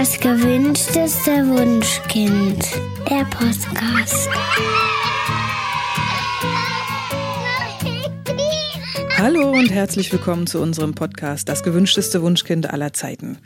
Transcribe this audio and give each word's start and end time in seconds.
Das 0.00 0.18
gewünschteste 0.18 1.46
Wunschkind. 1.46 2.64
Der 3.06 3.22
Podcast. 3.24 4.30
Hallo 9.18 9.50
und 9.50 9.70
herzlich 9.70 10.10
willkommen 10.10 10.46
zu 10.46 10.58
unserem 10.62 10.94
Podcast 10.94 11.50
Das 11.50 11.62
gewünschteste 11.62 12.22
Wunschkind 12.22 12.70
aller 12.70 12.94
Zeiten 12.94 13.36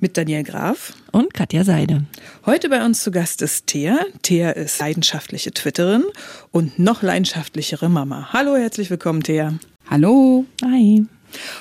mit 0.00 0.16
Daniel 0.16 0.42
Graf 0.42 0.92
und 1.12 1.34
Katja 1.34 1.62
Seide. 1.62 2.02
Heute 2.46 2.68
bei 2.68 2.84
uns 2.84 3.04
zu 3.04 3.12
Gast 3.12 3.40
ist 3.40 3.68
Thea. 3.68 4.00
Thea 4.22 4.50
ist 4.50 4.80
leidenschaftliche 4.80 5.52
Twitterin 5.52 6.02
und 6.50 6.80
noch 6.80 7.02
leidenschaftlichere 7.02 7.88
Mama. 7.88 8.32
Hallo, 8.32 8.56
herzlich 8.56 8.90
willkommen, 8.90 9.22
Thea. 9.22 9.54
Hallo. 9.88 10.46
Hi. 10.64 11.06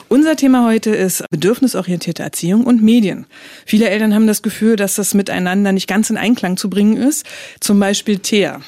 Unser 0.10 0.36
Thema 0.36 0.66
heute 0.66 0.92
ist 0.92 1.24
bedürfnisorientierte 1.30 2.24
Erziehung 2.24 2.66
und 2.66 2.82
Medien. 2.82 3.26
Viele 3.66 3.90
Eltern 3.90 4.14
haben 4.14 4.28
das 4.28 4.42
Gefühl, 4.42 4.76
dass 4.76 4.96
das 4.96 5.14
miteinander 5.14 5.72
nicht 5.72 5.88
ganz 5.88 6.10
in 6.10 6.18
Einklang 6.18 6.58
zu 6.58 6.70
bringen 6.70 6.98
ist. 6.98 7.26
Zum 7.60 7.80
Beispiel 7.80 8.20
Thea. 8.20 8.62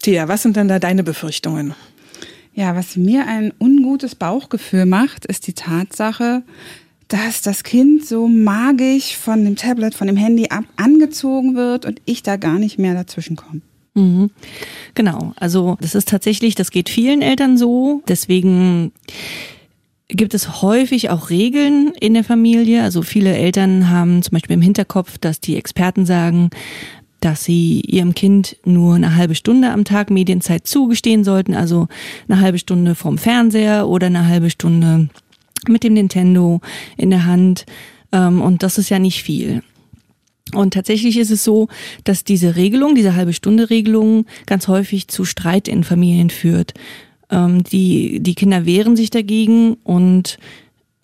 Thea, 0.00 0.28
was 0.28 0.42
sind 0.42 0.56
dann 0.56 0.68
da 0.68 0.78
deine 0.78 1.02
Befürchtungen? 1.02 1.74
Ja, 2.54 2.74
was 2.74 2.96
mir 2.96 3.26
ein 3.26 3.52
ungutes 3.60 4.14
Bauchgefühl 4.14 4.84
macht, 4.84 5.26
ist 5.26 5.46
die 5.46 5.52
Tatsache, 5.52 6.42
dass 7.08 7.40
das 7.40 7.62
Kind 7.64 8.04
so 8.04 8.28
magisch 8.28 9.16
von 9.16 9.44
dem 9.44 9.56
Tablet, 9.56 9.94
von 9.94 10.06
dem 10.06 10.16
Handy 10.16 10.48
ab 10.48 10.64
angezogen 10.76 11.54
wird 11.54 11.86
und 11.86 12.02
ich 12.04 12.22
da 12.22 12.36
gar 12.36 12.58
nicht 12.58 12.78
mehr 12.78 12.94
dazwischen 12.94 13.36
komme. 13.36 13.62
Mhm. 13.94 14.30
Genau, 14.94 15.32
also 15.36 15.76
das 15.80 15.94
ist 15.94 16.08
tatsächlich, 16.08 16.54
das 16.54 16.70
geht 16.70 16.88
vielen 16.88 17.22
Eltern 17.22 17.56
so. 17.56 18.02
Deswegen 18.08 18.92
gibt 20.08 20.34
es 20.34 20.62
häufig 20.62 21.10
auch 21.10 21.30
Regeln 21.30 21.92
in 22.00 22.14
der 22.14 22.24
Familie. 22.24 22.82
Also 22.82 23.02
viele 23.02 23.36
Eltern 23.36 23.90
haben 23.90 24.22
zum 24.22 24.32
Beispiel 24.32 24.54
im 24.54 24.62
Hinterkopf, 24.62 25.18
dass 25.18 25.40
die 25.40 25.56
Experten 25.56 26.06
sagen, 26.06 26.50
dass 27.20 27.44
sie 27.44 27.80
ihrem 27.80 28.14
Kind 28.14 28.56
nur 28.64 28.94
eine 28.94 29.16
halbe 29.16 29.34
Stunde 29.34 29.70
am 29.70 29.84
Tag 29.84 30.10
Medienzeit 30.10 30.66
zugestehen 30.66 31.24
sollten, 31.24 31.54
also 31.54 31.88
eine 32.28 32.40
halbe 32.40 32.58
Stunde 32.58 32.94
vom 32.94 33.18
Fernseher 33.18 33.88
oder 33.88 34.06
eine 34.06 34.26
halbe 34.26 34.50
Stunde 34.50 35.08
mit 35.66 35.82
dem 35.82 35.94
Nintendo 35.94 36.60
in 36.96 37.10
der 37.10 37.26
Hand. 37.26 37.66
Ähm, 38.12 38.40
und 38.40 38.62
das 38.62 38.78
ist 38.78 38.88
ja 38.88 38.98
nicht 38.98 39.22
viel. 39.22 39.62
Und 40.54 40.74
tatsächlich 40.74 41.18
ist 41.18 41.30
es 41.30 41.44
so, 41.44 41.68
dass 42.04 42.24
diese 42.24 42.56
Regelung, 42.56 42.94
diese 42.94 43.14
halbe 43.14 43.32
Stunde 43.32 43.68
Regelung 43.68 44.24
ganz 44.46 44.68
häufig 44.68 45.08
zu 45.08 45.24
Streit 45.24 45.68
in 45.68 45.84
Familien 45.84 46.30
führt. 46.30 46.72
Ähm, 47.30 47.62
die, 47.64 48.20
die 48.20 48.34
Kinder 48.34 48.64
wehren 48.66 48.96
sich 48.96 49.10
dagegen 49.10 49.74
und 49.84 50.38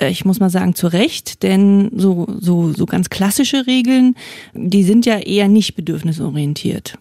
äh, 0.00 0.10
ich 0.10 0.24
muss 0.24 0.40
mal 0.40 0.50
sagen, 0.50 0.74
zu 0.74 0.86
Recht, 0.86 1.42
denn 1.42 1.90
so, 1.94 2.26
so, 2.40 2.72
so 2.72 2.86
ganz 2.86 3.10
klassische 3.10 3.66
Regeln, 3.66 4.16
die 4.54 4.84
sind 4.84 5.06
ja 5.06 5.18
eher 5.18 5.48
nicht 5.48 5.74
bedürfnisorientiert. 5.74 6.98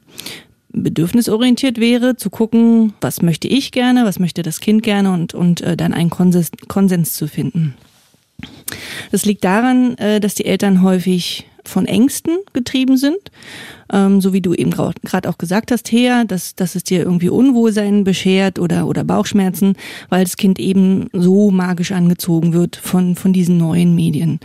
Bedürfnisorientiert 0.69 1.79
wäre, 1.79 2.17
zu 2.17 2.29
gucken, 2.29 2.93
was 2.99 3.21
möchte 3.21 3.47
ich 3.47 3.71
gerne, 3.71 4.05
was 4.05 4.19
möchte 4.19 4.41
das 4.41 4.59
Kind 4.59 4.81
gerne 4.81 5.11
und, 5.11 5.33
und 5.33 5.61
äh, 5.61 5.77
dann 5.77 5.93
einen 5.93 6.09
Konsens, 6.09 6.49
Konsens 6.67 7.13
zu 7.13 7.27
finden. 7.27 7.75
Das 9.11 9.25
liegt 9.25 9.43
daran, 9.43 9.97
äh, 9.99 10.19
dass 10.19 10.33
die 10.33 10.45
Eltern 10.45 10.81
häufig 10.81 11.45
von 11.69 11.85
Ängsten 11.85 12.37
getrieben 12.53 12.97
sind, 12.97 13.31
ähm, 13.91 14.21
so 14.21 14.33
wie 14.33 14.41
du 14.41 14.53
eben 14.53 14.71
gerade 14.71 15.29
auch 15.29 15.37
gesagt 15.37 15.71
hast, 15.71 15.83
Thea, 15.83 16.23
dass, 16.23 16.55
dass 16.55 16.75
es 16.75 16.83
dir 16.83 17.01
irgendwie 17.01 17.29
Unwohlsein 17.29 18.03
beschert 18.03 18.59
oder, 18.59 18.87
oder 18.87 19.03
Bauchschmerzen, 19.03 19.75
weil 20.09 20.23
das 20.23 20.37
Kind 20.37 20.59
eben 20.59 21.07
so 21.13 21.51
magisch 21.51 21.91
angezogen 21.91 22.53
wird 22.53 22.75
von, 22.75 23.15
von 23.15 23.33
diesen 23.33 23.57
neuen 23.57 23.95
Medien. 23.95 24.39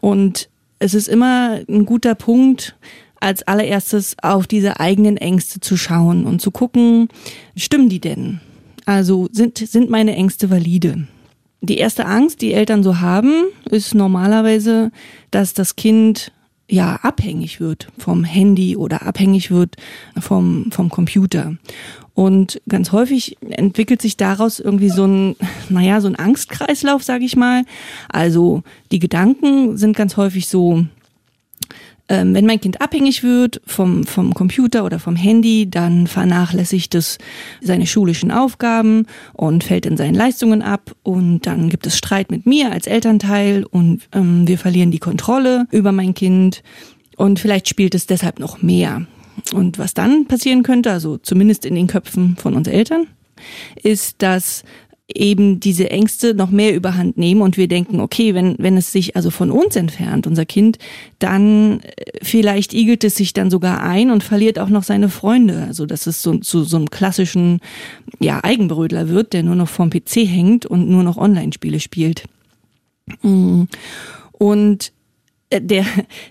Und 0.00 0.48
es 0.78 0.94
ist 0.94 1.08
immer 1.08 1.60
ein 1.68 1.86
guter 1.86 2.14
Punkt, 2.14 2.76
als 3.20 3.44
allererstes 3.44 4.16
auf 4.20 4.48
diese 4.48 4.80
eigenen 4.80 5.16
Ängste 5.16 5.60
zu 5.60 5.76
schauen 5.76 6.26
und 6.26 6.40
zu 6.40 6.50
gucken, 6.50 7.08
stimmen 7.56 7.88
die 7.88 8.00
denn? 8.00 8.40
Also 8.84 9.28
sind, 9.30 9.58
sind 9.58 9.90
meine 9.90 10.16
Ängste 10.16 10.50
valide? 10.50 11.06
Die 11.60 11.78
erste 11.78 12.06
Angst, 12.06 12.42
die 12.42 12.52
Eltern 12.52 12.82
so 12.82 12.98
haben, 13.00 13.44
ist 13.70 13.94
normalerweise, 13.94 14.90
dass 15.30 15.54
das 15.54 15.76
Kind 15.76 16.32
ja 16.72 16.98
abhängig 17.02 17.60
wird 17.60 17.88
vom 17.98 18.24
Handy 18.24 18.76
oder 18.76 19.06
abhängig 19.06 19.50
wird 19.50 19.76
vom, 20.18 20.72
vom 20.72 20.88
Computer. 20.88 21.54
Und 22.14 22.60
ganz 22.68 22.92
häufig 22.92 23.36
entwickelt 23.40 24.00
sich 24.02 24.16
daraus 24.16 24.58
irgendwie 24.58 24.90
so 24.90 25.06
ein, 25.06 25.36
naja, 25.68 26.00
so 26.00 26.08
ein 26.08 26.16
Angstkreislauf, 26.16 27.02
sage 27.02 27.24
ich 27.24 27.36
mal. 27.36 27.64
Also 28.08 28.62
die 28.90 28.98
Gedanken 28.98 29.76
sind 29.76 29.96
ganz 29.96 30.16
häufig 30.16 30.48
so, 30.48 30.84
ähm, 32.08 32.34
wenn 32.34 32.46
mein 32.46 32.60
Kind 32.60 32.80
abhängig 32.80 33.22
wird 33.22 33.60
vom, 33.66 34.04
vom 34.04 34.34
Computer 34.34 34.84
oder 34.84 34.98
vom 34.98 35.16
Handy, 35.16 35.70
dann 35.70 36.06
vernachlässigt 36.06 36.94
es 36.94 37.18
seine 37.60 37.86
schulischen 37.86 38.30
Aufgaben 38.30 39.06
und 39.32 39.64
fällt 39.64 39.86
in 39.86 39.96
seinen 39.96 40.14
Leistungen 40.14 40.62
ab 40.62 40.94
und 41.02 41.46
dann 41.46 41.68
gibt 41.68 41.86
es 41.86 41.96
Streit 41.96 42.30
mit 42.30 42.44
mir 42.46 42.72
als 42.72 42.86
Elternteil 42.86 43.64
und 43.64 44.02
ähm, 44.12 44.46
wir 44.46 44.58
verlieren 44.58 44.90
die 44.90 44.98
Kontrolle 44.98 45.66
über 45.70 45.92
mein 45.92 46.14
Kind 46.14 46.62
und 47.16 47.38
vielleicht 47.38 47.68
spielt 47.68 47.94
es 47.94 48.06
deshalb 48.06 48.38
noch 48.38 48.62
mehr. 48.62 49.06
Und 49.54 49.78
was 49.78 49.94
dann 49.94 50.26
passieren 50.26 50.62
könnte, 50.62 50.90
also 50.90 51.16
zumindest 51.16 51.64
in 51.64 51.74
den 51.74 51.86
Köpfen 51.86 52.36
von 52.36 52.54
uns 52.54 52.68
Eltern, 52.68 53.06
ist, 53.82 54.22
dass 54.22 54.64
eben 55.14 55.60
diese 55.60 55.90
Ängste 55.90 56.34
noch 56.34 56.50
mehr 56.50 56.74
überhand 56.74 57.16
nehmen 57.18 57.42
und 57.42 57.56
wir 57.56 57.68
denken, 57.68 58.00
okay, 58.00 58.34
wenn, 58.34 58.56
wenn 58.58 58.76
es 58.76 58.92
sich 58.92 59.16
also 59.16 59.30
von 59.30 59.50
uns 59.50 59.76
entfernt, 59.76 60.26
unser 60.26 60.44
Kind, 60.44 60.78
dann 61.18 61.80
äh, 61.80 62.04
vielleicht 62.22 62.74
igelt 62.74 63.04
es 63.04 63.14
sich 63.16 63.32
dann 63.32 63.50
sogar 63.50 63.82
ein 63.82 64.10
und 64.10 64.22
verliert 64.22 64.58
auch 64.58 64.68
noch 64.68 64.82
seine 64.82 65.08
Freunde. 65.08 65.64
Also 65.66 65.86
dass 65.86 66.06
es 66.06 66.22
so, 66.22 66.36
zu 66.38 66.64
so 66.64 66.76
einem 66.76 66.90
klassischen 66.90 67.60
ja, 68.20 68.42
Eigenbrödler 68.42 69.08
wird, 69.08 69.32
der 69.32 69.42
nur 69.42 69.56
noch 69.56 69.68
vorm 69.68 69.90
PC 69.90 70.26
hängt 70.26 70.66
und 70.66 70.88
nur 70.88 71.02
noch 71.02 71.16
Online-Spiele 71.16 71.80
spielt. 71.80 72.24
Mm. 73.22 73.64
Und 74.32 74.92
der, 75.60 75.84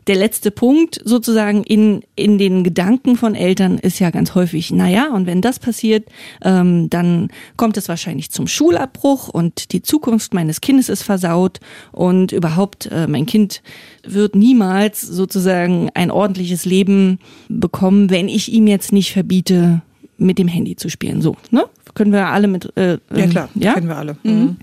der 0.08 0.16
letzte 0.16 0.52
Punkt 0.52 1.02
sozusagen 1.04 1.64
in, 1.64 2.04
in 2.16 2.38
den 2.38 2.64
Gedanken 2.64 3.16
von 3.16 3.36
Eltern 3.36 3.78
ist 3.78 4.00
ja 4.00 4.09
ganz 4.09 4.36
häufig, 4.36 4.72
naja, 4.72 5.12
und 5.14 5.26
wenn 5.26 5.42
das 5.42 5.59
passiert, 5.59 6.08
ähm, 6.44 6.90
dann 6.90 7.30
kommt 7.58 7.78
es 7.78 7.90
wahrscheinlich 7.90 8.32
zum 8.32 8.48
Schulabbruch 8.48 9.30
und 9.30 9.72
die 9.72 9.82
Zukunft 9.82 10.34
meines 10.34 10.62
Kindes 10.62 10.90
ist 10.90 11.04
versaut 11.04 11.59
und 11.92 12.32
überhaupt 12.32 12.88
äh, 12.88 13.08
mein 13.08 13.26
Kind 13.26 13.62
wird 14.04 14.36
niemals 14.36 15.02
sozusagen 15.02 15.90
ein 15.94 16.12
ordentliches 16.12 16.66
Leben 16.66 17.20
bekommen, 17.50 18.09
wenn 18.09 18.30
ich 18.30 18.52
ihm 18.52 18.68
jetzt 18.68 18.92
nicht 18.92 19.12
verbiete, 19.12 19.82
mit 20.18 20.38
dem 20.38 20.48
Handy 20.48 20.76
zu 20.76 20.90
spielen. 20.90 21.22
So, 21.22 21.36
ne? 21.50 21.66
Können 21.96 22.12
wir 22.12 22.28
alle 22.28 22.48
mit. 22.48 22.72
Äh, 22.78 23.00
ja 23.14 23.28
klar, 23.28 23.50
ja? 23.56 23.74
kennen 23.74 23.88
wir 23.88 23.98
alle. 23.98 24.16
Mhm. 24.24 24.58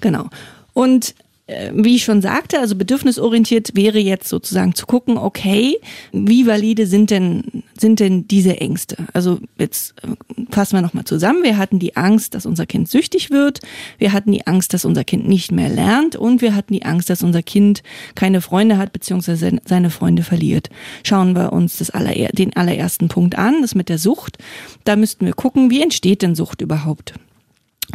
Genau. 0.00 0.28
Und 0.74 1.10
äh, 1.10 1.23
wie 1.46 1.96
ich 1.96 2.04
schon 2.04 2.22
sagte, 2.22 2.58
also 2.58 2.74
bedürfnisorientiert 2.74 3.76
wäre 3.76 3.98
jetzt 3.98 4.28
sozusagen 4.28 4.74
zu 4.74 4.86
gucken, 4.86 5.18
okay, 5.18 5.78
wie 6.10 6.46
valide 6.46 6.86
sind 6.86 7.10
denn, 7.10 7.64
sind 7.78 8.00
denn 8.00 8.26
diese 8.26 8.58
Ängste? 8.60 8.96
Also 9.12 9.40
jetzt 9.58 9.94
äh, 10.02 10.44
fassen 10.50 10.78
wir 10.78 10.80
nochmal 10.80 11.04
zusammen. 11.04 11.42
Wir 11.42 11.58
hatten 11.58 11.78
die 11.78 11.96
Angst, 11.96 12.34
dass 12.34 12.46
unser 12.46 12.64
Kind 12.64 12.88
süchtig 12.88 13.30
wird. 13.30 13.60
Wir 13.98 14.12
hatten 14.12 14.32
die 14.32 14.46
Angst, 14.46 14.72
dass 14.72 14.86
unser 14.86 15.04
Kind 15.04 15.28
nicht 15.28 15.52
mehr 15.52 15.68
lernt. 15.68 16.16
Und 16.16 16.40
wir 16.40 16.54
hatten 16.54 16.72
die 16.72 16.86
Angst, 16.86 17.10
dass 17.10 17.22
unser 17.22 17.42
Kind 17.42 17.82
keine 18.14 18.40
Freunde 18.40 18.78
hat, 18.78 18.94
beziehungsweise 18.94 19.58
seine 19.66 19.90
Freunde 19.90 20.22
verliert. 20.22 20.70
Schauen 21.02 21.34
wir 21.34 21.52
uns 21.52 21.76
das 21.76 21.90
aller, 21.90 22.14
den 22.14 22.56
allerersten 22.56 23.08
Punkt 23.08 23.36
an, 23.36 23.60
das 23.60 23.74
mit 23.74 23.90
der 23.90 23.98
Sucht. 23.98 24.38
Da 24.84 24.96
müssten 24.96 25.26
wir 25.26 25.34
gucken, 25.34 25.68
wie 25.68 25.82
entsteht 25.82 26.22
denn 26.22 26.34
Sucht 26.34 26.62
überhaupt? 26.62 27.12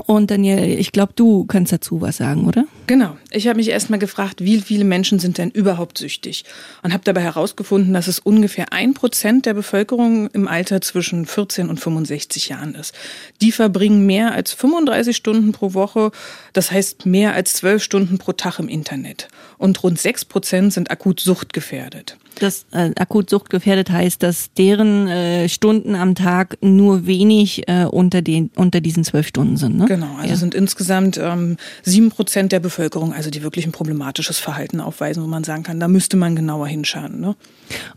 Und 0.05 0.31
Daniel, 0.31 0.79
ich 0.79 0.91
glaube, 0.91 1.13
du 1.15 1.45
kannst 1.45 1.71
dazu 1.71 2.01
was 2.01 2.17
sagen, 2.17 2.45
oder? 2.47 2.65
Genau. 2.87 3.17
Ich 3.31 3.47
habe 3.47 3.57
mich 3.57 3.69
erstmal 3.69 3.99
gefragt, 3.99 4.43
wie 4.43 4.59
viele 4.61 4.83
Menschen 4.83 5.19
sind 5.19 5.37
denn 5.37 5.49
überhaupt 5.49 5.97
süchtig? 5.97 6.45
Und 6.83 6.93
habe 6.93 7.03
dabei 7.03 7.21
herausgefunden, 7.21 7.93
dass 7.93 8.07
es 8.07 8.19
ungefähr 8.19 8.71
ein 8.71 8.93
Prozent 8.93 9.45
der 9.45 9.53
Bevölkerung 9.53 10.29
im 10.31 10.47
Alter 10.47 10.81
zwischen 10.81 11.25
14 11.25 11.69
und 11.69 11.79
65 11.79 12.49
Jahren 12.49 12.75
ist. 12.75 12.93
Die 13.41 13.51
verbringen 13.51 14.05
mehr 14.05 14.33
als 14.33 14.53
35 14.53 15.15
Stunden 15.15 15.51
pro 15.51 15.73
Woche, 15.73 16.11
das 16.53 16.71
heißt 16.71 17.05
mehr 17.05 17.33
als 17.33 17.53
12 17.53 17.83
Stunden 17.83 18.17
pro 18.17 18.33
Tag 18.33 18.59
im 18.59 18.67
Internet. 18.69 19.27
Und 19.57 19.81
rund 19.83 19.99
6 19.99 20.25
Prozent 20.25 20.73
sind 20.73 20.91
akut 20.91 21.19
suchtgefährdet 21.19 22.17
das 22.35 22.65
äh, 22.71 22.91
akut 22.97 23.29
suchtgefährdet 23.29 23.89
heißt, 23.89 24.21
dass 24.23 24.53
deren 24.53 25.07
äh, 25.07 25.49
Stunden 25.49 25.95
am 25.95 26.15
Tag 26.15 26.57
nur 26.61 27.05
wenig 27.05 27.67
äh, 27.67 27.85
unter 27.85 28.21
den 28.21 28.49
unter 28.55 28.81
diesen 28.81 29.03
zwölf 29.03 29.27
Stunden 29.27 29.57
sind. 29.57 29.77
Ne? 29.77 29.85
Genau, 29.85 30.15
also 30.15 30.29
ja. 30.29 30.35
sind 30.35 30.55
insgesamt 30.55 31.17
ähm, 31.17 31.57
sieben 31.83 32.05
ähm, 32.05 32.11
Prozent 32.11 32.51
der 32.51 32.59
Bevölkerung, 32.59 33.13
also 33.13 33.29
die 33.29 33.43
wirklich 33.43 33.65
ein 33.65 33.71
problematisches 33.71 34.39
Verhalten 34.39 34.79
aufweisen, 34.79 35.23
wo 35.23 35.27
man 35.27 35.43
sagen 35.43 35.63
kann, 35.63 35.79
da 35.79 35.87
müsste 35.87 36.17
man 36.17 36.35
genauer 36.35 36.67
hinschauen. 36.67 37.19
Ne? 37.19 37.35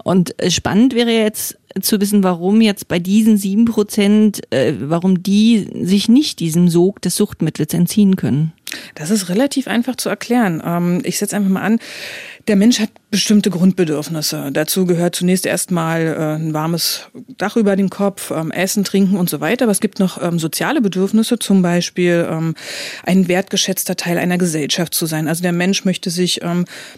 Und 0.03 0.39
äh, 0.41 0.51
spannend 0.51 0.95
wäre 0.95 1.11
jetzt 1.11 1.59
zu 1.81 2.01
wissen, 2.01 2.23
warum 2.23 2.61
jetzt 2.61 2.89
bei 2.89 2.99
diesen 2.99 3.37
sieben 3.37 3.65
Prozent, 3.65 4.41
äh, 4.53 4.75
warum 4.79 5.23
die 5.23 5.69
sich 5.83 6.09
nicht 6.09 6.41
diesem 6.41 6.69
Sog 6.69 7.01
des 7.01 7.17
Suchtmittels 7.17 7.73
entziehen 7.73 8.17
können. 8.17 8.53
Das 8.95 9.11
ist 9.11 9.29
relativ 9.29 9.69
einfach 9.69 9.97
zu 9.97 10.09
erklären. 10.09 10.63
Ähm, 10.65 11.01
ich 11.05 11.19
setze 11.19 11.37
einfach 11.37 11.51
mal 11.51 11.63
an. 11.63 11.79
Der 12.49 12.57
Mensch 12.57 12.81
hat 12.81 12.91
bestimmte 13.13 13.51
Grundbedürfnisse. 13.51 14.51
Dazu 14.53 14.87
gehört 14.87 15.15
zunächst 15.15 15.47
erstmal 15.47 16.07
äh, 16.07 16.43
ein 16.43 16.55
warmes 16.55 17.09
Dach 17.37 17.57
über 17.57 17.77
dem 17.77 17.91
Kopf, 17.91 18.31
ähm, 18.31 18.51
Essen, 18.51 18.85
Trinken 18.85 19.17
und 19.17 19.31
so 19.31 19.41
weiter. 19.41 19.67
Aber 19.67 19.73
es 19.73 19.81
gibt 19.81 20.01
noch 20.01 20.21
ähm, 20.21 20.39
soziale 20.39 20.81
Bedürfnisse, 20.81 21.39
zum 21.39 21.63
Beispiel 21.63 22.27
ähm, 22.29 22.55
ein 23.05 23.29
wertgeschätzter 23.29 23.97
Teil 23.97 24.19
einer 24.19 24.39
Gesellschaft 24.39 24.95
zu 24.95 25.07
sein. 25.07 25.29
Also 25.29 25.43
der 25.43 25.53
Mensch 25.53 25.85
möchte 25.85 26.11
sich 26.11 26.41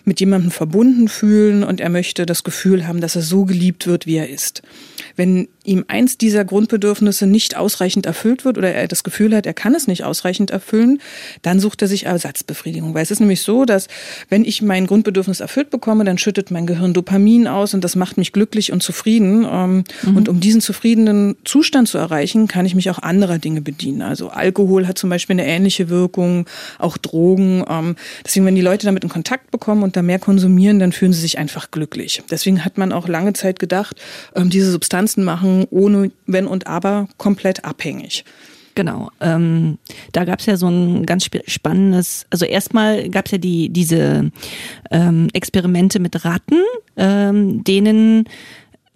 mit 0.05 0.21
jemandem 0.21 0.51
verbunden 0.51 1.09
fühlen 1.09 1.65
und 1.65 1.81
er 1.81 1.89
möchte 1.89 2.27
das 2.27 2.45
Gefühl 2.45 2.87
haben, 2.87 3.01
dass 3.01 3.17
er 3.17 3.23
so 3.23 3.45
geliebt 3.45 3.87
wird, 3.87 4.07
wie 4.07 4.17
er 4.17 4.29
ist. 4.29 4.63
Wenn 5.17 5.49
ihm 5.65 5.85
eins 5.89 6.19
dieser 6.19 6.45
Grundbedürfnisse 6.45 7.27
nicht 7.27 7.57
ausreichend 7.57 8.07
erfüllt 8.07 8.45
wird 8.45 8.59
oder 8.59 8.73
er 8.73 8.87
das 8.87 9.03
Gefühl 9.03 9.35
hat, 9.35 9.47
er 9.47 9.55
kann 9.55 9.75
es 9.75 9.87
nicht 9.87 10.05
ausreichend 10.05 10.51
erfüllen, 10.51 11.01
dann 11.43 11.61
sucht 11.61 11.83
er 11.83 11.89
sich 11.89 12.07
Ersatzbefriedigung. 12.07 12.95
Weil 12.95 13.03
es 13.03 13.11
ist 13.11 13.21
nämlich 13.21 13.43
so, 13.43 13.65
dass 13.65 13.89
wenn 14.29 14.45
ich 14.45 14.63
mein 14.63 14.87
Grundbedürfnis 14.87 15.34
erfüllt 15.41 15.71
bekomme, 15.71 16.05
dann 16.05 16.19
schüttet 16.19 16.51
mein 16.51 16.67
Gehirn 16.67 16.93
Dopamin 16.93 17.47
aus 17.47 17.75
und 17.75 17.83
das 17.85 17.97
macht 17.97 18.17
mich 18.17 18.33
glücklich 18.33 18.73
und 18.73 18.83
zufrieden. 18.83 19.47
Ähm, 19.51 19.85
mhm. 20.03 20.17
Und 20.17 20.29
um 20.29 20.41
diesen 20.41 20.61
zufriedenen 20.61 21.37
Zustand 21.45 21.89
zu 21.89 21.99
erreichen, 21.99 22.49
kann 22.49 22.67
ich 22.67 22.75
mich 22.75 22.91
auch 22.91 22.99
anderer 22.99 23.39
Dinge 23.39 23.61
bedienen. 23.61 24.03
Also 24.03 24.29
Alkohol 24.29 24.87
hat 24.87 24.99
zum 24.99 25.11
Beispiel 25.11 25.35
eine 25.35 25.47
ähnliche 25.47 25.89
Wirkung, 25.89 26.47
auch 26.79 26.97
Drogen. 26.97 27.65
Ähm, 27.69 27.97
deswegen, 28.25 28.47
wenn 28.47 28.55
die 28.55 28.61
Leute 28.61 28.87
damit 28.87 29.05
in 29.05 29.11
Kontakt 29.11 29.51
bekommen 29.51 29.83
und 29.83 29.97
da 29.97 30.03
mehr 30.03 30.19
konsumieren, 30.19 30.79
dann 30.79 30.93
fühlen 30.93 31.13
sie 31.13 31.21
sich 31.21 31.39
einfach 31.39 31.71
glücklich. 31.71 32.23
Deswegen 32.31 32.65
hat 32.65 32.79
man 32.79 32.93
auch 32.93 33.09
lange 33.09 33.33
Zeit 33.33 33.59
gedacht, 33.59 34.01
ähm, 34.35 34.51
diese 34.51 34.71
Substanzen 34.71 35.25
machen 35.25 35.67
ohne 35.71 36.11
Wenn 36.27 36.47
und 36.47 36.67
Aber 36.67 37.09
komplett 37.19 37.65
abhängig. 37.65 38.25
Genau. 38.75 39.11
Ähm, 39.21 39.79
da 40.13 40.25
gab 40.25 40.41
es 40.41 40.47
ja 40.47 40.57
so 40.57 40.69
ein 40.69 41.07
ganz 41.07 41.29
spannendes, 41.47 42.27
also 42.31 42.45
erstmal 42.45 43.09
gab 43.09 43.27
es 43.27 43.33
ja 43.33 43.39
die 43.39 43.69
diese 43.69 44.33
ähm, 44.91 45.29
Experimente 45.33 46.01
mit 46.01 46.25
Ratten, 46.25 46.61
ähm, 46.97 47.63
denen 47.63 48.25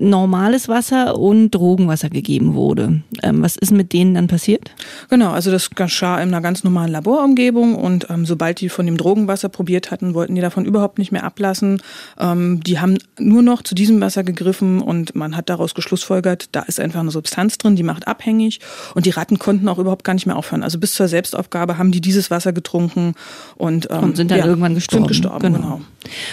normales 0.01 0.69
Wasser 0.69 1.19
und 1.19 1.51
Drogenwasser 1.51 2.09
gegeben 2.09 2.55
wurde. 2.55 3.03
Ähm, 3.25 3.43
was 3.43 3.57
ist 3.57 3.73
mit 3.73 3.93
denen 3.93 4.15
dann 4.15 4.29
passiert? 4.29 4.71
Genau, 5.11 5.33
also 5.33 5.51
das 5.51 5.71
geschah 5.71 6.23
in 6.23 6.29
einer 6.29 6.41
ganz 6.41 6.63
normalen 6.63 6.93
Laborumgebung 6.93 7.75
und 7.75 8.07
ähm, 8.09 8.25
sobald 8.25 8.61
die 8.61 8.69
von 8.69 8.87
dem 8.87 8.97
Drogenwasser 8.97 9.49
probiert 9.49 9.91
hatten, 9.91 10.15
wollten 10.15 10.37
die 10.37 10.41
davon 10.41 10.65
überhaupt 10.65 10.99
nicht 10.99 11.11
mehr 11.11 11.25
ablassen. 11.25 11.83
Ähm, 12.17 12.63
die 12.63 12.79
haben 12.79 12.99
nur 13.19 13.43
noch 13.43 13.63
zu 13.63 13.75
diesem 13.75 14.01
Wasser 14.01 14.23
gegriffen 14.23 14.81
und 14.81 15.17
man 15.17 15.37
hat 15.37 15.51
daraus 15.51 15.75
geschlussfolgert, 15.75 16.51
da 16.53 16.61
ist 16.61 16.79
einfach 16.79 17.01
eine 17.01 17.11
Substanz 17.11 17.59
drin, 17.59 17.75
die 17.75 17.83
macht 17.83 18.07
abhängig 18.07 18.61
und 18.95 19.05
die 19.05 19.11
Ratten 19.11 19.41
konnten 19.41 19.69
auch 19.69 19.79
überhaupt 19.79 20.05
gar 20.05 20.15
nicht 20.15 20.27
mehr 20.27 20.37
aufhören. 20.37 20.63
Also 20.63 20.79
bis 20.79 20.95
zur 20.95 21.09
Selbstaufgabe 21.09 21.77
haben 21.77 21.91
die 21.91 22.01
dieses 22.01 22.31
Wasser 22.31 22.53
getrunken 22.53 23.15
und, 23.57 23.89
ähm, 23.91 23.99
und 24.05 24.17
sind 24.17 24.31
dann 24.31 24.39
ja, 24.39 24.47
irgendwann 24.47 24.77
gestorben. 24.77 25.07
Sind 25.07 25.09
gestorben, 25.09 25.55
genau. 25.55 25.59
genau. 25.59 25.81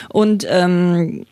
Und 0.09 0.45
ähm, 0.47 1.25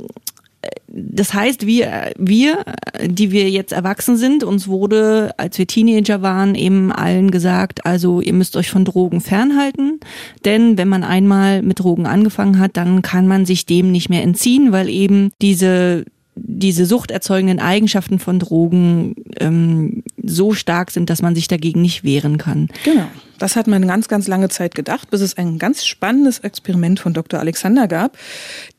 das 0.96 1.34
heißt, 1.34 1.66
wir, 1.66 2.12
wir, 2.20 2.64
die 3.04 3.32
wir 3.32 3.50
jetzt 3.50 3.74
erwachsen 3.74 4.16
sind, 4.16 4.44
uns 4.44 4.68
wurde, 4.68 5.32
als 5.38 5.58
wir 5.58 5.66
Teenager 5.66 6.22
waren, 6.22 6.54
eben 6.54 6.92
allen 6.92 7.32
gesagt, 7.32 7.86
also 7.86 8.22
ihr 8.22 8.34
müsst 8.34 8.56
euch 8.56 8.70
von 8.70 8.86
Drogen 8.86 9.20
fernhalten, 9.20 10.00
denn 10.46 10.78
wenn 10.78 10.88
man 10.88 11.04
einmal 11.04 11.64
mit 11.64 11.80
Drogen 11.80 12.06
angefangen 12.06 12.60
hat, 12.60 12.78
dann 12.78 13.02
kann 13.02 13.28
man 13.28 13.48
sich 13.48 13.66
dem 13.66 13.92
nicht 13.92 14.10
mehr 14.10 14.22
entziehen, 14.22 14.72
weil 14.72 14.88
eben 14.88 15.32
diese 15.42 16.06
diese 16.36 16.88
suchterzeugenden 16.88 17.60
Eigenschaften 17.60 18.18
von 18.18 18.40
Drogen 18.40 19.16
ähm, 19.40 20.04
so 20.22 20.54
stark 20.54 20.90
sind, 20.90 21.12
dass 21.12 21.22
man 21.22 21.36
sich 21.36 21.48
dagegen 21.48 21.82
nicht 21.82 22.04
wehren 22.04 22.40
kann. 22.40 22.70
Genau. 22.84 23.06
Das 23.44 23.58
hat 23.58 23.68
man 23.68 23.86
ganz, 23.86 24.08
ganz 24.08 24.30
lange 24.30 24.48
Zeit 24.48 24.74
gedacht, 24.74 25.10
bis 25.10 25.20
es 25.20 25.38
ein 25.38 25.60
ganz 25.60 25.84
spannendes 25.84 26.40
Experiment 26.40 27.02
von 27.02 27.14
Dr. 27.14 27.42
Alexander 27.42 27.90
gab. 27.90 28.18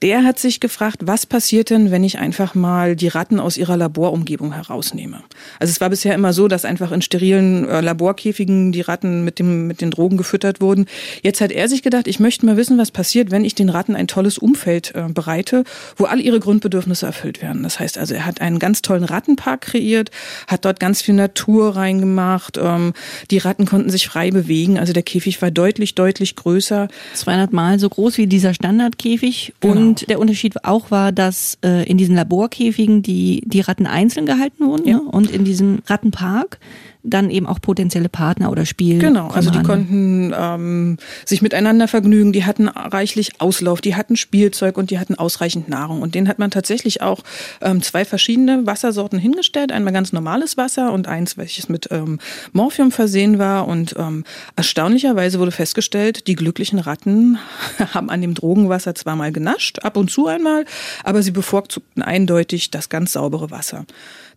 Der 0.00 0.24
hat 0.24 0.38
sich 0.38 0.58
gefragt, 0.58 1.02
was 1.02 1.26
passiert 1.26 1.68
denn, 1.68 1.90
wenn 1.90 2.02
ich 2.02 2.18
einfach 2.18 2.54
mal 2.54 2.96
die 2.96 3.08
Ratten 3.08 3.40
aus 3.40 3.58
ihrer 3.58 3.76
Laborumgebung 3.76 4.54
herausnehme? 4.54 5.22
Also 5.60 5.70
es 5.70 5.82
war 5.82 5.90
bisher 5.90 6.14
immer 6.14 6.32
so, 6.32 6.48
dass 6.48 6.64
einfach 6.64 6.92
in 6.92 7.02
sterilen 7.02 7.68
äh, 7.68 7.82
Laborkäfigen 7.82 8.72
die 8.72 8.80
Ratten 8.80 9.22
mit, 9.22 9.38
dem, 9.38 9.66
mit 9.66 9.82
den 9.82 9.90
Drogen 9.90 10.16
gefüttert 10.16 10.62
wurden. 10.62 10.86
Jetzt 11.22 11.42
hat 11.42 11.52
er 11.52 11.68
sich 11.68 11.82
gedacht, 11.82 12.06
ich 12.06 12.18
möchte 12.18 12.46
mal 12.46 12.56
wissen, 12.56 12.78
was 12.78 12.90
passiert, 12.90 13.30
wenn 13.30 13.44
ich 13.44 13.54
den 13.54 13.68
Ratten 13.68 13.94
ein 13.94 14.08
tolles 14.08 14.38
Umfeld 14.38 14.94
äh, 14.94 15.08
bereite, 15.10 15.64
wo 15.98 16.06
all 16.06 16.22
ihre 16.22 16.40
Grundbedürfnisse 16.40 17.04
erfüllt 17.04 17.42
werden. 17.42 17.64
Das 17.64 17.80
heißt 17.80 17.98
also, 17.98 18.14
er 18.14 18.24
hat 18.24 18.40
einen 18.40 18.58
ganz 18.58 18.80
tollen 18.80 19.04
Rattenpark 19.04 19.60
kreiert, 19.60 20.10
hat 20.46 20.64
dort 20.64 20.80
ganz 20.80 21.02
viel 21.02 21.16
Natur 21.16 21.76
reingemacht. 21.76 22.56
Ähm, 22.56 22.94
die 23.30 23.36
Ratten 23.36 23.66
konnten 23.66 23.90
sich 23.90 24.08
frei 24.08 24.30
bewegen 24.30 24.53
bewegen. 24.54 24.78
Also 24.78 24.92
der 24.92 25.02
Käfig 25.02 25.40
war 25.42 25.50
deutlich, 25.50 25.94
deutlich 25.94 26.36
größer. 26.36 26.88
200 27.14 27.52
Mal 27.52 27.78
so 27.78 27.88
groß 27.88 28.18
wie 28.18 28.26
dieser 28.26 28.54
Standardkäfig. 28.54 29.54
Genau. 29.60 29.74
Und 29.74 30.08
der 30.08 30.18
Unterschied 30.18 30.64
auch 30.64 30.90
war, 30.90 31.12
dass 31.12 31.58
äh, 31.64 31.88
in 31.88 31.98
diesen 31.98 32.14
Laborkäfigen 32.14 33.02
die, 33.02 33.42
die 33.44 33.60
Ratten 33.60 33.86
einzeln 33.86 34.26
gehalten 34.26 34.66
wurden. 34.66 34.86
Ja. 34.86 34.96
Ne? 34.96 35.02
Und 35.02 35.30
in 35.30 35.44
diesem 35.44 35.80
Rattenpark 35.86 36.58
dann 37.04 37.30
eben 37.30 37.46
auch 37.46 37.60
potenzielle 37.60 38.08
Partner 38.08 38.50
oder 38.50 38.64
Spiel. 38.64 38.98
Genau, 38.98 39.28
also 39.28 39.50
die 39.50 39.62
konnten 39.62 40.34
ähm, 40.36 40.96
sich 41.26 41.42
miteinander 41.42 41.86
vergnügen, 41.86 42.32
die 42.32 42.44
hatten 42.44 42.66
reichlich 42.66 43.40
Auslauf, 43.40 43.82
die 43.82 43.94
hatten 43.94 44.16
Spielzeug 44.16 44.78
und 44.78 44.90
die 44.90 44.98
hatten 44.98 45.14
ausreichend 45.14 45.68
Nahrung. 45.68 46.00
Und 46.00 46.14
denen 46.14 46.28
hat 46.28 46.38
man 46.38 46.50
tatsächlich 46.50 47.02
auch 47.02 47.20
ähm, 47.60 47.82
zwei 47.82 48.06
verschiedene 48.06 48.66
Wassersorten 48.66 49.18
hingestellt. 49.18 49.70
Einmal 49.70 49.92
ganz 49.92 50.12
normales 50.14 50.56
Wasser 50.56 50.92
und 50.92 51.06
eins, 51.06 51.36
welches 51.36 51.68
mit 51.68 51.88
ähm, 51.90 52.18
Morphium 52.52 52.90
versehen 52.90 53.38
war. 53.38 53.68
Und 53.68 53.94
ähm, 53.98 54.24
erstaunlicherweise 54.56 55.38
wurde 55.38 55.52
festgestellt, 55.52 56.26
die 56.26 56.36
glücklichen 56.36 56.78
Ratten 56.78 57.38
haben 57.92 58.08
an 58.08 58.22
dem 58.22 58.32
Drogenwasser 58.32 58.94
zwar 58.94 59.14
mal 59.14 59.30
genascht, 59.30 59.80
ab 59.80 59.98
und 59.98 60.10
zu 60.10 60.26
einmal, 60.26 60.64
aber 61.04 61.22
sie 61.22 61.32
bevorzugten 61.32 62.02
eindeutig 62.02 62.70
das 62.70 62.88
ganz 62.88 63.12
saubere 63.12 63.50
Wasser. 63.50 63.84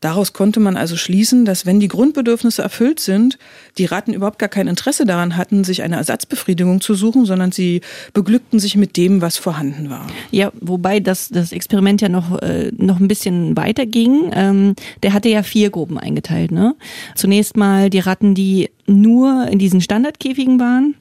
Daraus 0.01 0.33
konnte 0.33 0.59
man 0.59 0.77
also 0.77 0.95
schließen, 0.95 1.45
dass 1.45 1.65
wenn 1.65 1.79
die 1.79 1.87
Grundbedürfnisse 1.87 2.61
erfüllt 2.61 2.99
sind, 2.99 3.37
die 3.77 3.85
Ratten 3.85 4.13
überhaupt 4.13 4.39
gar 4.39 4.49
kein 4.49 4.67
Interesse 4.67 5.05
daran 5.05 5.37
hatten, 5.37 5.63
sich 5.63 5.81
eine 5.81 5.95
Ersatzbefriedigung 5.95 6.81
zu 6.81 6.93
suchen, 6.93 7.25
sondern 7.25 7.51
sie 7.51 7.81
beglückten 8.13 8.59
sich 8.59 8.75
mit 8.75 8.97
dem, 8.97 9.21
was 9.21 9.37
vorhanden 9.37 9.89
war. 9.89 10.07
Ja, 10.31 10.51
wobei 10.61 10.99
das, 10.99 11.29
das 11.29 11.51
Experiment 11.51 12.01
ja 12.01 12.09
noch, 12.09 12.41
äh, 12.41 12.71
noch 12.75 12.99
ein 12.99 13.07
bisschen 13.07 13.57
weiter 13.57 13.85
ging. 13.85 14.31
Ähm, 14.33 14.75
der 15.03 15.13
hatte 15.13 15.29
ja 15.29 15.43
vier 15.43 15.69
Gruppen 15.69 15.97
eingeteilt. 15.97 16.51
Ne? 16.51 16.75
Zunächst 17.15 17.57
mal 17.57 17.89
die 17.89 17.99
Ratten, 17.99 18.35
die 18.35 18.69
nur 18.85 19.47
in 19.49 19.59
diesen 19.59 19.81
Standardkäfigen 19.81 20.59
waren. 20.59 20.95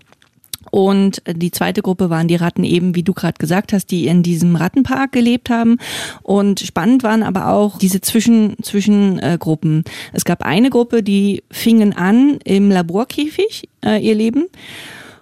Und 0.70 1.22
die 1.28 1.50
zweite 1.50 1.82
Gruppe 1.82 2.10
waren 2.10 2.28
die 2.28 2.36
Ratten 2.36 2.64
eben, 2.64 2.94
wie 2.94 3.02
du 3.02 3.12
gerade 3.12 3.38
gesagt 3.38 3.72
hast, 3.72 3.90
die 3.90 4.06
in 4.06 4.22
diesem 4.22 4.56
Rattenpark 4.56 5.12
gelebt 5.12 5.50
haben. 5.50 5.78
Und 6.22 6.60
spannend 6.60 7.02
waren 7.02 7.22
aber 7.22 7.48
auch 7.48 7.78
diese 7.78 8.00
Zwischen, 8.00 8.56
Zwischengruppen. 8.62 9.85
Es 10.12 10.25
gab 10.25 10.42
eine 10.42 10.70
Gruppe, 10.70 11.02
die 11.02 11.42
fingen 11.50 11.92
an 11.92 12.38
im 12.44 12.70
Laborkäfig 12.70 13.68
äh, 13.85 14.04
ihr 14.04 14.14
Leben 14.14 14.46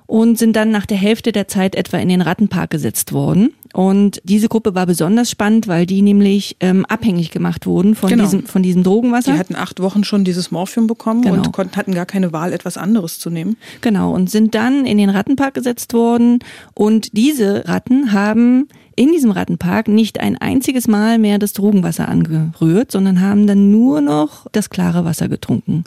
und 0.06 0.38
sind 0.38 0.54
dann 0.56 0.70
nach 0.70 0.86
der 0.86 0.96
Hälfte 0.98 1.32
der 1.32 1.48
Zeit 1.48 1.74
etwa 1.74 1.98
in 1.98 2.08
den 2.08 2.20
Rattenpark 2.20 2.70
gesetzt 2.70 3.12
worden. 3.12 3.52
Und 3.74 4.20
diese 4.22 4.48
Gruppe 4.48 4.76
war 4.76 4.86
besonders 4.86 5.28
spannend, 5.28 5.66
weil 5.66 5.84
die 5.84 6.00
nämlich 6.00 6.56
ähm, 6.60 6.86
abhängig 6.86 7.32
gemacht 7.32 7.66
wurden 7.66 7.96
von, 7.96 8.08
genau. 8.08 8.22
diesem, 8.22 8.46
von 8.46 8.62
diesem 8.62 8.84
Drogenwasser. 8.84 9.32
Die 9.32 9.38
hatten 9.38 9.56
acht 9.56 9.82
Wochen 9.82 10.04
schon 10.04 10.22
dieses 10.22 10.52
Morphium 10.52 10.86
bekommen 10.86 11.22
genau. 11.22 11.34
und 11.34 11.50
konnten, 11.50 11.76
hatten 11.76 11.92
gar 11.92 12.06
keine 12.06 12.32
Wahl, 12.32 12.52
etwas 12.52 12.76
anderes 12.76 13.18
zu 13.18 13.30
nehmen. 13.30 13.56
Genau, 13.80 14.14
und 14.14 14.30
sind 14.30 14.54
dann 14.54 14.86
in 14.86 14.96
den 14.96 15.10
Rattenpark 15.10 15.54
gesetzt 15.54 15.92
worden. 15.92 16.38
Und 16.74 17.16
diese 17.16 17.66
Ratten 17.66 18.12
haben 18.12 18.68
in 18.96 19.12
diesem 19.12 19.30
Rattenpark 19.30 19.88
nicht 19.88 20.20
ein 20.20 20.36
einziges 20.36 20.88
Mal 20.88 21.18
mehr 21.18 21.38
das 21.38 21.52
Drogenwasser 21.52 22.08
angerührt, 22.08 22.92
sondern 22.92 23.20
haben 23.20 23.46
dann 23.46 23.70
nur 23.70 24.00
noch 24.00 24.46
das 24.52 24.70
klare 24.70 25.04
Wasser 25.04 25.28
getrunken. 25.28 25.84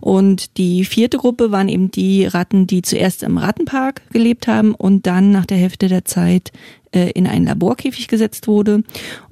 Und 0.00 0.56
die 0.56 0.84
vierte 0.84 1.18
Gruppe 1.18 1.52
waren 1.52 1.68
eben 1.68 1.90
die 1.90 2.26
Ratten, 2.26 2.66
die 2.66 2.82
zuerst 2.82 3.22
im 3.22 3.38
Rattenpark 3.38 4.02
gelebt 4.10 4.46
haben 4.46 4.74
und 4.74 5.06
dann 5.06 5.30
nach 5.30 5.46
der 5.46 5.58
Hälfte 5.58 5.88
der 5.88 6.04
Zeit 6.04 6.52
äh, 6.92 7.10
in 7.10 7.26
einen 7.26 7.46
Laborkäfig 7.46 8.08
gesetzt 8.08 8.48
wurde. 8.48 8.82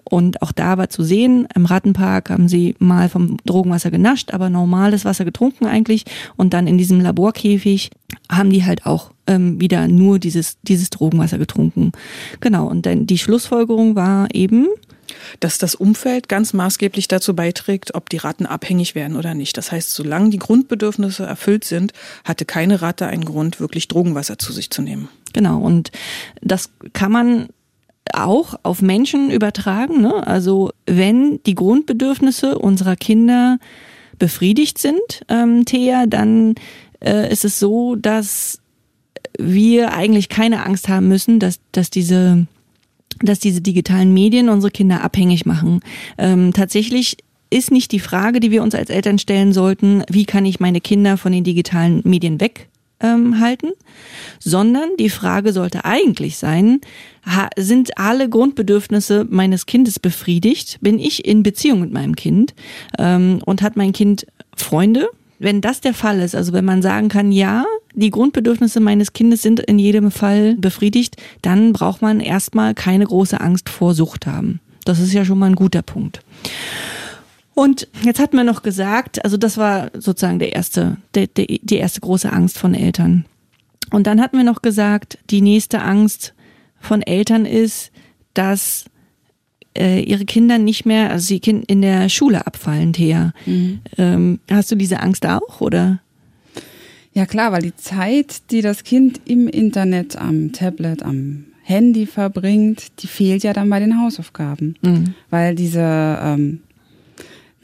Und 0.04 0.42
auch 0.42 0.52
da 0.52 0.76
war 0.76 0.90
zu 0.90 1.02
sehen, 1.02 1.48
im 1.54 1.66
Rattenpark 1.66 2.30
haben 2.30 2.48
sie 2.48 2.74
mal 2.78 3.08
vom 3.08 3.38
Drogenwasser 3.46 3.90
genascht, 3.90 4.32
aber 4.32 4.50
normales 4.50 5.04
Wasser 5.04 5.24
getrunken 5.24 5.66
eigentlich. 5.66 6.04
Und 6.36 6.54
dann 6.54 6.66
in 6.66 6.78
diesem 6.78 7.00
Laborkäfig 7.00 7.90
haben 8.30 8.50
die 8.50 8.64
halt 8.64 8.86
auch 8.86 9.12
ähm, 9.26 9.60
wieder 9.60 9.88
nur 9.88 10.18
dieses, 10.18 10.58
dieses 10.62 10.90
Drogenwasser 10.90 11.38
getrunken. 11.38 11.92
Genau, 12.40 12.66
und 12.66 12.86
dann 12.86 13.06
die 13.06 13.18
Schlussfolgerung 13.18 13.96
war 13.96 14.28
eben, 14.34 14.68
dass 15.40 15.58
das 15.58 15.74
Umfeld 15.74 16.28
ganz 16.28 16.52
maßgeblich 16.52 17.08
dazu 17.08 17.34
beiträgt, 17.34 17.94
ob 17.94 18.08
die 18.08 18.16
Ratten 18.16 18.46
abhängig 18.46 18.94
werden 18.94 19.16
oder 19.16 19.34
nicht. 19.34 19.56
Das 19.56 19.72
heißt, 19.72 19.92
solange 19.92 20.30
die 20.30 20.38
Grundbedürfnisse 20.38 21.24
erfüllt 21.24 21.64
sind, 21.64 21.92
hatte 22.24 22.44
keine 22.44 22.82
Ratte 22.82 23.06
einen 23.06 23.24
Grund, 23.24 23.60
wirklich 23.60 23.88
Drogenwasser 23.88 24.38
zu 24.38 24.52
sich 24.52 24.70
zu 24.70 24.82
nehmen. 24.82 25.08
Genau, 25.32 25.58
und 25.60 25.90
das 26.40 26.70
kann 26.92 27.12
man 27.12 27.48
auch 28.12 28.54
auf 28.62 28.82
Menschen 28.82 29.30
übertragen. 29.30 30.00
Ne? 30.00 30.26
Also 30.26 30.72
wenn 30.86 31.42
die 31.44 31.54
Grundbedürfnisse 31.54 32.58
unserer 32.58 32.96
Kinder 32.96 33.58
befriedigt 34.18 34.78
sind, 34.78 35.24
ähm, 35.28 35.64
Thea, 35.64 36.06
dann 36.06 36.54
äh, 37.00 37.30
ist 37.32 37.44
es 37.44 37.58
so, 37.58 37.96
dass 37.96 38.60
wir 39.38 39.92
eigentlich 39.92 40.28
keine 40.28 40.64
Angst 40.64 40.88
haben 40.88 41.08
müssen, 41.08 41.40
dass, 41.40 41.60
dass 41.72 41.90
diese 41.90 42.46
dass 43.22 43.38
diese 43.38 43.60
digitalen 43.60 44.12
Medien 44.12 44.48
unsere 44.48 44.72
Kinder 44.72 45.02
abhängig 45.02 45.46
machen. 45.46 45.80
Ähm, 46.18 46.52
tatsächlich 46.52 47.16
ist 47.48 47.70
nicht 47.70 47.92
die 47.92 48.00
Frage, 48.00 48.40
die 48.40 48.50
wir 48.50 48.60
uns 48.60 48.74
als 48.74 48.90
Eltern 48.90 49.20
stellen 49.20 49.52
sollten, 49.52 50.02
wie 50.10 50.24
kann 50.24 50.44
ich 50.44 50.58
meine 50.58 50.80
Kinder 50.80 51.16
von 51.16 51.30
den 51.30 51.44
digitalen 51.44 52.00
Medien 52.04 52.40
weg 52.40 52.68
ähm, 53.00 53.40
halten, 53.40 53.72
sondern 54.38 54.90
die 54.98 55.10
Frage 55.10 55.52
sollte 55.52 55.84
eigentlich 55.84 56.36
sein, 56.36 56.80
sind 57.56 57.96
alle 57.98 58.28
Grundbedürfnisse 58.28 59.26
meines 59.28 59.66
Kindes 59.66 59.98
befriedigt? 59.98 60.78
Bin 60.80 60.98
ich 60.98 61.24
in 61.24 61.42
Beziehung 61.42 61.80
mit 61.80 61.92
meinem 61.92 62.16
Kind? 62.16 62.54
Ähm, 62.98 63.40
und 63.44 63.62
hat 63.62 63.76
mein 63.76 63.92
Kind 63.92 64.26
Freunde? 64.56 65.08
Wenn 65.38 65.60
das 65.60 65.80
der 65.80 65.94
Fall 65.94 66.20
ist, 66.20 66.34
also 66.34 66.52
wenn 66.52 66.64
man 66.64 66.82
sagen 66.82 67.08
kann, 67.08 67.32
ja, 67.32 67.64
die 67.94 68.10
Grundbedürfnisse 68.10 68.80
meines 68.80 69.12
Kindes 69.12 69.42
sind 69.42 69.60
in 69.60 69.78
jedem 69.78 70.10
Fall 70.10 70.56
befriedigt, 70.56 71.16
dann 71.42 71.72
braucht 71.72 72.02
man 72.02 72.20
erstmal 72.20 72.74
keine 72.74 73.04
große 73.04 73.40
Angst 73.40 73.68
vor 73.68 73.94
Sucht 73.94 74.26
haben. 74.26 74.60
Das 74.84 75.00
ist 75.00 75.12
ja 75.12 75.24
schon 75.24 75.38
mal 75.38 75.46
ein 75.46 75.54
guter 75.54 75.82
Punkt. 75.82 76.20
Und 77.54 77.88
jetzt 78.02 78.18
hat 78.18 78.34
man 78.34 78.46
noch 78.46 78.62
gesagt, 78.62 79.24
also 79.24 79.36
das 79.36 79.56
war 79.56 79.90
sozusagen 79.94 80.40
der 80.40 80.54
erste, 80.54 80.96
der, 81.14 81.28
der, 81.28 81.46
die 81.46 81.76
erste 81.76 82.00
große 82.00 82.32
Angst 82.32 82.58
von 82.58 82.74
Eltern. 82.74 83.24
Und 83.90 84.06
dann 84.06 84.20
hatten 84.20 84.36
wir 84.36 84.44
noch 84.44 84.62
gesagt, 84.62 85.18
die 85.30 85.40
nächste 85.40 85.82
Angst 85.82 86.34
von 86.80 87.00
Eltern 87.02 87.46
ist, 87.46 87.92
dass 88.34 88.86
äh, 89.78 90.02
ihre 90.02 90.24
Kinder 90.24 90.58
nicht 90.58 90.84
mehr, 90.84 91.10
also 91.10 91.26
sie 91.26 91.38
in 91.38 91.82
der 91.82 92.08
Schule 92.08 92.46
abfallen, 92.46 92.92
Thea. 92.92 93.32
Mhm. 93.46 93.80
Ähm, 93.98 94.40
hast 94.50 94.72
du 94.72 94.76
diese 94.76 95.00
Angst 95.00 95.26
auch, 95.26 95.60
oder? 95.60 96.00
Ja 97.12 97.26
klar, 97.26 97.52
weil 97.52 97.62
die 97.62 97.76
Zeit, 97.76 98.50
die 98.50 98.60
das 98.60 98.82
Kind 98.82 99.20
im 99.24 99.46
Internet, 99.46 100.16
am 100.16 100.52
Tablet, 100.52 101.04
am 101.04 101.44
Handy 101.62 102.06
verbringt, 102.06 103.00
die 103.00 103.06
fehlt 103.06 103.44
ja 103.44 103.52
dann 103.52 103.70
bei 103.70 103.78
den 103.78 104.00
Hausaufgaben. 104.00 104.76
Mhm. 104.82 105.14
Weil 105.30 105.54
diese 105.54 105.80
ähm, 106.20 106.60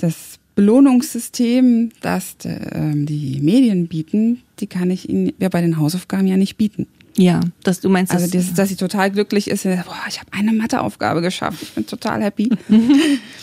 das 0.00 0.38
Belohnungssystem, 0.54 1.90
das 2.00 2.36
äh, 2.44 2.92
die 2.94 3.40
Medien 3.40 3.86
bieten, 3.88 4.42
die 4.58 4.66
kann 4.66 4.90
ich 4.90 5.08
ihnen 5.08 5.32
ja 5.38 5.48
bei 5.48 5.60
den 5.60 5.78
Hausaufgaben 5.78 6.26
ja 6.26 6.36
nicht 6.36 6.56
bieten. 6.56 6.86
Ja, 7.16 7.40
dass 7.64 7.80
du 7.80 7.88
meinst, 7.88 8.12
also 8.12 8.26
das, 8.30 8.54
dass 8.54 8.68
sie 8.68 8.76
total 8.76 9.10
glücklich 9.10 9.48
ist, 9.48 9.64
boah, 9.64 9.96
ich 10.08 10.20
habe 10.20 10.32
eine 10.32 10.52
Matheaufgabe 10.52 11.20
geschafft, 11.20 11.62
ich 11.62 11.72
bin 11.72 11.84
total 11.84 12.22
happy. 12.22 12.50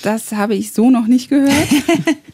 das 0.04 0.32
habe 0.32 0.56
ich 0.56 0.72
so 0.72 0.90
noch 0.90 1.08
nicht 1.08 1.30
gehört. 1.30 1.68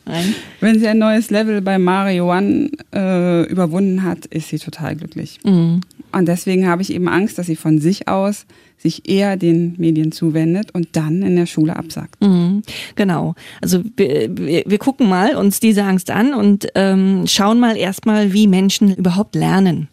Wenn 0.59 0.79
sie 0.79 0.87
ein 0.87 0.99
neues 0.99 1.31
Level 1.31 1.61
bei 1.61 1.79
Mario 1.79 2.31
One 2.31 2.69
äh, 2.93 3.43
überwunden 3.49 4.03
hat, 4.03 4.25
ist 4.27 4.49
sie 4.49 4.59
total 4.59 4.95
glücklich. 4.95 5.39
Mhm. 5.43 5.81
Und 6.11 6.27
deswegen 6.27 6.67
habe 6.67 6.81
ich 6.81 6.93
eben 6.93 7.09
Angst, 7.09 7.37
dass 7.37 7.47
sie 7.47 7.55
von 7.55 7.79
sich 7.79 8.07
aus 8.07 8.45
sich 8.77 9.09
eher 9.09 9.37
den 9.37 9.75
Medien 9.77 10.11
zuwendet 10.11 10.71
und 10.73 10.89
dann 10.93 11.21
in 11.21 11.35
der 11.35 11.45
Schule 11.45 11.75
absagt. 11.75 12.21
Mhm, 12.21 12.63
genau. 12.95 13.35
Also 13.61 13.81
wir, 13.95 14.37
wir, 14.37 14.63
wir, 14.65 14.77
gucken 14.77 15.07
mal 15.07 15.35
uns 15.35 15.59
diese 15.59 15.83
Angst 15.83 16.11
an 16.11 16.33
und 16.33 16.67
ähm, 16.75 17.23
schauen 17.27 17.59
mal 17.59 17.77
erstmal, 17.77 18.33
wie 18.33 18.47
Menschen 18.47 18.93
überhaupt 18.93 19.35
lernen. 19.35 19.87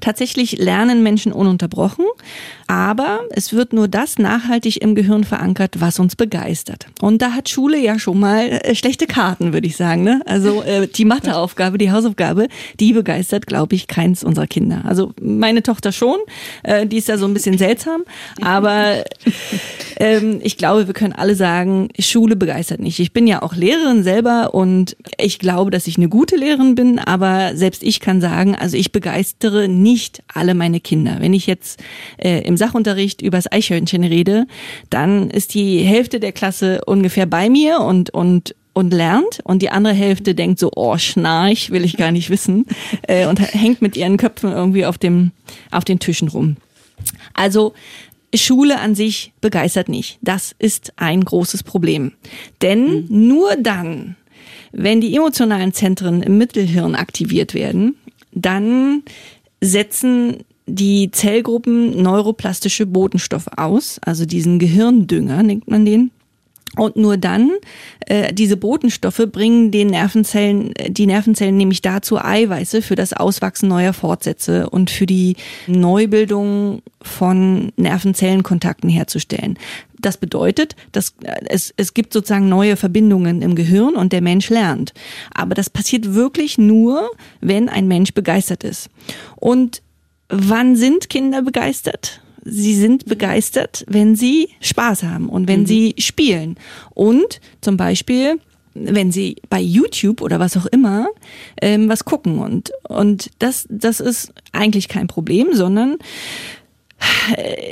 Tatsächlich 0.00 0.58
lernen 0.58 1.02
Menschen 1.02 1.32
ununterbrochen, 1.32 2.04
aber 2.66 3.20
es 3.30 3.52
wird 3.52 3.72
nur 3.72 3.88
das 3.88 4.18
nachhaltig 4.18 4.80
im 4.82 4.94
Gehirn 4.94 5.24
verankert, 5.24 5.80
was 5.80 5.98
uns 5.98 6.16
begeistert. 6.16 6.86
Und 7.00 7.20
da 7.20 7.32
hat 7.32 7.48
Schule 7.48 7.78
ja 7.78 7.98
schon 7.98 8.18
mal 8.18 8.48
äh, 8.48 8.74
schlechte 8.74 9.06
Karten, 9.06 9.52
würde 9.52 9.66
ich 9.66 9.76
sagen. 9.76 10.02
Ne? 10.04 10.22
Also 10.26 10.62
äh, 10.62 10.88
die 10.88 11.04
Matheaufgabe, 11.04 11.78
die 11.78 11.92
Hausaufgabe, 11.92 12.48
die 12.80 12.92
begeistert, 12.92 13.46
glaube 13.46 13.74
ich, 13.74 13.86
keins 13.86 14.24
unserer 14.24 14.46
Kinder. 14.46 14.82
Also 14.84 15.12
meine 15.20 15.62
Tochter 15.62 15.92
schon, 15.92 16.18
äh, 16.62 16.86
die 16.86 16.98
ist 16.98 17.08
da 17.08 17.18
so 17.18 17.26
ein 17.26 17.34
bisschen 17.34 17.58
seltsam, 17.58 18.02
aber 18.40 19.04
ähm, 19.96 20.40
ich 20.42 20.56
glaube, 20.56 20.86
wir 20.86 20.94
können 20.94 21.12
alle 21.12 21.34
sagen, 21.34 21.88
Schule 21.98 22.36
begeistert 22.36 22.80
nicht. 22.80 22.98
Ich 23.00 23.12
bin 23.12 23.26
ja 23.26 23.42
auch 23.42 23.54
Lehrerin 23.54 24.02
selber 24.02 24.54
und 24.54 24.96
ich 25.18 25.38
glaube, 25.38 25.70
dass 25.70 25.86
ich 25.86 25.96
eine 25.96 26.08
gute 26.08 26.36
Lehrerin 26.36 26.74
bin, 26.74 26.98
aber 26.98 27.52
selbst 27.54 27.82
ich 27.82 28.00
kann 28.00 28.20
sagen, 28.20 28.54
also 28.54 28.76
ich 28.76 28.92
begeistere 28.92 29.63
nicht 29.68 30.22
alle 30.32 30.54
meine 30.54 30.80
Kinder. 30.80 31.16
Wenn 31.20 31.32
ich 31.32 31.46
jetzt 31.46 31.82
äh, 32.16 32.40
im 32.46 32.56
Sachunterricht 32.56 33.22
übers 33.22 33.50
Eichhörnchen 33.50 34.04
rede, 34.04 34.46
dann 34.90 35.30
ist 35.30 35.54
die 35.54 35.78
Hälfte 35.78 36.20
der 36.20 36.32
Klasse 36.32 36.80
ungefähr 36.86 37.26
bei 37.26 37.48
mir 37.48 37.80
und, 37.80 38.10
und 38.10 38.54
und 38.76 38.92
lernt 38.92 39.38
und 39.44 39.62
die 39.62 39.70
andere 39.70 39.94
Hälfte 39.94 40.34
denkt 40.34 40.58
so, 40.58 40.72
oh, 40.74 40.98
Schnarch, 40.98 41.70
will 41.70 41.84
ich 41.84 41.96
gar 41.96 42.10
nicht 42.10 42.28
wissen 42.28 42.66
äh, 43.02 43.26
und 43.26 43.38
hängt 43.38 43.80
mit 43.80 43.96
ihren 43.96 44.16
Köpfen 44.16 44.50
irgendwie 44.50 44.84
auf 44.84 44.98
dem 44.98 45.30
auf 45.70 45.84
den 45.84 46.00
Tischen 46.00 46.28
rum. 46.28 46.56
Also 47.34 47.72
Schule 48.34 48.80
an 48.80 48.94
sich 48.94 49.32
begeistert 49.40 49.88
nicht. 49.88 50.18
Das 50.22 50.54
ist 50.58 50.92
ein 50.96 51.24
großes 51.24 51.62
Problem. 51.62 52.12
Denn 52.62 53.06
mhm. 53.06 53.28
nur 53.28 53.56
dann, 53.56 54.16
wenn 54.72 55.00
die 55.00 55.14
emotionalen 55.14 55.72
Zentren 55.72 56.22
im 56.22 56.38
Mittelhirn 56.38 56.94
aktiviert 56.94 57.54
werden, 57.54 57.96
dann 58.32 59.02
setzen 59.64 60.44
die 60.66 61.10
Zellgruppen 61.10 62.02
neuroplastische 62.02 62.86
Botenstoffe 62.86 63.48
aus, 63.56 63.98
also 64.02 64.24
diesen 64.24 64.58
Gehirndünger 64.58 65.42
nennt 65.42 65.68
man 65.68 65.84
den. 65.84 66.10
Und 66.76 66.96
nur 66.96 67.16
dann, 67.16 67.52
äh, 68.06 68.32
diese 68.32 68.56
Botenstoffe 68.56 69.26
bringen 69.30 69.70
den 69.70 69.88
Nervenzellen, 69.88 70.74
äh, 70.76 70.90
die 70.90 71.06
Nervenzellen 71.06 71.56
nämlich 71.56 71.82
dazu, 71.82 72.18
Eiweiße 72.18 72.82
für 72.82 72.96
das 72.96 73.12
Auswachsen 73.12 73.68
neuer 73.68 73.92
Fortsätze 73.92 74.68
und 74.70 74.90
für 74.90 75.06
die 75.06 75.36
Neubildung 75.66 76.82
von 77.02 77.72
Nervenzellenkontakten 77.76 78.88
herzustellen. 78.90 79.58
Das 80.00 80.16
bedeutet, 80.16 80.76
dass 80.92 81.14
äh, 81.22 81.32
es, 81.46 81.72
es 81.76 81.94
gibt 81.94 82.12
sozusagen 82.12 82.48
neue 82.48 82.76
Verbindungen 82.76 83.42
im 83.42 83.54
Gehirn 83.54 83.94
und 83.94 84.12
der 84.12 84.22
Mensch 84.22 84.50
lernt. 84.50 84.92
Aber 85.32 85.54
das 85.54 85.70
passiert 85.70 86.14
wirklich 86.14 86.58
nur, 86.58 87.10
wenn 87.40 87.68
ein 87.68 87.88
Mensch 87.88 88.14
begeistert 88.14 88.64
ist. 88.64 88.90
Und 89.36 89.82
Wann 90.28 90.74
sind 90.74 91.10
Kinder 91.10 91.42
begeistert? 91.42 92.20
Sie 92.44 92.74
sind 92.74 93.06
begeistert, 93.06 93.84
wenn 93.88 94.16
sie 94.16 94.50
Spaß 94.60 95.04
haben 95.04 95.28
und 95.28 95.48
wenn 95.48 95.60
mhm. 95.60 95.66
sie 95.66 95.94
spielen. 95.98 96.56
Und 96.90 97.40
zum 97.60 97.76
Beispiel, 97.76 98.38
wenn 98.74 99.12
sie 99.12 99.36
bei 99.48 99.60
YouTube 99.60 100.20
oder 100.20 100.40
was 100.40 100.56
auch 100.56 100.66
immer 100.66 101.08
ähm, 101.60 101.88
was 101.88 102.04
gucken. 102.04 102.38
Und, 102.38 102.72
und 102.88 103.30
das, 103.38 103.66
das 103.70 104.00
ist 104.00 104.32
eigentlich 104.52 104.88
kein 104.88 105.06
Problem, 105.06 105.48
sondern 105.52 105.98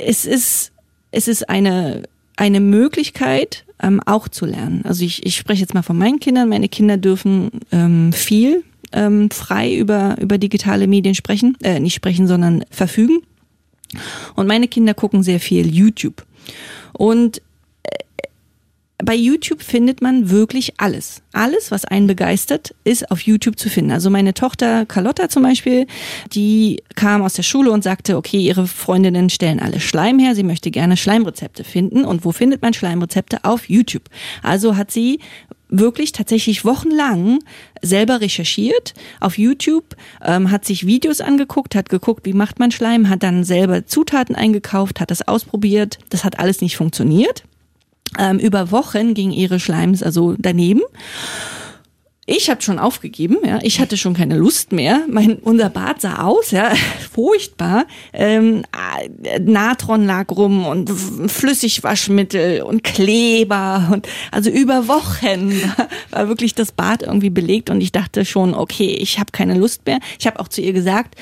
es 0.05 0.25
ist, 0.25 0.71
es 1.11 1.27
ist 1.27 1.49
eine, 1.49 2.03
eine 2.35 2.59
Möglichkeit, 2.59 3.65
ähm, 3.81 4.01
auch 4.05 4.27
zu 4.27 4.45
lernen. 4.45 4.81
Also 4.85 5.03
ich, 5.03 5.25
ich 5.25 5.35
spreche 5.35 5.61
jetzt 5.61 5.73
mal 5.73 5.83
von 5.83 5.97
meinen 5.97 6.19
Kindern. 6.19 6.49
Meine 6.49 6.69
Kinder 6.69 6.97
dürfen 6.97 7.51
ähm, 7.71 8.13
viel 8.13 8.63
ähm, 8.93 9.29
frei 9.29 9.75
über, 9.75 10.15
über 10.21 10.37
digitale 10.37 10.87
Medien 10.87 11.15
sprechen, 11.15 11.57
äh, 11.63 11.79
nicht 11.79 11.95
sprechen, 11.95 12.27
sondern 12.27 12.63
verfügen. 12.69 13.21
Und 14.35 14.47
meine 14.47 14.67
Kinder 14.67 14.93
gucken 14.93 15.23
sehr 15.23 15.39
viel 15.39 15.73
YouTube. 15.73 16.25
Und 16.93 17.39
äh, 17.83 17.97
bei 19.03 19.15
YouTube 19.15 19.61
findet 19.61 20.01
man 20.01 20.29
wirklich 20.29 20.73
alles. 20.77 21.21
Alles, 21.33 21.71
was 21.71 21.85
einen 21.85 22.07
begeistert, 22.07 22.75
ist 22.83 23.09
auf 23.11 23.21
YouTube 23.21 23.57
zu 23.57 23.69
finden. 23.69 23.91
Also 23.91 24.09
meine 24.09 24.33
Tochter 24.33 24.85
Carlotta 24.85 25.29
zum 25.29 25.43
Beispiel, 25.43 25.87
die 26.31 26.81
kam 26.95 27.21
aus 27.21 27.33
der 27.33 27.43
Schule 27.43 27.71
und 27.71 27.83
sagte, 27.83 28.17
okay, 28.17 28.39
ihre 28.39 28.67
Freundinnen 28.67 29.29
stellen 29.29 29.59
alle 29.59 29.79
Schleim 29.79 30.19
her, 30.19 30.35
sie 30.35 30.43
möchte 30.43 30.71
gerne 30.71 30.95
Schleimrezepte 30.95 31.63
finden. 31.63 32.05
Und 32.05 32.23
wo 32.23 32.31
findet 32.31 32.61
man 32.61 32.73
Schleimrezepte? 32.73 33.43
Auf 33.43 33.69
YouTube. 33.69 34.03
Also 34.41 34.77
hat 34.77 34.91
sie 34.91 35.19
wirklich 35.73 36.11
tatsächlich 36.11 36.63
wochenlang 36.63 37.39
selber 37.81 38.21
recherchiert 38.21 38.93
auf 39.19 39.37
YouTube, 39.37 39.95
ähm, 40.23 40.51
hat 40.51 40.65
sich 40.65 40.85
Videos 40.85 41.19
angeguckt, 41.19 41.75
hat 41.75 41.89
geguckt, 41.89 42.25
wie 42.25 42.33
macht 42.33 42.59
man 42.59 42.71
Schleim, 42.71 43.09
hat 43.09 43.23
dann 43.23 43.43
selber 43.43 43.85
Zutaten 43.85 44.35
eingekauft, 44.35 44.99
hat 44.99 45.11
das 45.11 45.27
ausprobiert. 45.27 45.97
Das 46.09 46.23
hat 46.23 46.39
alles 46.39 46.61
nicht 46.61 46.77
funktioniert. 46.77 47.43
Ähm, 48.19 48.37
über 48.37 48.71
Wochen 48.71 49.15
ging 49.15 49.31
ihre 49.31 49.59
Schleims 49.59 50.03
also 50.03 50.35
daneben. 50.37 50.81
Ich 52.25 52.49
habe 52.49 52.61
schon 52.61 52.79
aufgegeben, 52.79 53.37
ja. 53.45 53.59
Ich 53.63 53.81
hatte 53.81 53.97
schon 53.97 54.13
keine 54.13 54.37
Lust 54.37 54.71
mehr. 54.71 55.01
Mein 55.09 55.35
unser 55.39 55.69
Bad 55.69 55.99
sah 55.99 56.23
aus, 56.23 56.51
ja, 56.51 56.71
furchtbar. 57.11 57.85
Ähm, 58.13 58.63
Natron 59.41 60.05
lag 60.05 60.31
rum 60.31 60.65
und 60.65 60.89
Flüssigwaschmittel 60.89 62.61
und 62.61 62.83
Kleber 62.83 63.89
und 63.91 64.07
also 64.31 64.49
über 64.49 64.87
Wochen 64.87 65.51
war 66.11 66.29
wirklich 66.29 66.55
das 66.55 66.71
Bad 66.71 67.03
irgendwie 67.03 67.29
belegt 67.29 67.69
und 67.69 67.81
ich 67.81 67.91
dachte 67.91 68.23
schon, 68.23 68.53
okay, 68.53 68.93
ich 68.93 69.19
habe 69.19 69.31
keine 69.33 69.55
Lust 69.57 69.85
mehr. 69.85 69.99
Ich 70.17 70.25
habe 70.25 70.39
auch 70.39 70.47
zu 70.47 70.61
ihr 70.61 70.71
gesagt, 70.71 71.15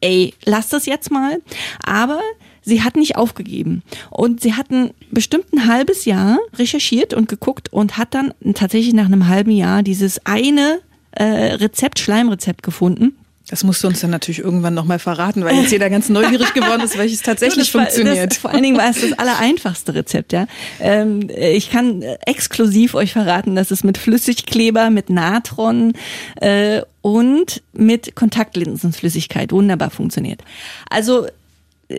ey, 0.00 0.32
lass 0.46 0.68
das 0.68 0.86
jetzt 0.86 1.10
mal. 1.10 1.42
Aber 1.84 2.20
sie 2.66 2.82
hat 2.82 2.96
nicht 2.96 3.16
aufgegeben. 3.16 3.82
Und 4.10 4.42
sie 4.42 4.54
hatten 4.54 4.90
bestimmt 5.10 5.46
ein 5.54 5.66
halbes 5.66 6.04
Jahr 6.04 6.38
recherchiert 6.58 7.14
und 7.14 7.28
geguckt 7.28 7.72
und 7.72 7.96
hat 7.96 8.12
dann 8.12 8.34
tatsächlich 8.54 8.92
nach 8.92 9.06
einem 9.06 9.28
halben 9.28 9.52
Jahr 9.52 9.82
dieses 9.82 10.26
eine 10.26 10.80
äh, 11.12 11.24
Rezept, 11.24 11.98
Schleimrezept 11.98 12.62
gefunden. 12.62 13.16
Das 13.48 13.62
musst 13.62 13.84
du 13.84 13.86
uns 13.86 14.00
dann 14.00 14.10
natürlich 14.10 14.40
irgendwann 14.40 14.74
nochmal 14.74 14.98
verraten, 14.98 15.44
weil 15.44 15.54
jetzt 15.54 15.70
jeder 15.70 15.88
ganz 15.88 16.08
neugierig 16.08 16.52
geworden 16.52 16.82
ist, 16.82 16.98
welches 16.98 17.22
tatsächlich 17.22 17.70
das 17.70 17.80
funktioniert. 17.80 18.32
Das, 18.32 18.38
vor 18.38 18.50
allen 18.50 18.64
Dingen 18.64 18.76
war 18.76 18.90
es 18.90 19.00
das 19.00 19.12
allereinfachste 19.12 19.94
Rezept, 19.94 20.32
ja. 20.32 20.48
Ähm, 20.80 21.30
ich 21.30 21.70
kann 21.70 22.02
exklusiv 22.26 22.96
euch 22.96 23.12
verraten, 23.12 23.54
dass 23.54 23.70
es 23.70 23.84
mit 23.84 23.98
Flüssigkleber, 23.98 24.90
mit 24.90 25.10
Natron 25.10 25.92
äh, 26.40 26.82
und 27.02 27.62
mit 27.72 28.16
Kontaktlinsenflüssigkeit 28.16 29.52
wunderbar 29.52 29.90
funktioniert. 29.90 30.42
Also 30.90 31.28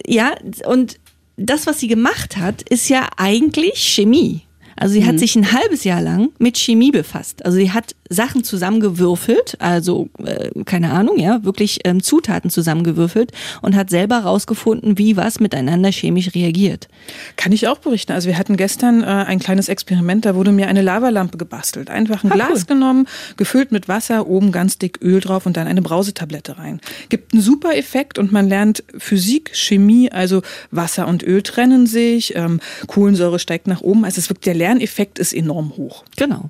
ja, 0.06 0.36
und 0.66 1.00
das, 1.38 1.68
was 1.68 1.80
sie 1.80 1.88
gemacht 1.88 2.38
hat, 2.38 2.64
ist 2.64 2.90
ja 2.90 3.10
eigentlich 3.18 3.78
Chemie. 3.78 4.47
Also 4.78 4.94
sie 4.94 5.02
mhm. 5.02 5.08
hat 5.08 5.20
sich 5.20 5.36
ein 5.36 5.52
halbes 5.52 5.84
Jahr 5.84 6.02
lang 6.02 6.30
mit 6.40 6.58
Chemie 6.58 6.92
befasst. 6.92 7.46
Also 7.46 7.58
sie 7.58 7.72
hat 7.72 7.96
Sachen 8.10 8.44
zusammengewürfelt, 8.44 9.58
also 9.60 10.10
äh, 10.24 10.52
keine 10.64 10.92
Ahnung, 10.92 11.20
ja, 11.20 11.44
wirklich 11.44 11.80
ähm, 11.84 12.02
Zutaten 12.02 12.50
zusammengewürfelt 12.50 13.32
und 13.62 13.76
hat 13.76 13.90
selber 13.90 14.20
rausgefunden, 14.20 14.98
wie 14.98 15.18
was 15.18 15.40
miteinander 15.40 15.92
chemisch 15.92 16.34
reagiert. 16.34 16.88
Kann 17.36 17.52
ich 17.52 17.68
auch 17.68 17.80
berichten. 17.80 18.14
Also 18.14 18.30
wir 18.30 18.38
hatten 18.38 18.56
gestern 18.56 19.04
äh, 19.04 19.06
ein 19.06 19.40
kleines 19.40 19.68
Experiment, 19.68 20.26
da 20.26 20.36
wurde 20.36 20.52
mir 20.52 20.68
eine 20.68 20.82
Lavalampe 20.82 21.38
gebastelt. 21.38 21.90
Einfach 21.90 22.24
ein 22.24 22.32
ah, 22.32 22.36
Glas 22.36 22.60
cool. 22.60 22.76
genommen, 22.76 23.08
gefüllt 23.36 23.72
mit 23.72 23.88
Wasser, 23.88 24.28
oben 24.28 24.52
ganz 24.52 24.78
dick 24.78 25.00
Öl 25.02 25.20
drauf 25.20 25.46
und 25.46 25.58
dann 25.58 25.68
eine 25.68 25.82
Brausetablette 25.82 26.58
rein. 26.58 26.80
Gibt 27.10 27.34
einen 27.34 27.42
super 27.42 27.76
Effekt 27.76 28.20
und 28.20 28.32
man 28.32 28.48
lernt 28.48 28.84
Physik, 28.98 29.52
Chemie, 29.54 30.12
also 30.12 30.42
Wasser 30.72 31.08
und 31.08 31.24
Öl 31.24 31.42
trennen 31.42 31.88
sich, 31.88 32.36
ähm, 32.36 32.60
Kohlensäure 32.88 33.40
steigt 33.40 33.68
nach 33.68 33.82
oben. 33.82 34.06
Also 34.06 34.20
es 34.20 34.30
wirkt, 34.30 34.46
der 34.46 34.54
Lerneffekt 34.68 35.18
ist 35.18 35.34
enorm 35.34 35.74
hoch. 35.78 36.04
Genau, 36.18 36.50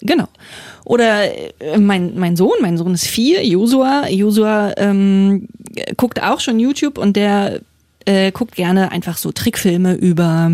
genau. 0.00 0.28
Oder 0.84 1.34
äh, 1.60 1.78
mein, 1.78 2.18
mein 2.18 2.36
Sohn, 2.36 2.56
mein 2.62 2.78
Sohn 2.78 2.94
ist 2.94 3.06
vier, 3.06 3.46
Josua. 3.46 4.08
Josua 4.08 4.72
ähm, 4.78 5.48
guckt 5.96 6.22
auch 6.22 6.40
schon 6.40 6.58
YouTube 6.58 6.96
und 6.96 7.14
der 7.16 7.60
äh, 8.06 8.32
guckt 8.32 8.56
gerne 8.56 8.90
einfach 8.90 9.18
so 9.18 9.32
Trickfilme 9.32 9.94
über 9.94 10.52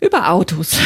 über 0.00 0.30
Autos. 0.30 0.76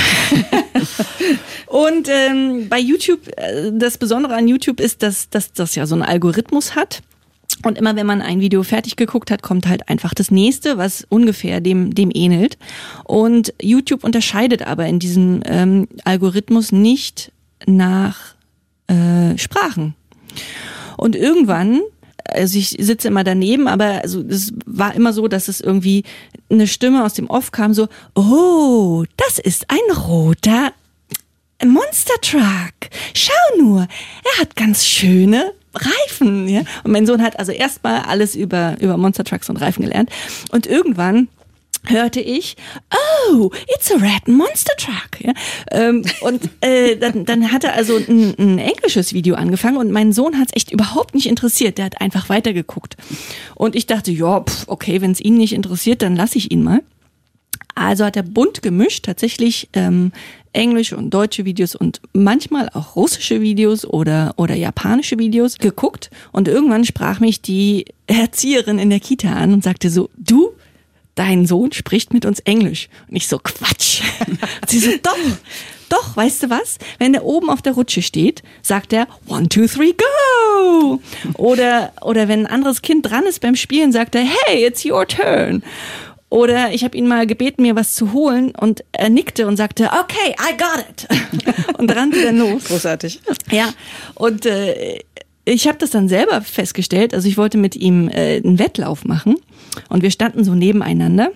und 1.67 2.09
ähm, 2.09 2.69
bei 2.71 2.79
YouTube, 2.79 3.29
äh, 3.37 3.71
das 3.73 3.99
Besondere 3.99 4.35
an 4.35 4.49
YouTube 4.49 4.81
ist, 4.81 5.03
dass, 5.03 5.29
dass 5.29 5.53
das 5.53 5.75
ja 5.75 5.85
so 5.85 5.95
einen 5.97 6.03
Algorithmus 6.03 6.77
hat. 6.77 7.03
Und 7.65 7.79
immer 7.79 7.95
wenn 7.97 8.07
man 8.07 8.23
ein 8.23 8.41
Video 8.41 8.63
fertig 8.63 8.97
geguckt 8.97 9.31
hat, 9.31 9.43
kommt 9.43 9.69
halt 9.69 9.89
einfach 9.89 10.15
das 10.15 10.31
nächste, 10.31 10.79
was 10.79 11.07
ungefähr 11.09 11.61
dem, 11.61 11.95
dem 11.95 12.11
ähnelt. 12.13 12.59
Und 13.05 13.55
YouTube 13.61 14.05
unterscheidet 14.05 14.63
aber 14.63 14.87
in 14.87 14.99
diesem 14.99 15.43
ähm, 15.45 15.89
Algorithmus 16.05 16.73
nicht 16.73 17.31
nach 17.67 18.35
äh, 18.89 19.39
Sprachen. 19.39 19.95
Und 20.97 21.15
irgendwann, 21.15 21.81
also 22.25 22.59
ich 22.59 22.71
sitze 22.79 23.09
immer 23.09 23.25
daneben, 23.25 23.69
aber 23.69 24.03
also 24.03 24.23
es 24.23 24.53
war 24.67 24.95
immer 24.95 25.13
so, 25.13 25.29
dass 25.29 25.49
es 25.49 25.61
irgendwie 25.61 26.05
eine 26.51 26.67
Stimme 26.67 27.05
aus 27.05 27.15
dem 27.15 27.29
Off 27.29 27.53
kam, 27.53 27.75
so, 27.75 27.89
oh, 28.15 29.05
das 29.17 29.39
ist 29.39 29.67
ein 29.69 29.97
roter 29.97 30.73
Monster 31.65 32.15
Truck. 32.23 32.91
Schau 33.15 33.59
nur, 33.59 33.83
er 33.83 34.41
hat 34.41 34.57
ganz 34.57 34.85
schöne 34.85 35.53
Reifen. 35.75 36.49
Ja? 36.49 36.61
Und 36.85 36.93
mein 36.93 37.07
Sohn 37.07 37.23
hat 37.23 37.39
also 37.39 37.53
erstmal 37.53 38.03
alles 38.03 38.35
über, 38.35 38.77
über 38.81 38.97
Monster 38.97 39.25
Trucks 39.25 39.49
und 39.51 39.57
Reifen 39.57 39.83
gelernt. 39.83 40.11
Und 40.51 40.67
irgendwann 40.67 41.29
hörte 41.85 42.21
ich, 42.21 42.57
oh, 43.29 43.51
it's 43.75 43.91
a 43.91 43.97
red 43.97 44.29
monster 44.29 44.75
truck. 44.77 45.21
Ja? 45.21 45.33
Ähm, 45.71 46.05
und 46.21 46.49
äh, 46.61 46.97
dann, 46.97 47.25
dann 47.25 47.51
hat 47.51 47.65
er 47.65 47.75
also 47.75 47.97
ein, 47.97 48.35
ein 48.39 48.59
englisches 48.59 49.13
Video 49.13 49.35
angefangen 49.35 49.77
und 49.77 49.91
mein 49.91 50.13
Sohn 50.13 50.39
hat 50.39 50.49
es 50.49 50.57
echt 50.57 50.73
überhaupt 50.73 51.15
nicht 51.15 51.27
interessiert. 51.27 51.79
Der 51.79 51.87
hat 51.87 52.01
einfach 52.01 52.29
weitergeguckt. 52.29 52.97
Und 53.55 53.75
ich 53.75 53.87
dachte, 53.87 54.13
ja, 54.13 54.41
pf, 54.41 54.65
okay, 54.69 55.01
wenn 55.01 55.13
es 55.13 55.21
ihn 55.21 55.37
nicht 55.37 55.53
interessiert, 55.53 56.03
dann 56.03 56.17
lasse 56.17 56.39
ich 56.39 56.53
ihn 56.53 56.63
mal. 56.63 56.83
Also 57.75 58.05
hat 58.05 58.17
er 58.17 58.23
bunt 58.23 58.63
gemischt, 58.63 59.07
tatsächlich 59.07 59.69
ähm, 59.73 60.13
englische 60.53 60.97
und 60.97 61.11
deutsche 61.11 61.45
Videos 61.45 61.75
und 61.75 62.01
manchmal 62.13 62.69
auch 62.73 62.97
russische 62.97 63.41
Videos 63.41 63.85
oder, 63.85 64.35
oder 64.37 64.55
japanische 64.55 65.19
Videos 65.19 65.59
geguckt. 65.59 66.11
Und 66.31 66.49
irgendwann 66.49 66.85
sprach 66.85 67.21
mich 67.21 67.41
die 67.43 67.87
Erzieherin 68.07 68.79
in 68.79 68.91
der 68.91 69.01
Kita 69.01 69.33
an 69.33 69.53
und 69.53 69.65
sagte 69.65 69.91
so, 69.91 70.11
du, 70.17 70.53
dein 71.15 71.47
Sohn 71.47 71.73
spricht 71.73 72.13
mit 72.13 72.25
uns 72.27 72.41
Englisch. 72.41 72.89
Und 73.09 73.17
ich 73.17 73.29
so, 73.29 73.39
Quatsch. 73.39 74.03
Und 74.29 74.39
sie 74.69 74.79
so, 74.79 74.91
doch, 75.03 75.17
doch, 75.89 76.17
weißt 76.17 76.45
du 76.45 76.51
was? 76.51 76.79
Wenn 76.99 77.15
er 77.15 77.25
oben 77.25 77.51
auf 77.51 77.61
der 77.61 77.75
Rutsche 77.75 78.03
steht, 78.03 78.43
sagt 78.63 78.93
er, 78.93 79.07
one, 79.27 79.49
two, 79.49 79.67
three, 79.67 79.93
go! 79.93 81.01
Oder, 81.35 81.93
oder 82.01 82.29
wenn 82.29 82.47
ein 82.47 82.53
anderes 82.53 82.81
Kind 82.83 83.11
dran 83.11 83.25
ist 83.25 83.41
beim 83.41 83.57
Spielen, 83.57 83.93
sagt 83.93 84.15
er, 84.15 84.23
hey, 84.23 84.65
it's 84.65 84.85
your 84.85 85.07
turn. 85.07 85.63
Oder 86.33 86.73
ich 86.73 86.83
habe 86.83 86.97
ihn 86.97 87.07
mal 87.07 87.27
gebeten, 87.27 87.61
mir 87.61 87.77
was 87.77 87.95
zu 87.95 88.15
holen 88.15 88.55
und 88.59 88.85
er 88.93 89.11
nickte 89.11 89.47
und 89.47 89.59
sagte, 89.59 89.91
okay, 90.01 90.35
I 90.41 90.57
got 90.57 90.83
it. 90.89 91.77
und 91.79 91.95
rannte 91.95 92.23
dann 92.23 92.39
los. 92.39 92.65
Großartig. 92.65 93.21
Ja, 93.51 93.69
und 94.15 94.47
äh, 94.47 95.01
ich 95.45 95.69
habe 95.69 95.77
das 95.77 95.91
dann 95.91 96.09
selber 96.09 96.41
festgestellt. 96.41 97.13
Also 97.13 97.29
ich 97.29 97.37
wollte 97.37 97.59
mit 97.59 97.77
ihm 97.77 98.09
äh, 98.09 98.37
einen 98.37 98.59
Wettlauf 98.59 99.05
machen 99.05 99.37
und 99.91 100.03
wir 100.03 100.11
standen 100.11 100.43
so 100.43 100.55
nebeneinander. 100.55 101.33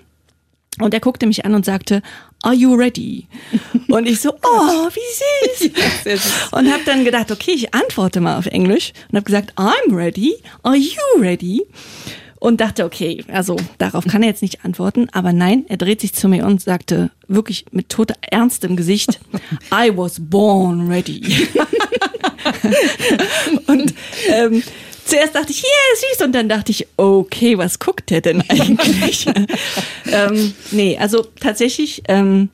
Und 0.80 0.94
er 0.94 1.00
guckte 1.00 1.26
mich 1.26 1.44
an 1.44 1.54
und 1.54 1.66
sagte, 1.66 2.00
Are 2.40 2.54
you 2.54 2.74
ready? 2.74 3.26
Und 3.88 4.06
ich 4.06 4.20
so, 4.20 4.30
oh, 4.30 4.88
wie 4.92 5.66
süß. 5.66 5.70
Ja, 5.76 6.16
süß. 6.16 6.52
Und 6.52 6.72
habe 6.72 6.82
dann 6.84 7.04
gedacht, 7.04 7.30
okay, 7.30 7.52
ich 7.52 7.74
antworte 7.74 8.20
mal 8.20 8.38
auf 8.38 8.46
Englisch 8.46 8.92
und 9.10 9.16
habe 9.16 9.24
gesagt, 9.24 9.54
I'm 9.56 9.94
ready. 9.94 10.36
Are 10.62 10.76
you 10.76 11.00
ready? 11.18 11.66
Und 12.38 12.60
dachte, 12.60 12.84
okay, 12.84 13.24
also 13.28 13.56
darauf 13.78 14.04
kann 14.04 14.22
er 14.22 14.28
jetzt 14.28 14.42
nicht 14.42 14.64
antworten. 14.64 15.08
Aber 15.12 15.32
nein, 15.32 15.64
er 15.68 15.78
dreht 15.78 16.00
sich 16.00 16.14
zu 16.14 16.28
mir 16.28 16.46
und 16.46 16.60
sagte 16.60 17.10
wirklich 17.28 17.66
mit 17.70 17.88
toter 17.88 18.14
ernstem 18.20 18.76
Gesicht, 18.76 19.18
I 19.72 19.96
was 19.96 20.20
born 20.20 20.88
ready. 20.88 21.22
und 23.66 23.94
ähm, 24.28 24.62
zuerst 25.04 25.34
dachte 25.34 25.52
ich, 25.52 25.62
yeah, 25.62 26.12
süß. 26.12 26.26
Und 26.26 26.34
dann 26.34 26.48
dachte 26.48 26.72
ich, 26.72 26.86
okay, 26.96 27.56
was 27.56 27.78
guckt 27.78 28.10
der 28.10 28.20
denn 28.20 28.42
eigentlich? 28.48 29.26
ähm, 30.06 30.52
nee, 30.72 30.98
also 30.98 31.26
tatsächlich 31.40 32.02
ähm, 32.08 32.50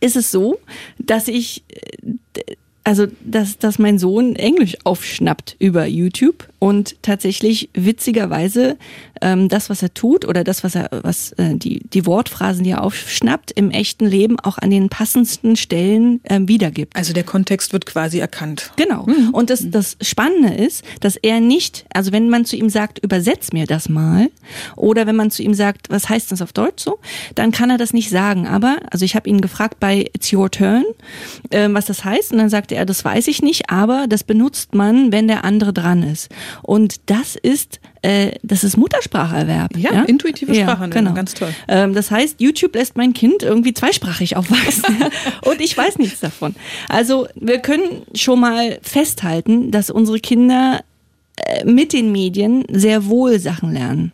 ist 0.00 0.16
es 0.16 0.30
so, 0.30 0.58
dass 0.98 1.28
ich, 1.28 1.62
äh, 1.68 2.56
also 2.86 3.08
dass, 3.20 3.58
dass 3.58 3.80
mein 3.80 3.98
Sohn 3.98 4.36
Englisch 4.36 4.76
aufschnappt 4.84 5.56
über 5.58 5.86
YouTube 5.86 6.48
und 6.60 7.02
tatsächlich 7.02 7.68
witzigerweise 7.74 8.78
ähm, 9.20 9.48
das, 9.48 9.68
was 9.68 9.82
er 9.82 9.92
tut 9.92 10.24
oder 10.24 10.44
das, 10.44 10.62
was 10.62 10.76
er, 10.76 10.90
was 11.02 11.32
äh, 11.32 11.56
die 11.56 11.80
die 11.80 12.06
Wortphrasen, 12.06 12.62
die 12.62 12.70
er 12.70 12.84
aufschnappt, 12.84 13.50
im 13.50 13.72
echten 13.72 14.06
Leben 14.06 14.38
auch 14.38 14.58
an 14.58 14.70
den 14.70 14.88
passendsten 14.88 15.56
Stellen 15.56 16.20
ähm, 16.24 16.46
wiedergibt. 16.46 16.94
Also 16.94 17.12
der 17.12 17.24
Kontext 17.24 17.72
wird 17.72 17.86
quasi 17.86 18.20
erkannt. 18.20 18.70
Genau. 18.76 19.06
Mhm. 19.06 19.30
Und 19.30 19.50
das 19.50 19.68
das 19.68 19.96
Spannende 20.00 20.54
ist, 20.54 20.84
dass 21.00 21.16
er 21.16 21.40
nicht, 21.40 21.86
also 21.92 22.12
wenn 22.12 22.28
man 22.28 22.44
zu 22.44 22.54
ihm 22.54 22.70
sagt, 22.70 23.00
übersetz 23.00 23.52
mir 23.52 23.66
das 23.66 23.88
mal, 23.88 24.30
oder 24.76 25.08
wenn 25.08 25.16
man 25.16 25.32
zu 25.32 25.42
ihm 25.42 25.54
sagt, 25.54 25.90
was 25.90 26.08
heißt 26.08 26.30
das 26.30 26.40
auf 26.40 26.52
Deutsch 26.52 26.84
so, 26.84 27.00
dann 27.34 27.50
kann 27.50 27.68
er 27.68 27.78
das 27.78 27.92
nicht 27.92 28.10
sagen. 28.10 28.46
Aber 28.46 28.78
also 28.92 29.04
ich 29.04 29.16
habe 29.16 29.28
ihn 29.28 29.40
gefragt 29.40 29.80
bei 29.80 30.08
It's 30.12 30.32
Your 30.32 30.52
Turn, 30.52 30.84
ähm, 31.50 31.74
was 31.74 31.86
das 31.86 32.04
heißt, 32.04 32.30
und 32.30 32.38
dann 32.38 32.48
sagte 32.48 32.75
er, 32.75 32.75
das 32.84 33.04
weiß 33.04 33.28
ich 33.28 33.42
nicht, 33.42 33.70
aber 33.70 34.06
das 34.08 34.24
benutzt 34.24 34.74
man, 34.74 35.12
wenn 35.12 35.28
der 35.28 35.44
andere 35.44 35.72
dran 35.72 36.02
ist. 36.02 36.28
Und 36.62 37.00
das 37.06 37.36
ist 37.36 37.80
äh, 38.02 38.32
das 38.42 38.62
ist 38.62 38.76
Mutterspracherwerb. 38.76 39.76
Ja, 39.76 39.92
ja? 39.92 40.02
intuitive 40.02 40.54
Sprache, 40.54 40.84
ja, 40.84 40.86
genau. 40.86 41.12
ganz 41.12 41.34
toll. 41.34 41.52
Ähm, 41.66 41.92
das 41.92 42.10
heißt, 42.10 42.40
YouTube 42.40 42.74
lässt 42.76 42.96
mein 42.96 43.12
Kind 43.12 43.42
irgendwie 43.42 43.74
zweisprachig 43.74 44.36
aufwachsen 44.36 44.96
und 45.42 45.60
ich 45.60 45.76
weiß 45.76 45.98
nichts 45.98 46.20
davon. 46.20 46.54
Also 46.88 47.26
wir 47.34 47.58
können 47.58 48.02
schon 48.14 48.40
mal 48.40 48.78
festhalten, 48.82 49.72
dass 49.72 49.90
unsere 49.90 50.20
Kinder 50.20 50.82
äh, 51.36 51.64
mit 51.64 51.92
den 51.92 52.12
Medien 52.12 52.64
sehr 52.70 53.06
wohl 53.06 53.40
Sachen 53.40 53.72
lernen. 53.72 54.12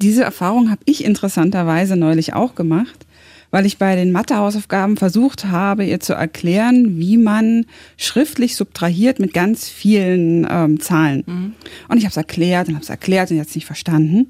Diese 0.00 0.22
Erfahrung 0.22 0.70
habe 0.70 0.80
ich 0.84 1.04
interessanterweise 1.04 1.96
neulich 1.96 2.32
auch 2.32 2.54
gemacht 2.54 3.06
weil 3.50 3.66
ich 3.66 3.78
bei 3.78 3.96
den 3.96 4.12
Mathehausaufgaben 4.12 4.96
versucht 4.96 5.46
habe, 5.46 5.84
ihr 5.84 6.00
zu 6.00 6.14
erklären, 6.14 6.98
wie 6.98 7.16
man 7.16 7.66
schriftlich 7.96 8.56
subtrahiert 8.56 9.18
mit 9.18 9.32
ganz 9.32 9.68
vielen 9.68 10.46
ähm, 10.50 10.80
Zahlen. 10.80 11.24
Mhm. 11.26 11.52
Und 11.88 11.98
ich 11.98 12.04
habe 12.04 12.10
es 12.10 12.16
erklärt 12.16 12.68
und 12.68 12.74
habe 12.74 12.84
es 12.84 12.90
erklärt 12.90 13.30
und 13.30 13.36
jetzt 13.36 13.54
nicht 13.54 13.66
verstanden. 13.66 14.26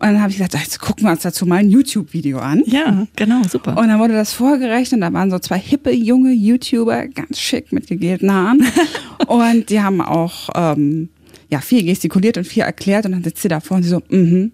Und 0.00 0.06
dann 0.06 0.20
habe 0.20 0.30
ich 0.30 0.36
gesagt, 0.36 0.54
jetzt 0.54 0.78
gucken 0.78 1.04
wir 1.04 1.10
uns 1.10 1.22
dazu 1.22 1.44
mal 1.44 1.56
ein 1.56 1.70
YouTube-Video 1.70 2.38
an. 2.38 2.62
Ja, 2.66 3.06
genau, 3.16 3.42
super. 3.42 3.76
Und 3.76 3.88
dann 3.88 3.98
wurde 3.98 4.14
das 4.14 4.32
vorgerechnet. 4.32 5.02
Da 5.02 5.12
waren 5.12 5.30
so 5.30 5.40
zwei 5.40 5.58
hippe 5.58 5.90
junge 5.90 6.32
YouTuber, 6.32 7.08
ganz 7.08 7.40
schick 7.40 7.72
mit 7.72 7.88
gegelten 7.88 8.32
Haaren. 8.32 8.64
und 9.26 9.70
die 9.70 9.80
haben 9.80 10.00
auch 10.00 10.50
ähm, 10.54 11.08
ja 11.50 11.60
viel 11.60 11.84
gestikuliert 11.84 12.38
und 12.38 12.46
viel 12.46 12.62
erklärt. 12.62 13.06
Und 13.06 13.12
dann 13.12 13.24
sitzt 13.24 13.42
sie 13.42 13.48
davor 13.48 13.78
und 13.78 13.82
sie 13.82 13.88
so, 13.88 14.00
mhm, 14.08 14.52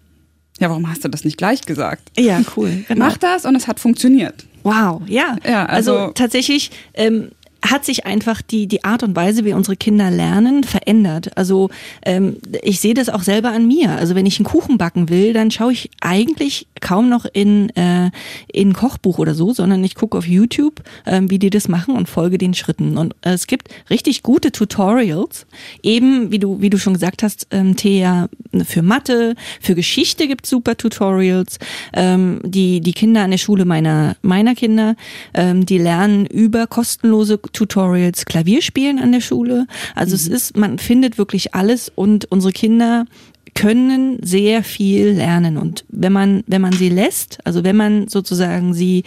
ja, 0.61 0.69
warum 0.69 0.88
hast 0.88 1.05
du 1.05 1.09
das 1.09 1.25
nicht 1.25 1.37
gleich 1.37 1.62
gesagt? 1.62 2.11
Ja, 2.17 2.40
cool. 2.57 2.85
Genau. 2.88 3.07
Mach 3.07 3.17
das 3.17 3.45
und 3.45 3.57
es 3.57 3.67
hat 3.67 3.81
funktioniert. 3.81 4.45
Wow, 4.62 5.03
ja. 5.07 5.37
ja 5.47 5.67
also, 5.67 5.97
also 5.97 6.12
tatsächlich 6.12 6.71
ähm, 6.95 7.31
hat 7.64 7.85
sich 7.85 8.05
einfach 8.05 8.42
die, 8.42 8.66
die 8.66 8.85
Art 8.85 9.03
und 9.03 9.16
Weise, 9.16 9.44
wie 9.44 9.55
unsere 9.55 9.77
Kinder 9.77 10.11
lernen, 10.11 10.64
verändert. 10.64 11.37
Also 11.37 11.70
ähm, 12.05 12.37
ich 12.62 12.81
sehe 12.81 12.94
das 12.94 13.09
auch 13.09 13.22
selber 13.22 13.50
an 13.50 13.66
mir. 13.66 13.92
Also 13.92 14.14
wenn 14.14 14.27
ich 14.27 14.38
einen 14.38 14.44
Kuchen 14.44 14.77
backen 14.77 15.09
will, 15.09 15.33
dann 15.33 15.50
schaue 15.50 15.72
ich 15.72 15.90
eigentlich 16.00 16.66
kaum 16.81 17.09
noch 17.09 17.24
in, 17.24 17.70
äh, 17.70 18.11
in 18.53 18.74
Kochbuch 18.74 19.18
oder 19.18 19.35
so, 19.35 19.55
sondern 19.55 19.83
ich 19.83 19.94
gucke 19.94 20.18
auf 20.18 20.27
YouTube, 20.27 20.83
äh, 21.07 21.22
wie 21.24 21.38
die 21.38 21.50
das 21.50 21.68
machen 21.68 21.96
und 21.96 22.09
folge 22.09 22.37
den 22.37 22.53
Schritten. 22.53 22.98
Und 22.98 23.14
äh, 23.22 23.31
es 23.31 23.46
gibt 23.46 23.68
richtig 23.88 24.22
gute 24.22 24.53
Tutorials, 24.53 25.46
eben 25.83 26.31
wie 26.31 26.38
du, 26.38 26.61
wie 26.61 26.70
du 26.70 26.79
schon 26.79 26.92
gesagt 26.92 27.22
hast, 27.22 27.46
ähm, 27.50 27.77
Thea, 27.77 28.29
für 28.66 28.83
Mathe, 28.83 29.35
für 29.61 29.74
Geschichte 29.74 30.29
gibt 30.29 30.46
super 30.46 30.77
Tutorials. 30.77 31.59
Ähm, 31.94 32.40
die, 32.44 32.81
die 32.81 32.92
Kinder 32.92 33.22
an 33.22 33.31
der 33.31 33.38
Schule 33.38 33.64
meiner, 33.64 34.16
meiner 34.22 34.55
Kinder, 34.55 34.96
ähm, 35.33 35.64
die 35.64 35.79
lernen 35.79 36.27
über 36.27 36.66
kostenlose 36.66 37.38
Tutorials 37.55 38.27
Klavierspielen 38.27 38.99
an 38.99 39.12
der 39.12 39.23
Schule. 39.23 39.67
Also 39.95 40.11
mhm. 40.11 40.17
es 40.17 40.29
ist, 40.29 40.57
man 40.57 40.79
findet 40.79 41.17
wirklich 41.17 41.55
alles 41.55 41.90
und 41.95 42.27
unsere 42.31 42.53
Kinder 42.53 43.07
können 43.55 44.19
sehr 44.21 44.64
viel 44.64 45.12
lernen 45.12 45.57
und 45.57 45.85
wenn 45.88 46.12
man 46.12 46.43
wenn 46.49 46.61
man 46.61 46.73
sie 46.73 46.88
lässt, 46.88 47.38
also 47.45 47.62
wenn 47.62 47.77
man 47.77 48.09
sozusagen 48.09 48.75
sie 48.75 49.05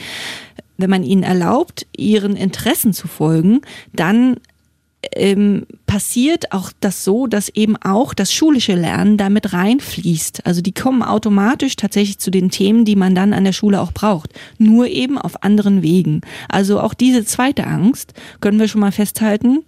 wenn 0.77 0.89
man 0.89 1.03
ihnen 1.03 1.23
erlaubt, 1.23 1.85
ihren 1.95 2.35
Interessen 2.35 2.93
zu 2.93 3.07
folgen, 3.07 3.61
dann 3.93 4.37
ähm, 5.15 5.65
passiert 5.85 6.51
auch 6.51 6.71
das 6.79 7.03
so, 7.03 7.27
dass 7.27 7.49
eben 7.49 7.75
auch 7.77 8.13
das 8.13 8.33
schulische 8.33 8.75
Lernen 8.75 9.17
damit 9.17 9.53
reinfließt. 9.53 10.45
Also 10.45 10.61
die 10.61 10.73
kommen 10.73 11.03
automatisch 11.03 11.75
tatsächlich 11.75 12.19
zu 12.19 12.31
den 12.31 12.49
Themen, 12.49 12.85
die 12.85 12.95
man 12.95 13.15
dann 13.15 13.33
an 13.33 13.43
der 13.43 13.53
Schule 13.53 13.81
auch 13.81 13.91
braucht. 13.91 14.31
Nur 14.57 14.87
eben 14.87 15.17
auf 15.17 15.43
anderen 15.43 15.81
Wegen. 15.81 16.21
Also 16.49 16.79
auch 16.79 16.93
diese 16.93 17.25
zweite 17.25 17.67
Angst 17.67 18.13
können 18.41 18.59
wir 18.59 18.67
schon 18.67 18.81
mal 18.81 18.91
festhalten 18.91 19.63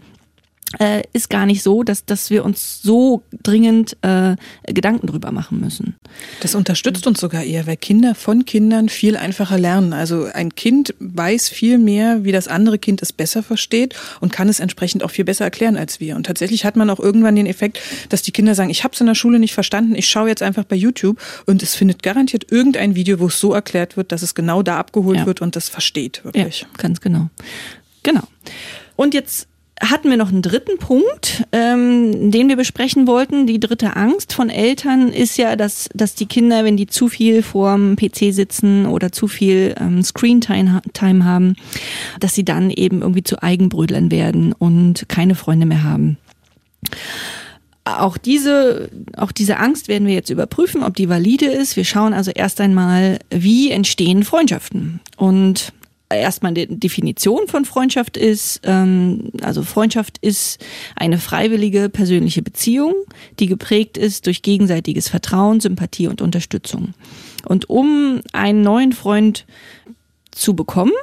äh, 0.78 1.02
ist 1.14 1.30
gar 1.30 1.46
nicht 1.46 1.64
so, 1.64 1.84
dass, 1.84 2.06
dass 2.06 2.30
wir 2.30 2.46
uns 2.46 2.82
so 2.82 3.24
dringend 3.42 3.98
äh, 4.02 4.36
Gedanken 4.68 5.08
drüber 5.08 5.32
machen 5.32 5.60
müssen. 5.60 5.96
Das 6.42 6.54
unterstützt 6.54 7.08
uns 7.08 7.20
sogar 7.20 7.44
eher, 7.44 7.66
weil 7.66 7.78
Kinder 7.78 8.14
von 8.14 8.46
Kindern 8.46 8.90
viel 8.90 9.18
einfacher 9.18 9.58
lernen. 9.58 9.94
Also 9.94 10.26
ein 10.26 10.54
Kind 10.54 10.94
weiß 11.00 11.50
viel 11.50 11.80
mehr, 11.80 12.24
wie 12.24 12.32
das 12.32 12.48
andere 12.48 12.78
Kind 12.78 13.02
es 13.02 13.12
besser 13.14 13.42
versteht 13.42 13.96
und 14.20 14.32
kann 14.32 14.48
es 14.48 14.60
entsprechend 14.60 15.04
auch 15.04 15.12
viel 15.12 15.26
besser 15.26 15.46
erklären 15.46 15.76
als 15.76 16.00
wir. 16.00 16.16
Und 16.16 16.26
tatsächlich 16.26 16.66
hat 16.66 16.76
man 16.76 16.90
auch 16.90 17.00
irgendwann 17.00 17.36
den 17.36 17.48
Effekt, 17.48 17.80
dass 18.10 18.22
die 18.22 18.32
Kinder 18.32 18.54
sagen, 18.54 18.70
ich 18.70 18.84
habe 18.84 18.94
es 18.94 19.02
in 19.02 19.08
der 19.08 19.16
Schule 19.16 19.40
nicht 19.40 19.54
verstanden, 19.54 19.96
ich 19.96 20.08
schaue 20.08 20.30
jetzt 20.30 20.44
einfach 20.44 20.66
bei 20.66 20.76
YouTube 20.76 21.20
und 21.48 21.64
es 21.64 21.76
findet 21.76 22.04
garantiert 22.04 22.52
irgendein 22.52 22.96
Video, 22.96 23.20
wo 23.20 23.28
es 23.28 23.40
so 23.40 23.54
erklärt 23.54 23.98
wird, 23.98 24.12
dass 24.12 24.22
es 24.22 24.36
genau 24.36 24.62
da 24.62 24.78
abgeholt 24.78 25.20
ja. 25.20 25.26
wird 25.26 25.42
und 25.42 25.56
das 25.56 25.68
versteht 25.70 26.24
wirklich. 26.24 26.62
Ja, 26.62 26.68
ganz 26.78 27.02
genau. 27.02 27.30
Genau. 28.04 28.24
Und 28.96 29.14
jetzt 29.14 29.48
hatten 29.80 30.10
wir 30.10 30.18
noch 30.18 30.30
einen 30.30 30.42
dritten 30.42 30.78
Punkt, 30.78 31.46
ähm, 31.52 32.32
den 32.32 32.50
wir 32.50 32.58
besprechen 32.58 33.08
wollten. 33.08 33.48
Die 33.48 33.60
dritte 33.60 33.96
Angst 33.96 34.34
von 34.34 34.50
Eltern 34.50 35.10
ist 35.10 35.38
ja, 35.38 35.56
dass, 35.56 35.90
dass 35.94 36.16
die 36.16 36.26
Kinder, 36.26 36.66
wenn 36.66 36.76
die 36.76 36.88
zu 36.88 37.08
viel 37.08 37.44
vorm 37.44 37.96
PC 37.96 38.34
sitzen 38.34 38.86
oder 38.86 39.12
zu 39.12 39.28
viel 39.28 39.76
ähm, 39.80 40.04
Screen-Time 40.04 41.24
haben, 41.24 41.56
dass 42.20 42.36
sie 42.36 42.44
dann 42.44 42.70
eben 42.70 43.02
irgendwie 43.02 43.24
zu 43.24 43.42
Eigenbrödlern 43.42 44.12
werden 44.12 44.54
und 44.54 45.08
keine 45.08 45.36
Freunde 45.36 45.66
mehr 45.66 45.84
haben. 45.84 46.18
Auch 47.86 48.18
diese, 48.18 48.90
auch 49.18 49.32
diese 49.32 49.58
Angst 49.58 49.88
werden 49.88 50.08
wir 50.08 50.14
jetzt 50.14 50.30
überprüfen, 50.30 50.84
ob 50.84 50.96
die 50.96 51.10
valide 51.10 51.46
ist. 51.46 51.76
Wir 51.76 51.86
schauen 51.86 52.14
also 52.14 52.32
erst 52.32 52.62
einmal, 52.62 53.20
wie 53.30 53.72
entstehen 53.72 54.24
Freundschaften. 54.24 55.00
Und 55.18 55.74
erstmal 56.10 56.54
die 56.54 56.68
Definition 56.68 57.48
von 57.48 57.66
Freundschaft 57.66 58.18
ist, 58.18 58.62
ähm, 58.64 59.32
also 59.42 59.64
Freundschaft 59.64 60.18
ist 60.20 60.64
eine 60.96 61.20
freiwillige 61.20 61.90
persönliche 61.90 62.42
Beziehung, 62.42 62.96
die 63.40 63.48
geprägt 63.48 63.98
ist 63.98 64.26
durch 64.26 64.42
gegenseitiges 64.42 65.08
Vertrauen, 65.08 65.60
Sympathie 65.60 66.08
und 66.08 66.22
Unterstützung. 66.22 66.94
Und 67.46 67.70
um 67.70 68.22
einen 68.34 68.62
neuen 68.62 68.92
Freund 68.92 69.46
zu 70.32 70.56
bekommen, 70.56 70.94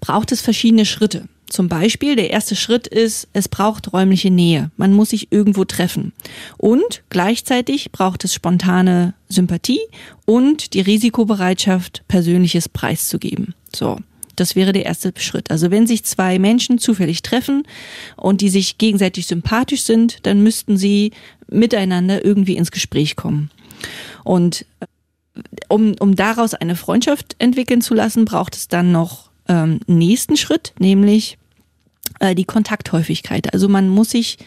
braucht 0.00 0.32
es 0.32 0.40
verschiedene 0.40 0.84
Schritte. 0.84 1.28
Zum 1.50 1.68
Beispiel, 1.68 2.14
der 2.14 2.30
erste 2.30 2.54
Schritt 2.54 2.86
ist, 2.86 3.28
es 3.32 3.48
braucht 3.48 3.92
räumliche 3.92 4.30
Nähe. 4.30 4.70
Man 4.76 4.92
muss 4.92 5.10
sich 5.10 5.32
irgendwo 5.32 5.64
treffen. 5.64 6.12
Und 6.56 7.02
gleichzeitig 7.10 7.90
braucht 7.90 8.24
es 8.24 8.32
spontane 8.32 9.14
Sympathie 9.28 9.80
und 10.26 10.74
die 10.74 10.80
Risikobereitschaft, 10.80 12.04
Persönliches 12.06 12.68
preiszugeben. 12.68 13.54
So. 13.74 13.98
Das 14.36 14.56
wäre 14.56 14.72
der 14.72 14.86
erste 14.86 15.12
Schritt. 15.18 15.50
Also 15.50 15.70
wenn 15.70 15.86
sich 15.86 16.04
zwei 16.04 16.38
Menschen 16.38 16.78
zufällig 16.78 17.20
treffen 17.20 17.64
und 18.16 18.40
die 18.40 18.48
sich 18.48 18.78
gegenseitig 18.78 19.26
sympathisch 19.26 19.82
sind, 19.82 20.24
dann 20.24 20.42
müssten 20.42 20.78
sie 20.78 21.10
miteinander 21.48 22.24
irgendwie 22.24 22.56
ins 22.56 22.70
Gespräch 22.70 23.16
kommen. 23.16 23.50
Und 24.24 24.64
äh, 24.78 24.86
um, 25.68 25.94
um 25.98 26.14
daraus 26.14 26.54
eine 26.54 26.76
Freundschaft 26.76 27.34
entwickeln 27.38 27.82
zu 27.82 27.92
lassen, 27.92 28.24
braucht 28.24 28.54
es 28.54 28.68
dann 28.68 28.92
noch 28.92 29.30
ähm, 29.48 29.80
nächsten 29.86 30.36
Schritt, 30.36 30.72
nämlich 30.78 31.36
äh, 32.20 32.34
die 32.34 32.44
Kontakthäufigkeit. 32.44 33.52
Also 33.52 33.68
man 33.68 33.88
muss 33.88 34.10
sich 34.10 34.38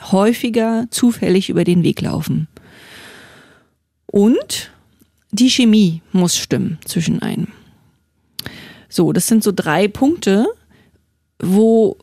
häufiger 0.00 0.86
zufällig 0.90 1.48
über 1.50 1.64
den 1.64 1.82
Weg 1.82 2.00
laufen. 2.00 2.48
Und 4.06 4.70
die 5.30 5.48
Chemie 5.48 6.02
muss 6.12 6.36
stimmen 6.36 6.78
zwischen 6.84 7.20
einem. 7.22 7.48
So, 8.88 9.12
das 9.12 9.26
sind 9.26 9.42
so 9.42 9.52
drei 9.52 9.88
Punkte, 9.88 10.46
wo, 11.38 11.96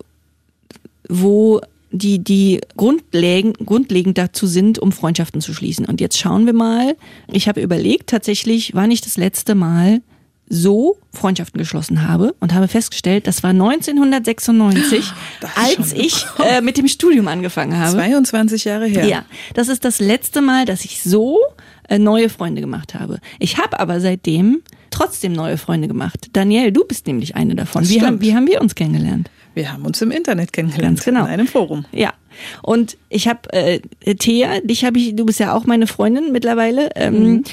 wo 1.08 1.62
die, 1.92 2.24
die 2.24 2.62
grundlegend, 2.76 3.60
grundlegend 3.66 4.18
dazu 4.18 4.48
sind, 4.48 4.80
um 4.80 4.92
Freundschaften 4.92 5.42
zu 5.42 5.54
schließen. 5.54 5.86
Und 5.86 6.02
jetzt 6.02 6.18
schauen 6.18 6.46
wir 6.46 6.54
mal. 6.54 6.96
Ich 7.28 7.48
habe 7.48 7.62
überlegt, 7.62 8.10
tatsächlich, 8.10 8.74
wann 8.74 8.92
ich 8.92 9.02
das 9.02 9.18
letzte 9.18 9.56
Mal 9.56 10.02
so 10.50 10.98
Freundschaften 11.14 11.60
geschlossen 11.60 12.08
habe 12.08 12.36
und 12.40 12.54
habe 12.54 12.68
festgestellt, 12.68 13.28
das 13.28 13.44
war 13.44 13.52
1996, 13.52 15.12
das 15.42 15.52
als 15.56 15.94
ich 15.94 16.26
äh, 16.44 16.62
mit 16.62 16.78
dem 16.78 16.88
Studium 16.88 17.28
angefangen 17.28 17.78
habe. 17.78 17.94
22 17.94 18.66
Jahre 18.66 18.88
her. 18.88 19.06
Ja, 19.06 19.26
das 19.54 19.70
ist 19.70 19.86
das 19.86 20.00
letzte 20.00 20.42
Mal, 20.42 20.66
dass 20.66 20.86
ich 20.86 21.02
so 21.04 21.40
äh, 21.88 22.00
neue 22.00 22.30
Freunde 22.30 22.62
gemacht 22.62 22.96
habe. 22.96 23.20
Ich 23.38 23.58
habe 23.58 23.80
aber 23.80 24.02
seitdem 24.02 24.62
trotzdem 24.90 25.34
neue 25.34 25.58
Freunde 25.58 25.88
gemacht. 25.88 26.30
Danielle, 26.34 26.72
du 26.72 26.84
bist 26.84 27.08
nämlich 27.08 27.36
eine 27.36 27.56
davon. 27.56 27.88
Wie 27.88 28.02
haben, 28.02 28.22
wie 28.22 28.36
haben 28.36 28.48
wir 28.48 28.62
uns 28.62 28.76
kennengelernt? 28.76 29.30
Wir 29.54 29.72
haben 29.72 29.86
uns 29.86 30.02
im 30.02 30.12
Internet 30.12 30.54
kennengelernt. 30.54 30.98
Ganz 30.98 31.06
genau. 31.06 31.22
In 31.22 31.28
einem 31.28 31.48
Forum. 31.48 31.86
Ja. 31.92 32.14
Und 32.62 32.98
ich 33.10 33.28
habe 33.28 33.52
äh, 33.52 33.80
Thea, 34.16 34.62
dich 34.62 34.86
habe 34.86 34.98
ich, 35.00 35.16
du 35.16 35.26
bist 35.26 35.40
ja 35.40 35.54
auch 35.54 35.66
meine 35.66 35.88
Freundin 35.88 36.32
mittlerweile. 36.32 36.90
Ähm, 36.96 37.24
mhm. 37.24 37.44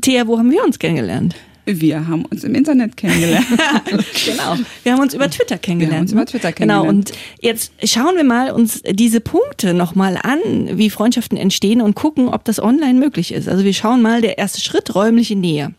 Thea, 0.00 0.26
wo 0.26 0.38
haben 0.38 0.50
wir 0.50 0.64
uns 0.64 0.78
kennengelernt? 0.78 1.34
Wir 1.68 2.06
haben 2.06 2.24
uns 2.26 2.44
im 2.44 2.54
Internet 2.54 2.96
kennengelernt. 2.96 3.46
genau. 4.24 4.56
Wir 4.84 4.92
haben 4.92 5.00
uns 5.00 5.14
über 5.14 5.28
Twitter 5.28 5.58
kennengelernt. 5.58 5.92
Wir 5.92 5.98
haben 5.98 6.02
uns 6.02 6.12
über 6.12 6.26
Twitter 6.26 6.52
kennengelernt. 6.52 6.86
Genau. 6.86 7.12
Und 7.12 7.12
jetzt 7.40 7.72
schauen 7.82 8.14
wir 8.14 8.22
mal 8.22 8.52
uns 8.52 8.82
diese 8.88 9.20
Punkte 9.20 9.74
nochmal 9.74 10.16
an, 10.22 10.38
wie 10.78 10.90
Freundschaften 10.90 11.36
entstehen 11.36 11.80
und 11.80 11.96
gucken, 11.96 12.28
ob 12.28 12.44
das 12.44 12.62
online 12.62 13.00
möglich 13.00 13.32
ist. 13.32 13.48
Also 13.48 13.64
wir 13.64 13.74
schauen 13.74 14.00
mal 14.00 14.20
der 14.20 14.38
erste 14.38 14.60
Schritt, 14.60 14.94
räumliche 14.94 15.34
Nähe. 15.34 15.74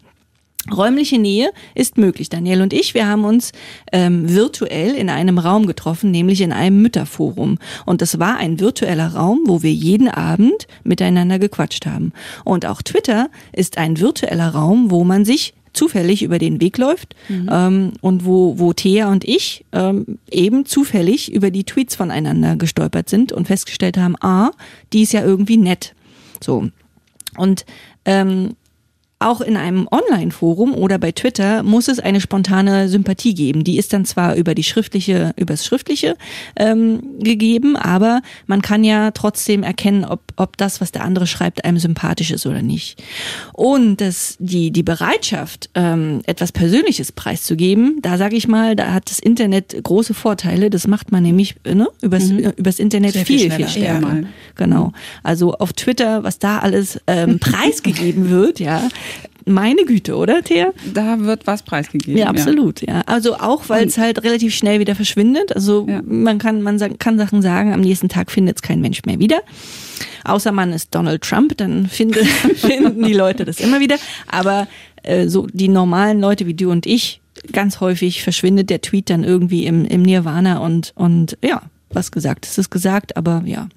Räumliche 0.76 1.17
Nähe 1.17 1.52
ist 1.76 1.97
möglich. 1.97 2.28
Daniel 2.28 2.62
und 2.62 2.73
ich, 2.73 2.93
wir 2.93 3.08
haben 3.08 3.23
uns 3.23 3.54
ähm, 3.93 4.34
virtuell 4.34 4.93
in 4.93 5.10
einem 5.10 5.39
Raum 5.39 5.65
getroffen, 5.65 6.12
nämlich 6.12 6.41
in 6.41 6.52
einem 6.52 6.82
Mütterforum. 6.82 7.58
Und 7.86 8.02
das 8.02 8.19
war 8.19 8.36
ein 8.36 8.60
virtueller 8.60 9.13
Raum, 9.15 9.43
wo 9.45 9.63
wir 9.63 9.71
jeden 9.71 10.10
Abend 10.10 10.67
miteinander 10.84 11.39
gequatscht 11.39 11.86
haben. 11.86 12.12
Und 12.43 12.65
auch 12.65 12.82
Twitter 12.82 13.30
ist 13.54 13.78
ein 13.78 13.97
virtueller 14.00 14.50
Raum, 14.50 14.91
wo 14.91 15.06
man 15.06 15.23
sich 15.23 15.54
zufällig 15.78 16.24
über 16.24 16.40
den 16.40 16.60
Weg 16.60 16.78
läuft 16.78 17.16
mhm. 17.30 17.50
ähm, 17.52 17.94
und 18.02 18.26
wo, 18.26 18.60
wo 18.60 18.74
Thea 18.74 19.10
und 19.10 19.24
ich 19.24 19.66
ähm, 19.72 20.18
eben 20.30 20.66
zufällig 20.66 21.32
über 21.32 21.52
die 21.52 21.63
Tweets 21.63 21.96
voneinander 21.96 22.56
gestolpert 22.56 23.10
sind 23.10 23.32
und 23.32 23.48
festgestellt 23.48 23.98
haben, 23.98 24.16
ah, 24.22 24.52
die 24.92 25.04
ist 25.04 25.13
ja 25.13 25.24
irgendwie 25.24 25.58
nett. 25.58 25.94
So. 26.42 26.70
Und 27.38 27.66
ähm, 28.06 28.56
auch 29.19 29.41
in 29.41 29.58
einem 29.58 29.88
Online-Forum 29.89 30.75
oder 30.75 30.99
bei 30.99 31.12
Twitter 31.12 31.63
muss 31.63 31.88
es 31.88 31.99
eine 31.99 32.21
spontane 32.21 32.88
Sympathie 32.88 33.34
geben. 33.34 33.63
Die 33.63 33.77
ist 33.77 33.91
dann 33.91 34.06
zwar 34.06 34.36
über 34.36 34.53
die 34.53 34.63
schriftliche, 34.63 35.34
übers 35.38 35.65
Schriftliche 35.65 36.15
ähm, 36.56 37.01
gegeben, 37.19 37.75
aber 37.75 38.21
man 38.45 38.62
kann 38.62 38.84
ja 38.84 39.10
trotzdem 39.10 39.63
erkennen, 39.63 40.06
ob, 40.06 40.21
ob 40.36 40.56
das, 40.58 40.82
was 40.82 40.91
der 40.91 41.03
andere 41.03 41.25
schreibt, 41.25 41.65
einem 41.65 41.80
sympathisch 41.80 42.30
ist 42.30 42.45
oder 42.45 42.62
nicht. 42.62 43.01
Und 43.53 44.01
das, 44.01 44.36
die, 44.39 44.69
die 44.69 44.84
Bereitschaft, 44.84 45.71
ähm, 45.73 46.21
etwas 46.27 46.51
Persönliches 46.51 47.12
preiszugeben, 47.12 47.97
da 48.03 48.19
sage 48.19 48.36
ich 48.36 48.47
mal, 48.47 48.75
da 48.75 48.93
hat 48.93 49.10
das 49.10 49.17
Internet 49.17 49.75
große 49.82 50.13
Vorteile. 50.13 50.69
Das 50.69 50.86
macht 50.86 51.12
man 51.12 51.23
nämlich 51.23 51.56
ne, 51.65 51.88
übers, 52.01 52.25
mhm. 52.25 52.53
übers 52.56 52.77
Internet 52.77 53.13
Sehr 53.13 53.25
viel, 53.25 53.39
viel, 53.39 53.51
viel 53.51 53.67
stärker. 53.67 54.15
Ja, 54.15 54.27
genau. 54.53 54.91
Also 55.23 55.56
auf 55.56 55.73
Twitter, 55.73 56.23
was 56.23 56.38
da 56.38 56.60
alles 56.60 56.99
ähm, 57.08 57.39
preisgegeben 57.39 58.30
wird, 58.30 58.60
ja 58.60 58.88
Meine 59.46 59.86
Güte, 59.86 60.15
oder, 60.17 60.43
Thea? 60.43 60.74
Da 60.93 61.20
wird 61.22 61.48
was 61.48 61.63
preisgegeben. 61.63 62.17
Ja, 62.17 62.28
absolut, 62.28 62.82
ja. 62.82 63.02
Also 63.06 63.36
auch, 63.36 63.70
weil 63.70 63.88
es 63.88 63.98
halt 63.98 64.22
relativ 64.24 64.54
schnell 64.54 64.82
wieder 64.82 64.93
verschwindet. 64.93 65.56
Also 65.56 65.86
Ja. 65.88 66.02
man 66.06 66.38
kann, 66.38 66.62
man 66.62 66.78
kann 67.00 67.17
Sachen 67.17 67.41
sagen, 67.41 67.74
am 67.74 67.80
nächsten 67.80 68.10
Tag 68.10 68.30
findet 68.30 68.58
es 68.58 68.62
kein 68.62 68.82
Mensch 68.82 69.04
mehr 69.06 69.20
wieder. 69.20 69.39
Außer 70.26 70.52
man 70.52 70.74
ist 70.74 70.93
Donald 70.93 71.22
Trump, 71.22 71.56
dann 71.58 71.88
finde, 71.88 72.26
finden 72.56 73.04
die 73.04 73.13
Leute 73.13 73.46
das 73.46 73.62
immer 73.62 73.80
wieder. 73.80 73.96
Aber 74.28 74.67
äh, 75.04 75.28
so 75.30 75.48
die 75.54 75.70
normalen 75.70 76.20
Leute 76.20 76.46
wie 76.46 76.54
du 76.54 76.70
und 76.70 76.86
ich, 76.86 77.22
ganz 77.54 77.80
häufig 77.80 78.24
verschwindet 78.24 78.70
der 78.70 78.82
Tweet 78.82 79.10
dann 79.10 79.24
irgendwie 79.24 79.65
im, 79.65 79.86
im 79.86 80.02
Nirvana 80.02 80.58
und, 80.58 80.91
und 80.96 81.38
ja, 81.41 81.62
was 81.89 82.12
gesagt 82.12 82.46
ist, 82.46 82.58
ist 82.58 82.70
gesagt, 82.70 83.15
aber 83.15 83.43
ja. 83.46 83.70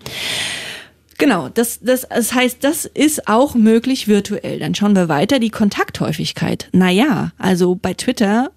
Genau, 1.21 1.51
das, 1.51 1.81
das, 1.81 2.07
das 2.09 2.35
heißt, 2.35 2.65
das 2.65 2.87
ist 2.87 3.29
auch 3.29 3.55
möglich 3.55 4.09
virtuell. 4.09 4.59
Dann 4.59 4.75
schauen 4.75 4.97
wir 4.97 5.09
weiter, 5.09 5.39
die 5.39 5.51
Kontakthäufigkeit. 5.51 6.69
Naja, 6.73 7.33
also 7.37 7.75
bei 7.75 7.93
Twitter 7.93 8.51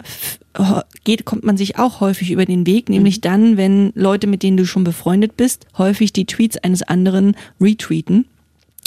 geht, 1.03 1.25
kommt 1.25 1.43
man 1.43 1.57
sich 1.57 1.77
auch 1.77 1.99
häufig 1.99 2.31
über 2.31 2.45
den 2.45 2.65
Weg, 2.65 2.87
nämlich 2.87 3.21
dann, 3.21 3.57
wenn 3.57 3.91
Leute, 3.95 4.27
mit 4.27 4.43
denen 4.43 4.57
du 4.57 4.65
schon 4.65 4.83
befreundet 4.83 5.35
bist, 5.35 5.65
häufig 5.77 6.13
die 6.13 6.25
Tweets 6.25 6.57
eines 6.57 6.83
anderen 6.83 7.35
retweeten. 7.59 8.25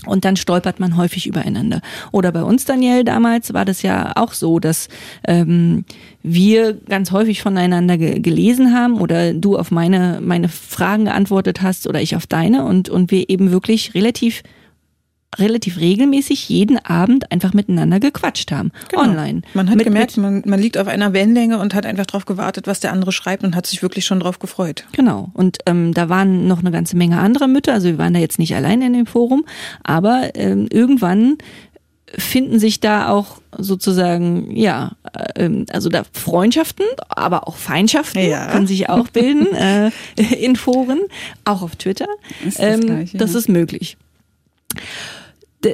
Und 0.04 0.24
dann 0.24 0.36
stolpert 0.36 0.78
man 0.78 0.96
häufig 0.96 1.26
übereinander. 1.26 1.80
Oder 2.12 2.30
bei 2.30 2.42
uns, 2.42 2.64
Daniel, 2.64 3.02
damals 3.02 3.54
war 3.54 3.64
das 3.64 3.82
ja 3.82 4.12
auch 4.14 4.34
so, 4.34 4.58
dass 4.58 4.88
ähm, 5.26 5.84
wir 6.22 6.74
ganz 6.74 7.12
häufig 7.12 7.40
voneinander 7.40 7.96
ge 7.96 8.20
gelesen 8.20 8.74
haben 8.74 9.00
oder 9.00 9.32
du 9.32 9.56
auf 9.56 9.70
meine, 9.70 10.20
meine 10.22 10.48
Fragen 10.48 11.06
geantwortet 11.06 11.62
hast 11.62 11.86
oder 11.86 12.00
ich 12.02 12.14
auf 12.14 12.26
deine 12.26 12.64
und, 12.64 12.88
und 12.88 13.10
wir 13.10 13.28
eben 13.30 13.50
wirklich 13.50 13.94
relativ 13.94 14.42
relativ 15.38 15.78
regelmäßig 15.78 16.48
jeden 16.48 16.78
Abend 16.84 17.30
einfach 17.32 17.52
miteinander 17.52 18.00
gequatscht 18.00 18.52
haben. 18.52 18.72
Online. 18.94 19.40
Genau. 19.42 19.46
Man 19.54 19.68
hat 19.70 19.76
Mit- 19.76 19.84
gemerkt, 19.86 20.16
mit- 20.16 20.22
man, 20.24 20.42
man 20.46 20.60
liegt 20.60 20.78
auf 20.78 20.86
einer 20.88 21.12
Wellenlänge 21.12 21.58
und 21.58 21.74
hat 21.74 21.86
einfach 21.86 22.06
darauf 22.06 22.24
gewartet, 22.26 22.66
was 22.66 22.80
der 22.80 22.92
andere 22.92 23.12
schreibt 23.12 23.44
und 23.44 23.54
hat 23.56 23.66
sich 23.66 23.82
wirklich 23.82 24.04
schon 24.04 24.20
drauf 24.20 24.38
gefreut. 24.38 24.84
Genau. 24.92 25.30
Und 25.34 25.58
ähm, 25.66 25.92
da 25.94 26.08
waren 26.08 26.46
noch 26.46 26.60
eine 26.60 26.70
ganze 26.70 26.96
Menge 26.96 27.18
anderer 27.18 27.46
Mütter. 27.48 27.72
Also 27.72 27.88
wir 27.88 27.98
waren 27.98 28.14
da 28.14 28.20
jetzt 28.20 28.38
nicht 28.38 28.54
allein 28.54 28.82
in 28.82 28.92
dem 28.92 29.06
Forum, 29.06 29.44
aber 29.82 30.30
ähm, 30.34 30.66
irgendwann 30.70 31.38
finden 32.18 32.58
sich 32.60 32.78
da 32.80 33.08
auch 33.08 33.40
sozusagen, 33.58 34.56
ja, 34.56 34.92
äh, 35.12 35.44
ähm, 35.44 35.66
also 35.70 35.88
da 35.88 36.04
Freundschaften, 36.12 36.86
aber 37.08 37.48
auch 37.48 37.56
Feindschaften 37.56 38.20
Ja. 38.26 38.46
können 38.52 38.66
sich 38.68 38.88
auch 38.88 39.08
bilden 39.08 39.46
äh, 39.54 39.90
in 40.40 40.56
Foren, 40.56 41.00
auch 41.44 41.62
auf 41.62 41.76
Twitter. 41.76 42.06
Ist 42.46 42.58
das 42.60 42.76
ähm, 42.78 42.86
Gleiche, 42.86 43.18
das 43.18 43.32
ja. 43.32 43.38
ist 43.40 43.48
möglich. 43.48 43.96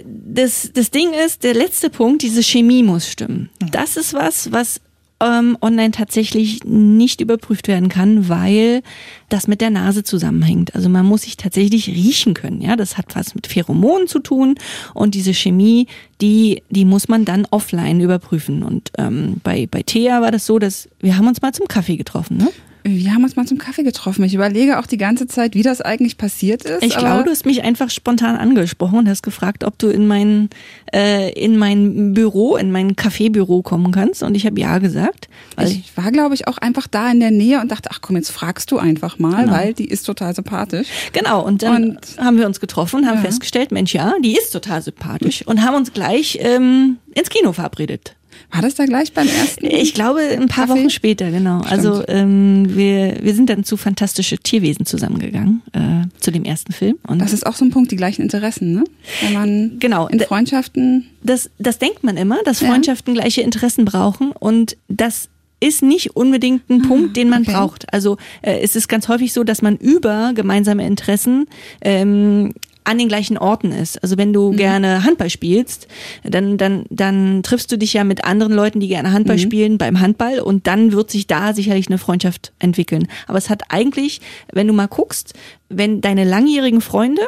Das, 0.05 0.71
das 0.73 0.91
Ding 0.91 1.13
ist, 1.13 1.45
der 1.45 1.55
letzte 1.55 1.91
Punkt, 1.91 2.23
diese 2.23 2.43
Chemie 2.43 2.83
muss 2.83 3.09
stimmen. 3.09 3.51
Das 3.71 3.97
ist 3.97 4.15
was, 4.15 4.53
was 4.53 4.81
ähm, 5.23 5.57
online 5.61 5.93
tatsächlich 5.93 6.65
nicht 6.65 7.21
überprüft 7.21 7.69
werden 7.69 7.89
kann, 7.89 8.29
weil 8.29 8.83
das 9.29 9.47
mit 9.47 9.61
der 9.61 9.71
Nase 9.71 10.03
zusammenhängt. 10.03 10.75
Also 10.75 10.89
man 10.89 11.07
muss 11.07 11.23
sich 11.23 11.37
tatsächlich 11.37 11.87
riechen 11.89 12.35
können. 12.35 12.61
Ja, 12.61 12.77
das 12.77 12.99
hat 12.99 13.15
was 13.15 13.35
mit 13.35 13.47
Pheromonen 13.47 14.09
zu 14.09 14.19
tun 14.19 14.57
und 14.95 15.15
diese 15.15 15.33
Chemie, 15.33 15.87
die 16.21 16.63
die 16.71 16.85
muss 16.85 17.09
man 17.09 17.25
dann 17.25 17.47
offline 17.51 18.01
überprüfen. 18.01 18.63
Und 18.63 18.91
ähm, 18.99 19.41
bei 19.45 19.67
bei 19.71 19.83
Thea 19.83 20.21
war 20.21 20.33
das 20.33 20.47
so, 20.47 20.59
dass 20.59 20.89
wir 21.01 21.17
haben 21.17 21.29
uns 21.29 21.41
mal 21.41 21.53
zum 21.53 21.69
Kaffee 21.69 21.97
getroffen. 21.97 22.39
Ne? 22.39 22.49
Wir 22.85 23.13
haben 23.15 23.23
uns 23.23 23.37
mal 23.37 23.47
zum 23.47 23.59
Kaffee 23.59 23.85
getroffen. 23.85 24.25
Ich 24.25 24.35
überlege 24.35 24.79
auch 24.79 24.87
die 24.87 24.97
ganze 24.97 25.27
Zeit, 25.27 25.55
wie 25.55 25.63
das 25.63 25.81
eigentlich 25.81 26.17
passiert 26.19 26.65
ist. 26.65 26.83
Ich 26.83 26.97
glaube, 26.97 27.25
du 27.25 27.31
hast 27.31 27.47
mich 27.47 27.63
einfach 27.63 27.91
spontan 27.91 28.37
angesprochen 28.37 28.99
und 28.99 29.09
hast 29.09 29.23
gefragt, 29.23 29.63
ob 29.65 29.79
du 29.79 29.89
in 29.89 30.07
mein, 30.07 30.51
äh, 30.93 31.31
in 31.33 31.57
mein 31.59 32.13
Büro, 32.13 32.57
in 32.57 32.73
mein 32.73 32.97
Kaffeebüro 32.97 33.63
kommen 33.63 33.93
kannst. 33.93 34.23
Und 34.23 34.35
ich 34.35 34.47
habe 34.47 34.59
ja 34.61 34.79
gesagt. 34.79 35.29
Weil 35.57 35.69
ich 35.69 35.97
war, 35.97 36.11
glaube 36.11 36.35
ich, 36.35 36.49
auch 36.49 36.59
einfach 36.59 36.87
da 36.89 37.11
in 37.11 37.21
der 37.21 37.31
Nähe 37.31 37.61
und 37.61 37.71
dachte, 37.71 37.89
ach 37.93 38.01
komm, 38.01 38.17
jetzt 38.17 38.31
fragst 38.31 38.71
du 38.73 38.79
einfach 38.79 39.19
mal, 39.19 39.45
Genau. 39.45 39.53
weil 39.57 39.75
die 39.75 39.87
ist 39.89 40.05
total 40.05 40.35
sympathisch. 40.35 40.89
genau, 41.13 41.45
und 41.45 41.63
dann 41.63 41.91
Und- 41.91 42.19
haben 42.19 42.37
wir 42.39 42.47
uns 42.47 42.59
getroffen 42.59 43.01
und 43.01 43.07
haben 43.07 43.17
Ja. 43.19 43.23
festgestellt, 43.23 43.71
Mensch, 43.71 43.95
ja, 43.95 44.15
die 44.23 44.33
ist 44.37 44.51
total 44.51 44.83
sympathisch 44.83 45.47
und 45.47 45.63
haben 45.63 45.77
uns 45.77 45.93
gleich 45.93 46.39
ähm, 46.41 46.97
ins 47.15 47.29
Kino 47.31 47.53
verabredet. 47.53 48.17
War 48.51 48.63
das 48.63 48.75
da 48.75 48.85
gleich 48.87 49.13
beim 49.13 49.29
ersten? 49.29 49.67
Ich 49.67 49.95
glaube, 49.95 50.21
ein 50.21 50.49
paar 50.49 50.67
Kaffee? 50.67 50.81
Wochen 50.81 50.91
später, 50.91 51.31
genau. 51.31 51.61
Also 51.63 52.03
ähm, 52.09 52.65
wir, 52.77 53.19
wir 53.23 53.35
sind 53.35 53.49
dann 53.51 53.65
zu 53.65 53.77
Fantastische 53.77 54.39
Tierwesen 54.39 54.87
zusammengegangen, 54.87 55.63
äh, 55.73 56.07
zu 56.21 56.31
dem 56.31 56.45
ersten 56.45 56.73
Film. 56.73 56.97
Und 57.07 57.21
Das 57.21 57.33
ist 57.33 57.47
auch 57.47 57.55
so 57.55 57.65
ein 57.65 57.71
Punkt, 57.71 57.91
die 57.91 57.97
gleichen 57.97 58.23
Interessen, 58.23 58.73
ne? 58.75 58.85
Wenn 59.23 59.33
man 59.33 59.79
Genau. 59.79 60.09
in 60.09 60.21
Freundschaften 60.21 61.07
das, 61.23 61.51
das 61.59 61.79
denkt 61.79 62.03
man 62.05 62.17
immer, 62.17 62.39
dass 62.45 62.61
Ja. 62.61 62.69
Freundschaften 62.69 63.15
gleiche 63.15 63.43
Interessen 63.43 63.85
brauchen 63.85 64.33
und 64.33 64.77
das 64.89 65.29
ist 65.61 65.83
nicht 65.83 66.17
unbedingt 66.17 66.69
ein 66.71 66.83
Punkt, 66.83 67.17
den 67.17 67.29
man 67.29 67.43
okay. 67.43 67.53
braucht. 67.53 67.93
Also 67.93 68.17
äh, 68.43 68.59
es 68.63 68.75
ist 68.75 68.89
ganz 68.89 69.07
häufig 69.07 69.33
so, 69.33 69.45
dass 69.45 69.63
man 69.63 69.77
über 69.77 70.33
gemeinsame 70.35 70.85
Interessen 70.85 71.47
ähm, 71.83 72.53
an 72.85 72.99
den 72.99 73.09
gleichen 73.09 73.39
Orten 73.39 73.73
ist. 73.73 74.03
Also 74.03 74.17
wenn 74.17 74.33
du 74.33 74.51
gerne 74.51 75.05
Handball 75.05 75.31
spielst, 75.31 75.89
dann, 76.25 76.59
dann, 76.59 76.85
dann 76.91 77.43
triffst 77.43 77.71
du 77.71 77.79
dich 77.79 77.93
ja 77.93 78.05
mit 78.05 78.25
anderen 78.25 78.53
Leuten, 78.53 78.81
die 78.81 78.89
gerne 78.89 79.13
Handball 79.13 79.39
spielen 79.39 79.79
beim 79.79 80.01
Handball 80.01 80.41
und 80.41 80.67
dann 80.67 80.93
wird 80.93 81.11
sich 81.11 81.27
da 81.27 81.55
sicherlich 81.55 81.89
eine 81.89 81.99
Freundschaft 81.99 82.53
entwickeln. 82.59 83.09
Aber 83.27 83.39
es 83.39 83.51
hat 83.51 83.63
eigentlich, 83.69 84.21
wenn 84.53 84.67
du 84.67 84.73
mal 84.73 84.89
guckst, 84.89 85.35
wenn 85.69 86.01
deine 86.01 86.25
langjährigen 86.25 86.81
Freunde, 86.81 87.23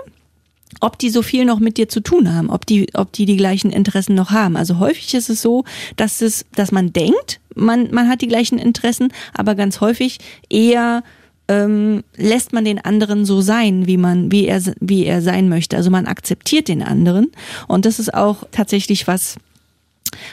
ob 0.81 0.99
die 0.99 1.11
so 1.11 1.23
viel 1.23 1.45
noch 1.45 1.61
mit 1.61 1.77
dir 1.77 1.89
zu 1.89 2.01
tun 2.01 2.35
haben, 2.35 2.51
ob 2.51 2.67
die, 2.67 2.89
ob 2.95 3.13
die 3.13 3.27
die 3.27 3.37
gleichen 3.37 3.71
Interessen 3.71 4.15
noch 4.15 4.31
haben. 4.31 4.57
Also 4.57 4.79
häufig 4.79 5.15
ist 5.15 5.31
es 5.31 5.41
so, 5.41 5.65
dass 5.97 6.21
es, 6.21 6.47
dass 6.55 6.73
man 6.73 6.93
denkt, 6.93 7.41
man, 7.55 7.91
man 7.93 8.09
hat 8.09 8.21
die 8.23 8.29
gleichen 8.29 8.59
Interessen, 8.59 9.13
aber 9.33 9.55
ganz 9.55 9.81
häufig 9.81 10.19
eher 10.51 11.05
ähm, 11.49 12.05
lässt 12.17 12.53
man 12.53 12.65
den 12.65 12.85
anderen 12.85 13.25
so 13.25 13.41
sein, 13.41 13.87
wie 13.87 13.97
man, 13.97 14.33
wie 14.33 14.47
er, 14.47 14.63
wie 14.81 15.05
er 15.05 15.23
sein 15.23 15.49
möchte. 15.49 15.77
Also 15.77 15.91
man 15.91 16.07
akzeptiert 16.07 16.69
den 16.69 16.83
anderen 16.83 17.31
und 17.69 17.85
das 17.85 17.99
ist 17.99 18.15
auch 18.15 18.45
tatsächlich 18.51 19.07
was, 19.07 19.37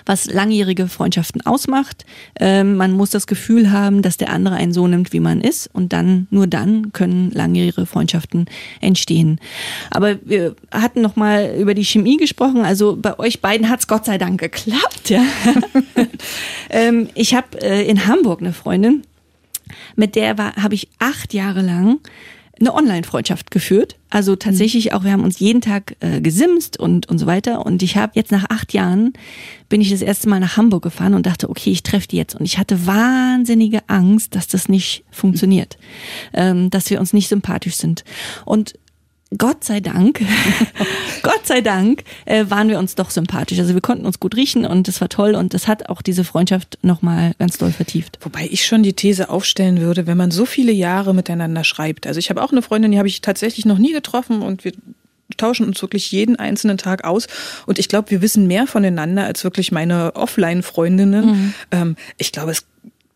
was 0.05 0.25
langjährige 0.25 0.87
Freundschaften 0.87 1.45
ausmacht. 1.45 2.05
Ähm, 2.39 2.75
man 2.75 2.91
muss 2.91 3.09
das 3.09 3.27
Gefühl 3.27 3.71
haben, 3.71 4.01
dass 4.01 4.17
der 4.17 4.29
andere 4.29 4.55
einen 4.55 4.73
so 4.73 4.87
nimmt, 4.87 5.11
wie 5.13 5.19
man 5.19 5.41
ist 5.41 5.69
und 5.73 5.93
dann, 5.93 6.27
nur 6.29 6.47
dann 6.47 6.93
können 6.93 7.31
langjährige 7.31 7.85
Freundschaften 7.85 8.45
entstehen. 8.79 9.39
Aber 9.89 10.17
wir 10.23 10.55
hatten 10.71 11.01
noch 11.01 11.15
mal 11.15 11.55
über 11.57 11.73
die 11.73 11.85
Chemie 11.85 12.17
gesprochen. 12.17 12.61
Also 12.61 12.95
bei 12.95 13.17
euch 13.19 13.41
beiden 13.41 13.69
hat's 13.69 13.87
Gott 13.87 14.05
sei 14.05 14.17
Dank 14.17 14.39
geklappt. 14.39 15.09
Ja. 15.09 15.23
ähm, 16.69 17.09
ich 17.15 17.33
habe 17.33 17.61
äh, 17.61 17.87
in 17.87 18.07
Hamburg 18.07 18.41
eine 18.41 18.53
Freundin, 18.53 19.03
mit 19.95 20.15
der 20.15 20.37
war 20.37 20.55
habe 20.55 20.75
ich 20.75 20.89
acht 20.99 21.33
Jahre 21.33 21.61
lang 21.61 21.99
eine 22.61 22.73
Online-Freundschaft 22.73 23.51
geführt. 23.51 23.97
Also 24.09 24.35
tatsächlich 24.35 24.93
auch, 24.93 25.03
wir 25.03 25.11
haben 25.11 25.23
uns 25.23 25.39
jeden 25.39 25.61
Tag 25.61 25.95
äh, 25.99 26.21
gesimst 26.21 26.79
und, 26.79 27.09
und 27.09 27.17
so 27.17 27.25
weiter. 27.25 27.65
Und 27.65 27.81
ich 27.81 27.97
habe 27.97 28.13
jetzt 28.15 28.31
nach 28.31 28.45
acht 28.49 28.73
Jahren 28.73 29.13
bin 29.67 29.81
ich 29.81 29.89
das 29.89 30.01
erste 30.01 30.29
Mal 30.29 30.39
nach 30.39 30.57
Hamburg 30.57 30.83
gefahren 30.83 31.13
und 31.13 31.25
dachte, 31.25 31.49
okay, 31.49 31.71
ich 31.71 31.83
treffe 31.83 32.07
die 32.07 32.17
jetzt. 32.17 32.35
Und 32.35 32.45
ich 32.45 32.57
hatte 32.57 32.85
wahnsinnige 32.85 33.81
Angst, 33.87 34.35
dass 34.35 34.47
das 34.47 34.69
nicht 34.69 35.03
funktioniert, 35.11 35.77
ähm, 36.33 36.69
dass 36.69 36.89
wir 36.89 36.99
uns 36.99 37.13
nicht 37.13 37.29
sympathisch 37.29 37.75
sind. 37.75 38.03
Und 38.45 38.75
Gott 39.37 39.63
sei 39.63 39.79
Dank, 39.79 40.19
Gott 41.23 41.47
sei 41.47 41.61
Dank 41.61 42.03
äh, 42.25 42.45
waren 42.49 42.67
wir 42.67 42.77
uns 42.77 42.95
doch 42.95 43.09
sympathisch. 43.09 43.59
Also 43.59 43.73
wir 43.73 43.81
konnten 43.81 44.05
uns 44.05 44.19
gut 44.19 44.35
riechen 44.35 44.65
und 44.65 44.89
das 44.89 44.99
war 44.99 45.07
toll 45.07 45.35
und 45.35 45.53
das 45.53 45.69
hat 45.69 45.87
auch 45.89 46.01
diese 46.01 46.25
Freundschaft 46.25 46.77
nochmal 46.81 47.33
ganz 47.39 47.57
doll 47.57 47.71
vertieft. 47.71 48.19
Wobei 48.21 48.47
ich 48.51 48.65
schon 48.65 48.83
die 48.83 48.93
These 48.93 49.29
aufstellen 49.29 49.79
würde, 49.79 50.05
wenn 50.05 50.17
man 50.17 50.31
so 50.31 50.45
viele 50.45 50.73
Jahre 50.73 51.13
miteinander 51.13 51.63
schreibt. 51.63 52.07
Also 52.07 52.19
ich 52.19 52.29
habe 52.29 52.43
auch 52.43 52.51
eine 52.51 52.61
Freundin, 52.61 52.91
die 52.91 52.97
habe 52.97 53.07
ich 53.07 53.21
tatsächlich 53.21 53.65
noch 53.65 53.77
nie 53.77 53.93
getroffen 53.93 54.41
und 54.41 54.65
wir 54.65 54.73
tauschen 55.37 55.65
uns 55.65 55.81
wirklich 55.81 56.11
jeden 56.11 56.35
einzelnen 56.35 56.77
Tag 56.77 57.05
aus. 57.05 57.27
Und 57.65 57.79
ich 57.79 57.87
glaube, 57.87 58.11
wir 58.11 58.21
wissen 58.21 58.47
mehr 58.47 58.67
voneinander 58.67 59.23
als 59.23 59.45
wirklich 59.45 59.71
meine 59.71 60.15
Offline-Freundinnen. 60.15 61.53
Ähm, 61.71 61.95
ich 62.17 62.33
glaube, 62.33 62.51
es 62.51 62.65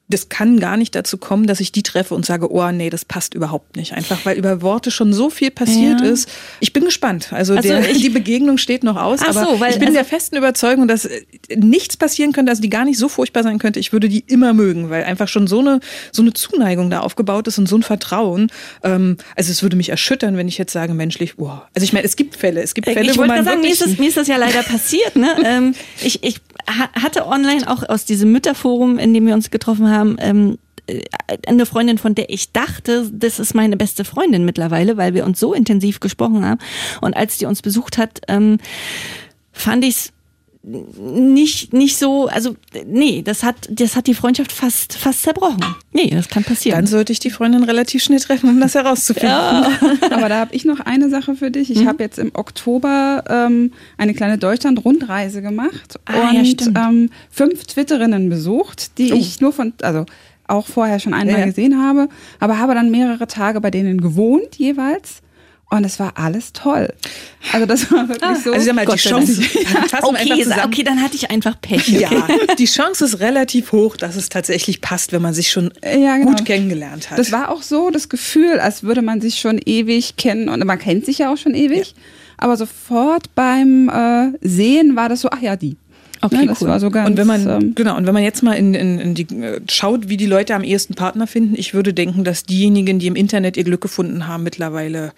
das 0.07 0.29
kann 0.29 0.59
gar 0.59 0.77
nicht 0.77 0.93
dazu 0.93 1.17
kommen, 1.17 1.47
dass 1.47 1.59
ich 1.59 1.71
die 1.71 1.81
treffe 1.81 2.13
und 2.13 2.25
sage, 2.27 2.51
oh 2.51 2.71
nee, 2.71 2.91
das 2.91 3.05
passt 3.05 3.33
überhaupt 3.33 3.75
nicht. 3.75 3.93
Einfach 3.93 4.23
weil 4.25 4.37
über 4.37 4.61
Worte 4.61 4.91
schon 4.91 5.13
so 5.13 5.31
viel 5.31 5.49
passiert 5.49 6.01
Ja. 6.01 6.07
ist. 6.07 6.29
Ich 6.59 6.73
bin 6.73 6.85
gespannt. 6.85 7.33
Also, 7.33 7.55
Also 7.55 7.67
der, 7.69 7.89
ich- 7.89 8.01
die 8.01 8.09
Begegnung 8.09 8.59
steht 8.59 8.83
noch 8.83 8.97
aus, 8.97 9.21
aber 9.23 9.45
so, 9.45 9.59
weil- 9.59 9.71
ich 9.71 9.79
bin 9.79 9.87
also- 9.87 9.97
der 9.97 10.05
festen 10.05 10.35
Überzeugung, 10.35 10.87
dass 10.87 11.05
äh, 11.05 11.21
nichts 11.55 11.97
passieren 11.97 12.33
könnte, 12.33 12.51
also 12.51 12.61
die 12.61 12.69
gar 12.69 12.85
nicht 12.85 12.99
so 12.99 13.09
furchtbar 13.09 13.41
sein 13.41 13.57
könnte. 13.57 13.79
Ich 13.79 13.93
würde 13.93 14.07
die 14.07 14.19
immer 14.27 14.53
mögen, 14.53 14.91
weil 14.91 15.03
einfach 15.05 15.27
schon 15.27 15.47
so 15.47 15.59
eine 15.59 15.79
so 16.11 16.21
eine 16.21 16.33
Zuneigung 16.33 16.91
da 16.91 16.99
aufgebaut 16.99 17.47
ist 17.47 17.57
und 17.57 17.67
so 17.67 17.75
ein 17.75 17.81
Vertrauen. 17.83 18.51
Ähm, 18.83 19.17
also 19.35 19.49
es 19.51 19.63
würde 19.63 19.75
mich 19.75 19.89
erschüttern, 19.89 20.37
wenn 20.37 20.47
ich 20.47 20.59
jetzt 20.59 20.71
sage 20.73 20.93
menschlich, 20.93 21.39
wow. 21.39 21.61
Also 21.73 21.83
ich 21.83 21.93
meine, 21.93 22.05
es 22.05 22.15
gibt 22.15 22.35
Fälle, 22.35 22.61
es 22.61 22.75
gibt 22.75 22.87
Fälle, 22.87 23.09
ich 23.09 23.17
wo 23.17 23.25
man 23.25 23.43
sagen, 23.43 23.61
mir 23.61 23.71
ist, 23.71 23.81
das, 23.81 23.97
mir 23.97 24.07
ist 24.09 24.17
das 24.17 24.27
ja 24.27 24.37
leider 24.37 24.61
passiert. 24.61 25.15
Ne? 25.15 25.35
ähm, 25.43 25.73
ich, 26.03 26.23
ich 26.23 26.41
ha- 26.69 26.89
hatte 27.01 27.25
online 27.25 27.67
auch 27.67 27.89
aus 27.89 28.05
diesem 28.05 28.31
Mütterforum, 28.31 28.99
in 28.99 29.11
dem 29.13 29.25
wir 29.25 29.33
uns 29.33 29.49
getroffen 29.49 29.89
haben, 29.89 29.94
ähm, 30.01 30.57
äh, 30.87 31.01
eine 31.47 31.65
Freundin, 31.65 31.97
von 31.97 32.15
der 32.15 32.29
ich 32.29 32.51
dachte, 32.51 33.09
das 33.11 33.39
ist 33.39 33.55
meine 33.55 33.77
beste 33.77 34.05
Freundin 34.05 34.45
mittlerweile, 34.45 34.97
weil 34.97 35.13
wir 35.13 35.25
uns 35.25 35.39
so 35.39 35.53
intensiv 35.53 35.99
gesprochen 35.99 36.45
haben. 36.45 36.59
Und 37.01 37.15
als 37.15 37.37
die 37.37 37.45
uns 37.45 37.61
besucht 37.61 37.97
hat, 37.97 38.21
ähm, 38.27 38.57
fand 39.51 39.83
ich 39.83 39.95
es 39.95 40.13
nicht, 40.65 41.73
nicht 41.73 41.97
so, 41.97 42.27
also 42.27 42.55
nee, 42.87 43.21
das 43.21 43.43
hat, 43.43 43.55
das 43.69 43.95
hat 43.95 44.07
die 44.07 44.15
Freundschaft 44.15 44.51
fast, 44.51 44.97
fast 44.97 45.21
zerbrochen. 45.21 45.63
Nee, 45.93 46.09
das 46.09 46.27
kann 46.27 46.43
passieren. 46.43 46.77
Dann 46.77 46.87
sollte 46.87 47.11
ich 47.11 47.19
die 47.19 47.29
Freundin 47.29 47.63
relativ 47.63 48.03
schnell 48.03 48.19
treffen, 48.19 48.49
um 48.49 48.59
das 48.59 48.73
herauszufinden. 48.73 49.29
Ja. 49.29 49.69
Aber 50.09 50.27
da 50.27 50.39
habe 50.39 50.55
ich 50.55 50.65
noch 50.65 50.79
eine 50.79 51.09
Sache 51.09 51.35
für 51.35 51.51
dich. 51.51 51.69
Ich 51.69 51.81
mhm. 51.81 51.87
habe 51.87 52.03
jetzt 52.03 52.17
im 52.17 52.31
Oktober 52.33 53.23
ähm, 53.29 53.73
eine 53.97 54.15
kleine 54.15 54.39
Deutschland-Rundreise 54.39 55.43
gemacht 55.43 55.99
ah, 56.05 56.29
und 56.31 56.61
ja, 56.61 56.89
ähm, 56.89 57.11
fünf 57.29 57.65
Twitterinnen 57.65 58.29
besucht, 58.29 58.97
die 58.97 59.13
oh. 59.13 59.17
ich 59.17 59.41
nur 59.41 59.53
von, 59.53 59.73
also 59.81 60.05
auch 60.47 60.67
vorher 60.67 60.99
schon 60.99 61.13
einmal 61.13 61.39
ja. 61.39 61.45
gesehen 61.45 61.81
habe, 61.81 62.09
aber 62.39 62.59
habe 62.59 62.73
dann 62.73 62.89
mehrere 62.91 63.27
Tage 63.27 63.61
bei 63.61 63.71
denen 63.71 64.01
gewohnt 64.01 64.55
jeweils. 64.57 65.21
Und 65.71 65.83
es 65.83 65.99
war 65.99 66.13
alles 66.15 66.53
toll. 66.53 66.93
Also 67.51 67.65
das 67.65 67.91
war 67.91 68.07
wirklich 68.07 68.29
ah, 68.29 68.35
so. 68.35 68.53
Also 68.53 68.65
sag 68.65 68.75
mal, 68.75 68.85
die 68.85 68.95
Chance, 68.95 69.41
okay, 70.03 70.45
okay, 70.63 70.83
dann 70.83 71.01
hatte 71.01 71.15
ich 71.15 71.31
einfach 71.31 71.59
Pech. 71.59 71.87
Okay. 71.87 71.99
Ja, 71.99 72.55
die 72.57 72.65
Chance 72.65 73.03
ist 73.03 73.19
relativ 73.19 73.71
hoch, 73.71 73.97
dass 73.97 74.15
es 74.15 74.29
tatsächlich 74.29 74.81
passt, 74.81 75.11
wenn 75.11 75.23
man 75.23 75.33
sich 75.33 75.49
schon 75.49 75.73
ja, 75.83 76.17
genau. 76.17 76.31
gut 76.31 76.45
kennengelernt 76.45 77.09
hat. 77.09 77.17
Das 77.17 77.31
war 77.31 77.49
auch 77.49 77.63
so 77.63 77.89
das 77.89 78.09
Gefühl, 78.09 78.59
als 78.59 78.83
würde 78.83 79.01
man 79.01 79.21
sich 79.21 79.39
schon 79.39 79.59
ewig 79.65 80.17
kennen 80.17 80.49
und 80.49 80.63
man 80.63 80.79
kennt 80.79 81.05
sich 81.05 81.17
ja 81.17 81.33
auch 81.33 81.37
schon 81.37 81.55
ewig. 81.55 81.89
Ja. 81.89 81.93
Aber 82.37 82.57
sofort 82.57 83.33
beim 83.33 83.89
äh, 83.89 84.37
Sehen 84.41 84.95
war 84.95 85.09
das 85.09 85.21
so, 85.21 85.29
ach 85.31 85.41
ja, 85.41 85.55
die. 85.55 85.77
Okay, 86.25 86.41
ja, 86.41 86.45
das 86.45 86.61
cool. 86.61 86.67
war 86.67 86.79
so 86.79 86.89
ganz. 86.89 87.09
Und 87.09 87.17
wenn 87.17 87.27
man 87.27 87.47
ähm, 87.47 87.75
genau 87.75 87.95
und 87.97 88.05
wenn 88.05 88.13
man 88.13 88.23
jetzt 88.23 88.41
mal 88.41 88.53
in, 88.53 88.73
in, 88.73 88.99
in 88.99 89.15
die 89.15 89.23
äh, 89.23 89.61
schaut, 89.69 90.09
wie 90.09 90.17
die 90.17 90.25
Leute 90.25 90.55
am 90.55 90.63
ehesten 90.63 90.95
Partner 90.95 91.27
finden, 91.27 91.55
ich 91.55 91.73
würde 91.73 91.93
denken, 91.93 92.23
dass 92.23 92.43
diejenigen, 92.43 92.99
die 92.99 93.07
im 93.07 93.15
Internet 93.15 93.57
ihr 93.57 93.63
Glück 93.63 93.81
gefunden 93.81 94.27
haben, 94.27 94.43
mittlerweile 94.43 95.13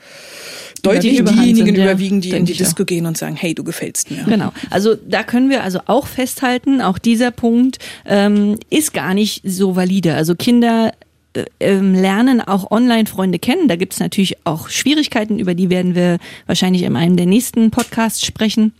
deutlich 0.84 1.24
diejenigen 1.24 1.76
sind, 1.76 1.78
überwiegen, 1.78 2.22
die 2.22 2.32
in 2.32 2.46
die 2.46 2.54
Disco 2.54 2.86
gehen 2.86 3.06
und 3.06 3.18
sagen, 3.18 3.36
hey, 3.36 3.56
du 3.56 3.64
gefällst 3.64 4.12
mir. 4.12 4.24
Genau. 4.24 4.52
Also 4.70 4.96
da 4.96 5.24
können 5.24 5.50
wir 5.50 5.64
also 5.64 5.80
auch 5.86 6.08
festhalten, 6.08 6.82
auch 6.82 6.98
dieser 6.98 7.32
Punkt 7.32 7.80
ähm, 8.06 8.58
ist 8.70 8.94
gar 8.94 9.14
nicht 9.14 9.42
so 9.46 9.76
valide. 9.76 10.14
Also 10.16 10.36
Kinder 10.36 10.94
äh, 11.34 11.46
ähm, 11.60 11.94
lernen 11.94 12.42
auch 12.42 12.72
Online-Freunde 12.72 13.40
kennen. 13.40 13.68
Da 13.68 13.76
gibt 13.76 13.94
es 13.94 14.00
natürlich 14.00 14.38
auch 14.46 14.70
Schwierigkeiten, 14.70 15.40
über 15.40 15.56
die 15.56 15.70
werden 15.70 15.96
wir 15.96 16.18
wahrscheinlich 16.46 16.84
in 16.84 16.96
einem 16.96 17.18
der 17.18 17.26
nächsten 17.26 17.72
Podcasts 17.72 18.26
sprechen 18.26 18.74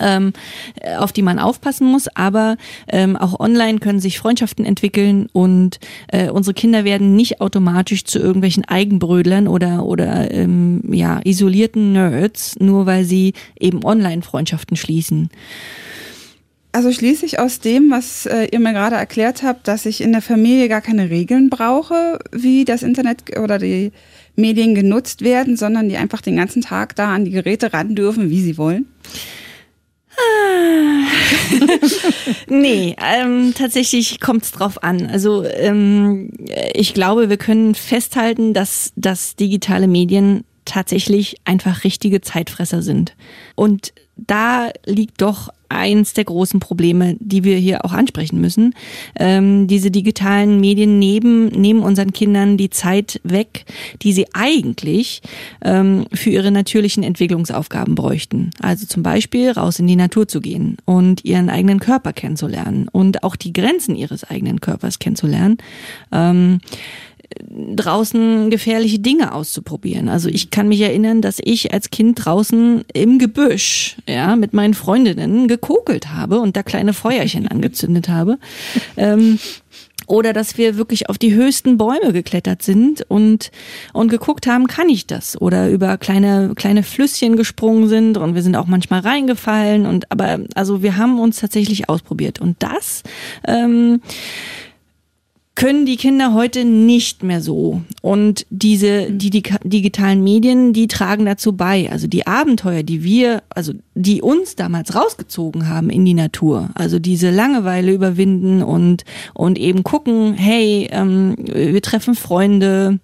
ähm, 0.00 0.32
auf 0.98 1.12
die 1.12 1.22
man 1.22 1.38
aufpassen 1.38 1.86
muss. 1.86 2.08
Aber 2.14 2.56
ähm, 2.88 3.16
auch 3.16 3.38
online 3.40 3.78
können 3.78 4.00
sich 4.00 4.18
Freundschaften 4.18 4.64
entwickeln 4.64 5.28
und 5.32 5.78
äh, 6.08 6.30
unsere 6.30 6.54
Kinder 6.54 6.84
werden 6.84 7.16
nicht 7.16 7.40
automatisch 7.40 8.04
zu 8.04 8.18
irgendwelchen 8.18 8.64
Eigenbrödlern 8.64 9.48
oder 9.48 9.84
oder 9.84 10.30
ähm, 10.30 10.82
ja 10.92 11.20
isolierten 11.24 11.92
Nerds, 11.92 12.56
nur 12.58 12.86
weil 12.86 13.04
sie 13.04 13.34
eben 13.58 13.84
online 13.84 14.22
Freundschaften 14.22 14.76
schließen. 14.76 15.30
Also 16.74 16.90
schließe 16.90 17.26
ich 17.26 17.38
aus 17.38 17.60
dem, 17.60 17.90
was 17.90 18.24
äh, 18.24 18.46
ihr 18.50 18.58
mir 18.58 18.72
gerade 18.72 18.96
erklärt 18.96 19.42
habt, 19.42 19.68
dass 19.68 19.84
ich 19.84 20.00
in 20.00 20.12
der 20.12 20.22
Familie 20.22 20.68
gar 20.68 20.80
keine 20.80 21.10
Regeln 21.10 21.50
brauche, 21.50 22.18
wie 22.32 22.64
das 22.64 22.82
Internet 22.82 23.38
oder 23.38 23.58
die 23.58 23.92
Medien 24.36 24.74
genutzt 24.74 25.20
werden, 25.20 25.58
sondern 25.58 25.90
die 25.90 25.98
einfach 25.98 26.22
den 26.22 26.36
ganzen 26.36 26.62
Tag 26.62 26.96
da 26.96 27.14
an 27.14 27.26
die 27.26 27.30
Geräte 27.30 27.74
ran 27.74 27.94
dürfen, 27.94 28.30
wie 28.30 28.40
sie 28.40 28.56
wollen? 28.56 28.86
nee, 32.48 32.96
ähm, 33.02 33.54
tatsächlich 33.56 34.20
kommt 34.20 34.44
es 34.44 34.52
drauf 34.52 34.82
an. 34.82 35.06
Also 35.06 35.44
ähm, 35.44 36.30
ich 36.74 36.94
glaube, 36.94 37.30
wir 37.30 37.36
können 37.36 37.74
festhalten, 37.74 38.54
dass, 38.54 38.92
dass 38.96 39.36
digitale 39.36 39.88
Medien 39.88 40.44
tatsächlich 40.64 41.36
einfach 41.44 41.84
richtige 41.84 42.20
Zeitfresser 42.20 42.82
sind. 42.82 43.14
Und 43.54 43.92
da 44.16 44.70
liegt 44.86 45.22
doch 45.22 45.48
eins 45.72 46.12
der 46.12 46.24
großen 46.24 46.60
Probleme, 46.60 47.16
die 47.18 47.44
wir 47.44 47.56
hier 47.56 47.84
auch 47.84 47.92
ansprechen 47.92 48.40
müssen. 48.40 48.74
Ähm, 49.18 49.66
diese 49.66 49.90
digitalen 49.90 50.60
Medien 50.60 50.98
nehmen, 50.98 51.46
nehmen 51.46 51.82
unseren 51.82 52.12
Kindern 52.12 52.56
die 52.56 52.70
Zeit 52.70 53.20
weg, 53.24 53.64
die 54.02 54.12
sie 54.12 54.26
eigentlich 54.34 55.22
ähm, 55.62 56.04
für 56.12 56.30
ihre 56.30 56.50
natürlichen 56.50 57.02
Entwicklungsaufgaben 57.02 57.94
bräuchten. 57.94 58.50
Also 58.60 58.86
zum 58.86 59.02
Beispiel 59.02 59.50
raus 59.50 59.78
in 59.78 59.86
die 59.86 59.96
Natur 59.96 60.28
zu 60.28 60.40
gehen 60.40 60.76
und 60.84 61.24
ihren 61.24 61.48
eigenen 61.48 61.80
Körper 61.80 62.12
kennenzulernen 62.12 62.88
und 62.92 63.22
auch 63.22 63.36
die 63.36 63.52
Grenzen 63.52 63.96
ihres 63.96 64.24
eigenen 64.24 64.60
Körpers 64.60 64.98
kennenzulernen. 64.98 65.56
Ähm, 66.12 66.60
draußen 67.48 68.50
gefährliche 68.50 68.98
Dinge 68.98 69.34
auszuprobieren. 69.34 70.08
Also 70.08 70.28
ich 70.28 70.50
kann 70.50 70.68
mich 70.68 70.80
erinnern, 70.80 71.22
dass 71.22 71.38
ich 71.42 71.72
als 71.72 71.90
Kind 71.90 72.24
draußen 72.24 72.84
im 72.92 73.18
Gebüsch, 73.18 73.96
ja, 74.08 74.36
mit 74.36 74.52
meinen 74.52 74.74
Freundinnen 74.74 75.48
gekokelt 75.48 76.10
habe 76.10 76.40
und 76.40 76.56
da 76.56 76.62
kleine 76.62 76.92
Feuerchen 76.92 77.48
angezündet 77.52 78.08
habe. 78.08 78.38
Ähm, 78.96 79.38
oder 80.06 80.32
dass 80.32 80.58
wir 80.58 80.76
wirklich 80.76 81.08
auf 81.08 81.16
die 81.16 81.34
höchsten 81.34 81.78
Bäume 81.78 82.12
geklettert 82.12 82.62
sind 82.62 83.02
und, 83.08 83.50
und 83.92 84.08
geguckt 84.08 84.46
haben, 84.46 84.66
kann 84.66 84.88
ich 84.88 85.06
das? 85.06 85.40
Oder 85.40 85.70
über 85.70 85.96
kleine, 85.96 86.52
kleine 86.56 86.82
Flüsschen 86.82 87.36
gesprungen 87.36 87.88
sind 87.88 88.18
und 88.18 88.34
wir 88.34 88.42
sind 88.42 88.56
auch 88.56 88.66
manchmal 88.66 89.00
reingefallen 89.00 89.86
und 89.86 90.10
aber, 90.10 90.40
also 90.54 90.82
wir 90.82 90.96
haben 90.96 91.18
uns 91.20 91.40
tatsächlich 91.40 91.88
ausprobiert. 91.88 92.40
Und 92.40 92.62
das, 92.62 93.02
ähm, 93.46 94.02
können 95.54 95.84
die 95.84 95.96
Kinder 95.96 96.32
heute 96.32 96.64
nicht 96.64 97.22
mehr 97.22 97.42
so. 97.42 97.82
Und 98.00 98.46
diese, 98.48 99.10
die, 99.10 99.30
die 99.30 99.42
digitalen 99.64 100.24
Medien, 100.24 100.72
die 100.72 100.88
tragen 100.88 101.26
dazu 101.26 101.52
bei. 101.52 101.90
Also 101.90 102.06
die 102.06 102.26
Abenteuer, 102.26 102.82
die 102.82 103.04
wir, 103.04 103.42
also 103.50 103.72
die 103.94 104.22
uns 104.22 104.56
damals 104.56 104.94
rausgezogen 104.94 105.68
haben 105.68 105.90
in 105.90 106.04
die 106.04 106.14
Natur. 106.14 106.70
Also 106.74 106.98
diese 106.98 107.30
Langeweile 107.30 107.92
überwinden 107.92 108.62
und, 108.62 109.04
und 109.34 109.58
eben 109.58 109.82
gucken, 109.82 110.34
hey, 110.34 110.88
ähm, 110.90 111.36
wir 111.38 111.82
treffen 111.82 112.14
Freunde, 112.14 112.98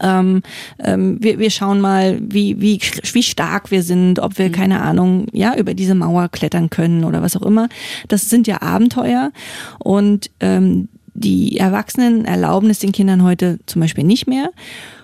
ähm, 0.00 0.42
ähm, 0.82 1.18
wir, 1.20 1.38
wir 1.38 1.50
schauen 1.50 1.80
mal, 1.80 2.18
wie, 2.20 2.60
wie, 2.60 2.80
wie 3.12 3.22
stark 3.22 3.70
wir 3.70 3.82
sind, 3.82 4.18
ob 4.18 4.38
wir, 4.38 4.48
mhm. 4.48 4.52
keine 4.52 4.80
Ahnung, 4.80 5.26
ja, 5.32 5.56
über 5.56 5.74
diese 5.74 5.94
Mauer 5.94 6.28
klettern 6.28 6.70
können 6.70 7.04
oder 7.04 7.22
was 7.22 7.36
auch 7.36 7.42
immer. 7.42 7.68
Das 8.08 8.30
sind 8.30 8.46
ja 8.46 8.62
Abenteuer 8.62 9.32
und 9.78 10.30
ähm, 10.40 10.88
die 11.14 11.58
Erwachsenen 11.58 12.24
erlauben 12.24 12.70
es 12.70 12.80
den 12.80 12.92
Kindern 12.92 13.22
heute 13.22 13.58
zum 13.66 13.80
Beispiel 13.80 14.04
nicht 14.04 14.26
mehr. 14.26 14.50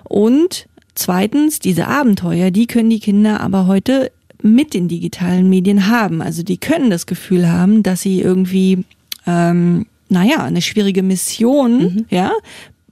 Und 0.05 0.67
zweitens, 0.95 1.61
diese 1.61 1.87
Abenteuer, 1.87 2.51
die 2.51 2.67
können 2.67 2.91
die 2.91 3.01
Kinder 3.01 3.41
aber 3.41 3.67
heute 3.67 4.11
mit 4.43 4.75
den 4.75 4.89
digitalen 4.89 5.49
Medien 5.49 5.89
haben. 5.89 6.23
Also 6.23 6.43
die 6.43 6.59
können 6.59 6.91
das 6.91 7.07
Gefühl 7.07 7.49
haben, 7.49 7.83
dass 7.83 8.03
sie 8.03 8.21
irgendwie, 8.21 8.85
ähm, 9.27 9.87
naja, 10.09 10.43
eine 10.43 10.63
schwierige 10.63 11.03
Mission, 11.03 11.79
mhm. 11.79 12.07
ja, 12.11 12.33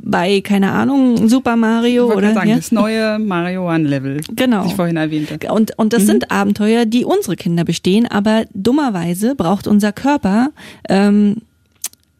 bei, 0.00 0.40
keine 0.42 0.70
Ahnung, 0.70 1.28
Super 1.28 1.56
Mario 1.56 2.12
oder 2.12 2.32
sagen, 2.32 2.50
ja? 2.50 2.56
das 2.56 2.70
neue 2.70 3.18
Mario 3.18 3.68
One 3.68 3.88
Level, 3.88 4.20
genau. 4.36 4.62
das 4.62 4.68
ich 4.68 4.76
vorhin 4.76 4.96
erwähnte. 4.96 5.38
Und, 5.50 5.76
und 5.76 5.92
das 5.92 6.02
mhm. 6.02 6.06
sind 6.06 6.30
Abenteuer, 6.30 6.84
die 6.84 7.04
unsere 7.04 7.34
Kinder 7.34 7.64
bestehen, 7.64 8.06
aber 8.06 8.44
dummerweise 8.54 9.34
braucht 9.34 9.66
unser 9.66 9.92
Körper 9.92 10.50
ähm, 10.88 11.38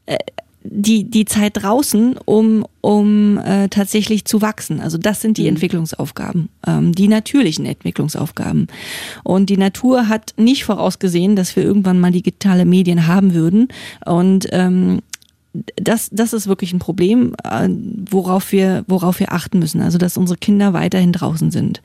äh, 0.07 0.17
die, 0.71 1.05
die 1.05 1.25
Zeit 1.25 1.63
draußen, 1.63 2.17
um, 2.25 2.67
um 2.81 3.39
äh, 3.39 3.69
tatsächlich 3.69 4.25
zu 4.25 4.43
wachsen. 4.43 4.81
Also 4.81 4.99
das 4.99 5.21
sind 5.21 5.39
die 5.39 5.43
mhm. 5.43 5.49
Entwicklungsaufgaben, 5.49 6.49
ähm, 6.67 6.95
die 6.95 7.09
natürlichen 7.09 7.67
Entwicklungsaufgaben. 7.67 8.69
Und 9.25 9.51
die 9.51 9.57
Natur 9.57 10.09
hat 10.09 10.35
nicht 10.37 10.65
vorausgesehen, 10.65 11.37
dass 11.37 11.57
wir 11.57 11.63
irgendwann 11.63 12.01
mal 12.01 12.13
digitale 12.13 12.65
Medien 12.65 13.07
haben 13.07 13.35
würden. 13.35 13.69
Und 14.05 14.49
ähm, 14.53 15.01
das, 15.77 16.11
das 16.13 16.33
ist 16.33 16.47
wirklich 16.47 16.73
ein 16.73 16.79
Problem, 16.79 17.35
äh, 17.45 17.69
worauf 18.11 18.53
wir, 18.53 18.85
worauf 18.87 19.21
wir 19.21 19.33
achten 19.33 19.59
müssen. 19.59 19.81
Also, 19.81 19.99
dass 19.99 20.17
unsere 20.17 20.39
Kinder 20.39 20.73
weiterhin 20.73 21.13
draußen 21.13 21.51
sind. 21.51 21.83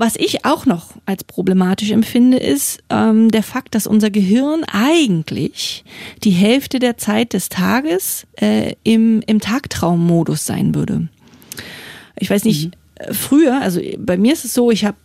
Was 0.00 0.16
ich 0.16 0.46
auch 0.46 0.64
noch 0.64 0.94
als 1.04 1.24
problematisch 1.24 1.90
empfinde, 1.90 2.38
ist 2.38 2.82
ähm, 2.88 3.30
der 3.30 3.42
Fakt, 3.42 3.74
dass 3.74 3.86
unser 3.86 4.08
Gehirn 4.08 4.64
eigentlich 4.64 5.84
die 6.24 6.30
Hälfte 6.30 6.78
der 6.78 6.96
Zeit 6.96 7.34
des 7.34 7.50
Tages 7.50 8.26
äh, 8.40 8.76
im, 8.82 9.22
im 9.26 9.40
Tagtraummodus 9.40 10.46
sein 10.46 10.74
würde. 10.74 11.08
Ich 12.16 12.30
weiß 12.30 12.44
nicht, 12.44 12.68
mhm 12.68 12.80
früher, 13.12 13.60
also 13.60 13.80
bei 13.98 14.16
mir 14.16 14.32
ist 14.32 14.44
es 14.44 14.54
so, 14.54 14.70
ich 14.70 14.84
habe 14.84 14.96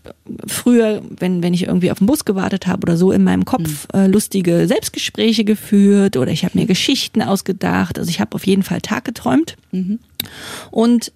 früher, 0.48 1.02
wenn, 1.20 1.44
wenn 1.44 1.54
ich 1.54 1.68
irgendwie 1.68 1.92
auf 1.92 2.00
den 2.00 2.08
Bus 2.08 2.26
gewartet 2.26 2.68
habe 2.68 2.84
oder 2.86 2.98
so, 2.98 3.12
in 3.12 3.24
meinem 3.24 3.45
Kopf 3.45 3.88
mhm. 3.93 3.99
äh, 3.99 4.08
lustige 4.08 4.68
Selbstgespräche 4.68 5.43
geführt 5.43 6.18
oder 6.18 6.32
ich 6.32 6.43
habe 6.43 6.58
mir 6.58 6.66
Geschichten 6.66 7.22
ausgedacht. 7.22 7.99
Also 7.99 8.10
ich 8.10 8.20
habe 8.20 8.36
auf 8.36 8.45
jeden 8.45 8.64
Fall 8.64 8.82
Tag 8.82 9.06
geträumt. 9.06 9.56
Mhm. 9.72 9.99
Und 10.72 11.12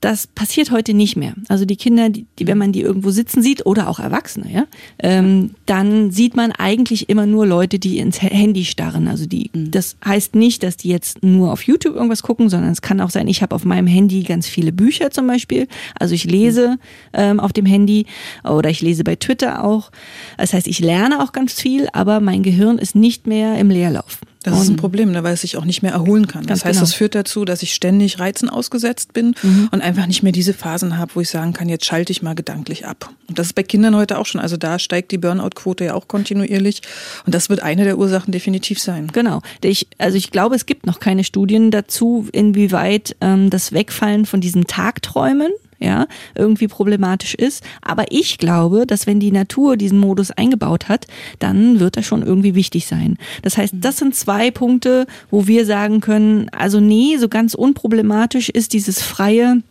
das 0.00 0.26
passiert 0.26 0.70
heute 0.70 0.94
nicht 0.94 1.16
mehr. 1.16 1.34
Also 1.48 1.64
die 1.64 1.76
Kinder, 1.76 2.10
die, 2.10 2.26
die, 2.38 2.46
wenn 2.46 2.58
man 2.58 2.72
die 2.72 2.80
irgendwo 2.80 3.10
sitzen 3.10 3.42
sieht 3.42 3.66
oder 3.66 3.88
auch 3.88 3.98
Erwachsene, 3.98 4.52
ja, 4.52 4.66
ähm, 4.98 5.54
dann 5.66 6.10
sieht 6.10 6.36
man 6.36 6.52
eigentlich 6.52 7.08
immer 7.08 7.26
nur 7.26 7.46
Leute, 7.46 7.78
die 7.78 7.98
ins 7.98 8.20
Handy 8.22 8.64
starren. 8.64 9.08
Also 9.08 9.26
die, 9.26 9.50
mhm. 9.52 9.70
das 9.70 9.96
heißt 10.04 10.34
nicht, 10.34 10.62
dass 10.62 10.76
die 10.76 10.88
jetzt 10.88 11.22
nur 11.22 11.52
auf 11.52 11.62
YouTube 11.64 11.94
irgendwas 11.94 12.22
gucken, 12.22 12.48
sondern 12.48 12.70
es 12.70 12.82
kann 12.82 13.00
auch 13.00 13.10
sein, 13.10 13.28
ich 13.28 13.42
habe 13.42 13.54
auf 13.54 13.64
meinem 13.64 13.86
Handy 13.86 14.22
ganz 14.22 14.46
viele 14.46 14.72
Bücher 14.72 15.10
zum 15.10 15.26
Beispiel. 15.26 15.68
Also 15.98 16.14
ich 16.14 16.24
lese 16.24 16.78
ähm, 17.12 17.40
auf 17.40 17.52
dem 17.52 17.66
Handy 17.66 18.06
oder 18.54 18.70
ich 18.70 18.80
lese 18.80 19.04
bei 19.04 19.16
Twitter 19.16 19.64
auch. 19.64 19.90
Das 20.38 20.52
heißt, 20.52 20.66
ich 20.66 20.78
lerne 20.78 21.22
auch 21.22 21.32
ganz 21.32 21.52
viel, 21.52 21.88
aber 21.92 22.20
mein 22.20 22.42
Gehirn 22.42 22.78
ist 22.78 22.94
nicht 22.94 23.26
mehr 23.26 23.58
im 23.58 23.70
Leerlauf. 23.70 24.18
Das 24.44 24.60
ist 24.60 24.68
ein 24.70 24.76
Problem, 24.76 25.12
ne, 25.12 25.22
weil 25.22 25.34
es 25.34 25.42
sich 25.42 25.56
auch 25.56 25.64
nicht 25.64 25.82
mehr 25.82 25.92
erholen 25.92 26.26
kann. 26.26 26.44
Das 26.44 26.64
heißt, 26.64 26.72
genau. 26.72 26.80
das 26.80 26.94
führt 26.94 27.14
dazu, 27.14 27.44
dass 27.44 27.62
ich 27.62 27.74
ständig 27.74 28.18
Reizen 28.18 28.48
ausgesetzt 28.48 29.12
bin 29.12 29.36
Mhm. 29.40 29.68
und 29.70 29.82
einfach 29.82 30.06
nicht 30.06 30.24
mehr 30.24 30.32
diese 30.32 30.52
Phasen 30.52 30.98
habe, 30.98 31.12
wo 31.14 31.20
ich 31.20 31.28
sagen 31.28 31.52
kann, 31.52 31.68
jetzt 31.68 31.84
schalte 31.84 32.10
ich 32.10 32.22
mal 32.22 32.34
gedanklich 32.34 32.84
ab. 32.84 33.10
Und 33.28 33.38
das 33.38 33.46
ist 33.48 33.52
bei 33.52 33.62
Kindern 33.62 33.94
heute 33.94 34.18
auch 34.18 34.26
schon. 34.26 34.40
Also 34.40 34.56
da 34.56 34.80
steigt 34.80 35.12
die 35.12 35.18
Burnout-Quote 35.18 35.84
ja 35.84 35.94
auch 35.94 36.08
kontinuierlich. 36.08 36.82
Und 37.24 37.36
das 37.36 37.50
wird 37.50 37.62
eine 37.62 37.84
der 37.84 37.98
Ursachen 37.98 38.32
definitiv 38.32 38.80
sein. 38.80 39.10
Genau. 39.12 39.42
Ich, 39.62 39.86
also 39.98 40.16
ich 40.16 40.32
glaube, 40.32 40.56
es 40.56 40.66
gibt 40.66 40.86
noch 40.86 40.98
keine 40.98 41.22
Studien 41.22 41.70
dazu, 41.70 42.26
inwieweit 42.32 43.14
ähm, 43.20 43.48
das 43.48 43.70
Wegfallen 43.70 44.26
von 44.26 44.40
diesen 44.40 44.66
Tagträumen 44.66 45.52
ja, 45.82 46.06
irgendwie 46.34 46.68
problematisch 46.68 47.34
ist. 47.34 47.64
Aber 47.82 48.06
ich 48.10 48.38
glaube, 48.38 48.86
dass 48.86 49.06
wenn 49.06 49.20
die 49.20 49.32
Natur 49.32 49.76
diesen 49.76 49.98
Modus 49.98 50.30
eingebaut 50.30 50.88
hat, 50.88 51.06
dann 51.38 51.80
wird 51.80 51.96
das 51.96 52.06
schon 52.06 52.22
irgendwie 52.22 52.54
wichtig 52.54 52.86
sein. 52.86 53.18
Das 53.42 53.56
heißt, 53.56 53.74
das 53.78 53.96
sind 53.96 54.14
zwei 54.14 54.50
Punkte, 54.50 55.06
wo 55.30 55.46
wir 55.46 55.66
sagen 55.66 56.00
können, 56.00 56.48
also 56.50 56.80
nee, 56.80 57.16
so 57.18 57.28
ganz 57.28 57.54
unproblematisch 57.54 58.48
ist 58.48 58.72
dieses 58.72 59.02
freie, 59.02 59.62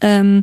ähm, 0.00 0.42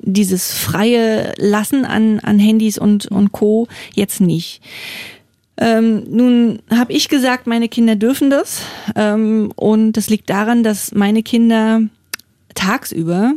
dieses 0.00 0.52
freie 0.52 1.34
Lassen 1.36 1.84
an, 1.84 2.20
an 2.20 2.38
Handys 2.38 2.78
und, 2.78 3.06
und 3.06 3.32
Co. 3.32 3.68
jetzt 3.94 4.20
nicht. 4.20 4.62
Ähm, 5.60 6.04
nun 6.08 6.60
habe 6.70 6.92
ich 6.92 7.08
gesagt, 7.08 7.48
meine 7.48 7.68
Kinder 7.68 7.96
dürfen 7.96 8.30
das. 8.30 8.62
Ähm, 8.94 9.52
und 9.56 9.92
das 9.92 10.08
liegt 10.08 10.30
daran, 10.30 10.62
dass 10.62 10.94
meine 10.94 11.22
Kinder 11.22 11.82
tagsüber 12.54 13.34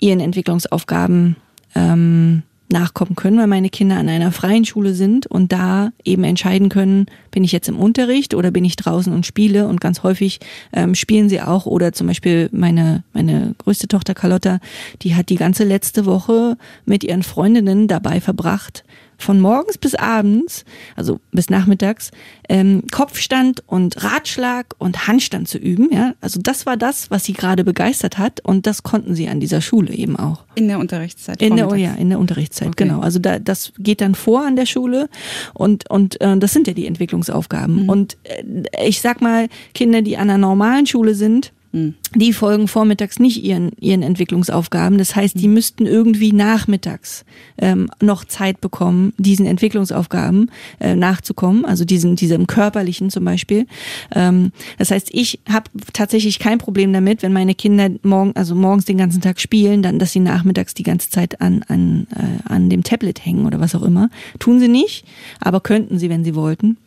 ihren 0.00 0.20
Entwicklungsaufgaben 0.20 1.36
ähm, 1.74 2.42
nachkommen 2.70 3.16
können, 3.16 3.38
weil 3.38 3.46
meine 3.46 3.70
Kinder 3.70 3.96
an 3.96 4.08
einer 4.08 4.30
freien 4.30 4.64
Schule 4.64 4.92
sind 4.92 5.26
und 5.26 5.52
da 5.52 5.90
eben 6.04 6.24
entscheiden 6.24 6.68
können, 6.68 7.06
bin 7.30 7.44
ich 7.44 7.52
jetzt 7.52 7.68
im 7.68 7.78
Unterricht 7.78 8.34
oder 8.34 8.50
bin 8.50 8.64
ich 8.64 8.76
draußen 8.76 9.12
und 9.12 9.24
spiele. 9.24 9.66
Und 9.66 9.80
ganz 9.80 10.02
häufig 10.02 10.40
ähm, 10.72 10.94
spielen 10.94 11.28
sie 11.28 11.40
auch 11.40 11.66
oder 11.66 11.92
zum 11.92 12.06
Beispiel 12.06 12.48
meine, 12.52 13.04
meine 13.12 13.54
größte 13.58 13.88
Tochter 13.88 14.14
Carlotta, 14.14 14.60
die 15.02 15.14
hat 15.14 15.30
die 15.30 15.36
ganze 15.36 15.64
letzte 15.64 16.04
Woche 16.04 16.56
mit 16.84 17.04
ihren 17.04 17.22
Freundinnen 17.22 17.88
dabei 17.88 18.20
verbracht, 18.20 18.84
von 19.18 19.40
morgens 19.40 19.76
bis 19.76 19.94
abends, 19.94 20.64
also 20.96 21.20
bis 21.32 21.50
nachmittags, 21.50 22.12
ähm, 22.48 22.84
Kopfstand 22.90 23.62
und 23.66 24.02
Ratschlag 24.02 24.74
und 24.78 25.08
Handstand 25.08 25.48
zu 25.48 25.58
üben. 25.58 25.88
Ja, 25.92 26.14
also 26.20 26.40
das 26.40 26.64
war 26.66 26.76
das, 26.76 27.10
was 27.10 27.24
sie 27.24 27.32
gerade 27.32 27.64
begeistert 27.64 28.16
hat 28.16 28.40
und 28.40 28.66
das 28.66 28.84
konnten 28.84 29.14
sie 29.14 29.28
an 29.28 29.40
dieser 29.40 29.60
Schule 29.60 29.92
eben 29.92 30.16
auch. 30.16 30.44
In 30.54 30.68
der 30.68 30.78
Unterrichtszeit. 30.78 31.42
In 31.42 31.56
der, 31.56 31.70
oh 31.70 31.74
ja, 31.74 31.94
in 31.94 32.08
der 32.10 32.18
Unterrichtszeit, 32.18 32.68
Okay. 32.68 32.84
genau. 32.84 33.00
Also 33.00 33.18
da, 33.18 33.38
das 33.38 33.72
geht 33.78 34.00
dann 34.00 34.14
vor 34.14 34.46
an 34.46 34.56
der 34.56 34.66
Schule 34.66 35.08
und 35.52 35.90
und 35.90 36.20
äh, 36.20 36.36
das 36.38 36.52
sind 36.52 36.66
ja 36.68 36.72
die 36.72 36.86
Entwicklungsaufgaben. 36.86 37.82
Mhm. 37.84 37.88
Und 37.88 38.16
äh, 38.22 38.86
ich 38.86 39.00
sag 39.00 39.20
mal, 39.20 39.48
Kinder, 39.74 40.00
die 40.02 40.16
an 40.16 40.30
einer 40.30 40.38
normalen 40.38 40.86
Schule 40.86 41.14
sind. 41.14 41.52
Die 41.72 42.32
folgen 42.32 42.66
vormittags 42.66 43.18
nicht 43.18 43.44
ihren 43.44 43.72
ihren 43.78 44.02
Entwicklungsaufgaben. 44.02 44.96
Das 44.98 45.14
heißt, 45.14 45.36
Mhm. 45.36 45.40
die 45.40 45.48
müssten 45.48 45.86
irgendwie 45.86 46.32
nachmittags 46.32 47.24
ähm, 47.58 47.90
noch 48.00 48.24
Zeit 48.24 48.60
bekommen, 48.60 49.12
diesen 49.18 49.44
Entwicklungsaufgaben 49.44 50.50
äh, 50.80 50.94
nachzukommen, 50.94 51.64
also 51.64 51.84
diesen 51.84 52.16
diesem 52.16 52.46
körperlichen 52.46 53.10
zum 53.10 53.24
Beispiel. 53.24 53.66
Ähm, 54.14 54.52
das 54.78 54.90
heißt, 54.90 55.08
ich 55.12 55.40
habe 55.48 55.70
tatsächlich 55.92 56.38
kein 56.38 56.58
Problem 56.58 56.92
damit, 56.92 57.22
wenn 57.22 57.32
meine 57.32 57.54
Kinder 57.54 57.90
morgen, 58.02 58.32
also 58.34 58.54
morgens 58.54 58.86
den 58.86 58.96
ganzen 58.96 59.20
Tag 59.20 59.38
spielen, 59.40 59.82
dann, 59.82 59.98
dass 59.98 60.12
sie 60.12 60.20
nachmittags 60.20 60.72
die 60.74 60.84
ganze 60.84 61.10
Zeit 61.10 61.40
an 61.40 61.64
an 61.68 62.06
äh, 62.16 62.48
an 62.52 62.70
dem 62.70 62.82
Tablet 62.82 63.24
hängen 63.24 63.44
oder 63.46 63.60
was 63.60 63.74
auch 63.74 63.82
immer. 63.82 64.08
Tun 64.38 64.58
sie 64.60 64.68
nicht, 64.68 65.04
aber 65.40 65.60
könnten 65.60 65.98
sie, 65.98 66.08
wenn 66.08 66.24
sie 66.24 66.34
wollten. 66.34 66.78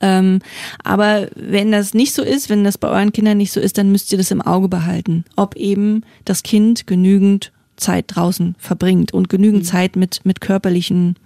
Ähm, 0.00 0.40
aber 0.84 1.28
wenn 1.34 1.72
das 1.72 1.94
nicht 1.94 2.14
so 2.14 2.22
ist, 2.22 2.48
wenn 2.48 2.64
das 2.64 2.78
bei 2.78 2.88
euren 2.88 3.12
Kindern 3.12 3.38
nicht 3.38 3.52
so 3.52 3.60
ist, 3.60 3.78
dann 3.78 3.92
müsst 3.92 4.12
ihr 4.12 4.18
das 4.18 4.30
im 4.30 4.42
Auge 4.42 4.68
behalten, 4.68 5.24
ob 5.36 5.56
eben 5.56 6.02
das 6.24 6.42
Kind 6.42 6.86
genügend 6.86 7.52
Zeit 7.76 8.06
draußen 8.08 8.54
verbringt 8.58 9.12
und 9.12 9.28
genügend 9.28 9.66
Zeit 9.66 9.96
mit, 9.96 10.20
mit 10.24 10.40
körperlichen 10.40 11.16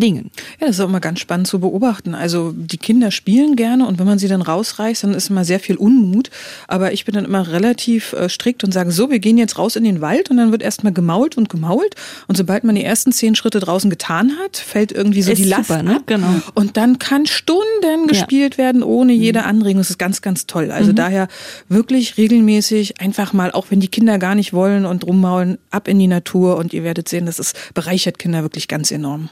Dingen. 0.00 0.30
Ja, 0.60 0.66
das 0.66 0.76
ist 0.76 0.80
auch 0.80 0.88
immer 0.88 1.00
ganz 1.00 1.20
spannend 1.20 1.46
zu 1.46 1.60
beobachten. 1.60 2.14
Also 2.14 2.52
die 2.52 2.78
Kinder 2.78 3.10
spielen 3.10 3.56
gerne 3.56 3.86
und 3.86 3.98
wenn 3.98 4.06
man 4.06 4.18
sie 4.18 4.28
dann 4.28 4.42
rausreißt, 4.42 5.04
dann 5.04 5.14
ist 5.14 5.30
immer 5.30 5.44
sehr 5.44 5.60
viel 5.60 5.76
Unmut. 5.76 6.30
Aber 6.66 6.92
ich 6.92 7.04
bin 7.04 7.14
dann 7.14 7.24
immer 7.24 7.48
relativ 7.50 8.12
äh, 8.12 8.28
strikt 8.28 8.64
und 8.64 8.72
sage, 8.72 8.90
so, 8.92 9.10
wir 9.10 9.18
gehen 9.18 9.38
jetzt 9.38 9.58
raus 9.58 9.76
in 9.76 9.84
den 9.84 10.00
Wald 10.00 10.30
und 10.30 10.36
dann 10.36 10.52
wird 10.52 10.62
erstmal 10.62 10.92
gemault 10.92 11.36
und 11.36 11.48
gemault. 11.48 11.94
Und 12.26 12.36
sobald 12.36 12.64
man 12.64 12.74
die 12.74 12.84
ersten 12.84 13.12
zehn 13.12 13.34
Schritte 13.34 13.60
draußen 13.60 13.90
getan 13.90 14.32
hat, 14.42 14.56
fällt 14.56 14.92
irgendwie 14.92 15.22
so 15.22 15.32
Ist 15.32 15.38
die 15.38 15.44
Last 15.44 15.68
super, 15.68 15.82
ne? 15.82 15.96
ab. 15.96 16.02
Genau. 16.06 16.28
Und 16.54 16.76
dann 16.76 16.98
kann 16.98 17.26
Stunden 17.26 18.06
gespielt 18.06 18.58
werden 18.58 18.82
ohne 18.82 19.12
jede 19.12 19.44
Anregung. 19.44 19.78
Das 19.78 19.90
ist 19.90 19.98
ganz, 19.98 20.22
ganz 20.22 20.46
toll. 20.46 20.70
Also 20.70 20.92
daher 20.92 21.28
wirklich 21.68 22.16
regelmäßig 22.16 23.00
einfach 23.00 23.32
mal, 23.32 23.52
auch 23.52 23.66
wenn 23.70 23.80
die 23.80 23.88
Kinder 23.88 24.18
gar 24.18 24.34
nicht 24.34 24.52
wollen 24.52 24.84
und 24.86 25.04
rummaulen, 25.04 25.58
ab 25.70 25.88
in 25.88 25.98
die 25.98 26.06
Natur 26.06 26.56
und 26.56 26.72
ihr 26.72 26.84
werdet 26.84 27.08
sehen, 27.08 27.26
das 27.26 27.38
ist, 27.38 27.74
bereichert 27.74 28.18
Kinder 28.18 28.42
wirklich 28.42 28.68
ganz 28.68 28.90
enorm. 28.90 29.28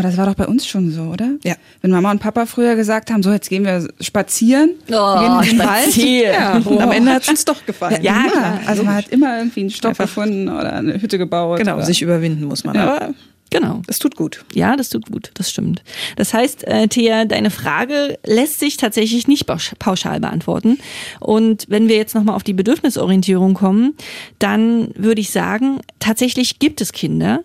Aber 0.00 0.08
das 0.08 0.16
war 0.16 0.24
doch 0.24 0.34
bei 0.34 0.46
uns 0.46 0.66
schon 0.66 0.90
so, 0.90 1.02
oder? 1.02 1.32
Ja. 1.44 1.56
Wenn 1.82 1.90
Mama 1.90 2.10
und 2.10 2.20
Papa 2.20 2.46
früher 2.46 2.74
gesagt 2.74 3.10
haben, 3.10 3.22
so 3.22 3.30
jetzt 3.32 3.50
gehen 3.50 3.64
wir 3.66 3.86
spazieren, 4.00 4.70
Oh, 4.88 4.92
wir 4.92 5.20
gehen 5.42 5.50
in 5.52 5.58
den 5.58 5.66
Wald. 5.68 5.82
spazieren. 5.84 6.32
Ja, 6.32 6.56
und 6.56 6.80
am 6.80 6.90
Ende 6.90 7.12
hat 7.12 7.22
es 7.24 7.28
uns 7.28 7.44
doch 7.44 7.66
gefallen. 7.66 8.02
Ja, 8.02 8.22
Ja, 8.24 8.30
klar. 8.30 8.60
also 8.64 8.82
man 8.82 8.94
hat 8.94 9.08
immer 9.08 9.36
irgendwie 9.36 9.60
einen 9.60 9.70
Stock 9.70 9.90
Einfach- 9.90 10.04
gefunden 10.06 10.48
oder 10.48 10.72
eine 10.72 11.02
Hütte 11.02 11.18
gebaut. 11.18 11.58
Genau, 11.58 11.74
oder 11.76 11.84
sich 11.84 12.00
überwinden 12.00 12.46
muss 12.46 12.64
man. 12.64 12.76
Ja. 12.76 12.82
Aber 12.96 13.14
Genau. 13.50 13.82
es 13.88 13.98
tut 13.98 14.16
gut. 14.16 14.42
Ja, 14.54 14.74
das 14.76 14.88
tut 14.88 15.10
gut, 15.10 15.32
das 15.34 15.50
stimmt. 15.50 15.82
Das 16.16 16.32
heißt, 16.32 16.66
äh, 16.66 16.88
Thea, 16.88 17.26
deine 17.26 17.50
Frage 17.50 18.18
lässt 18.24 18.58
sich 18.60 18.78
tatsächlich 18.78 19.28
nicht 19.28 19.46
pausch- 19.50 19.74
pauschal 19.78 20.18
beantworten. 20.20 20.78
Und 21.18 21.66
wenn 21.68 21.88
wir 21.88 21.96
jetzt 21.96 22.14
nochmal 22.14 22.36
auf 22.36 22.42
die 22.44 22.54
Bedürfnisorientierung 22.54 23.52
kommen, 23.52 23.94
dann 24.38 24.92
würde 24.94 25.20
ich 25.20 25.30
sagen, 25.30 25.80
tatsächlich 25.98 26.58
gibt 26.58 26.80
es 26.80 26.92
Kinder, 26.92 27.40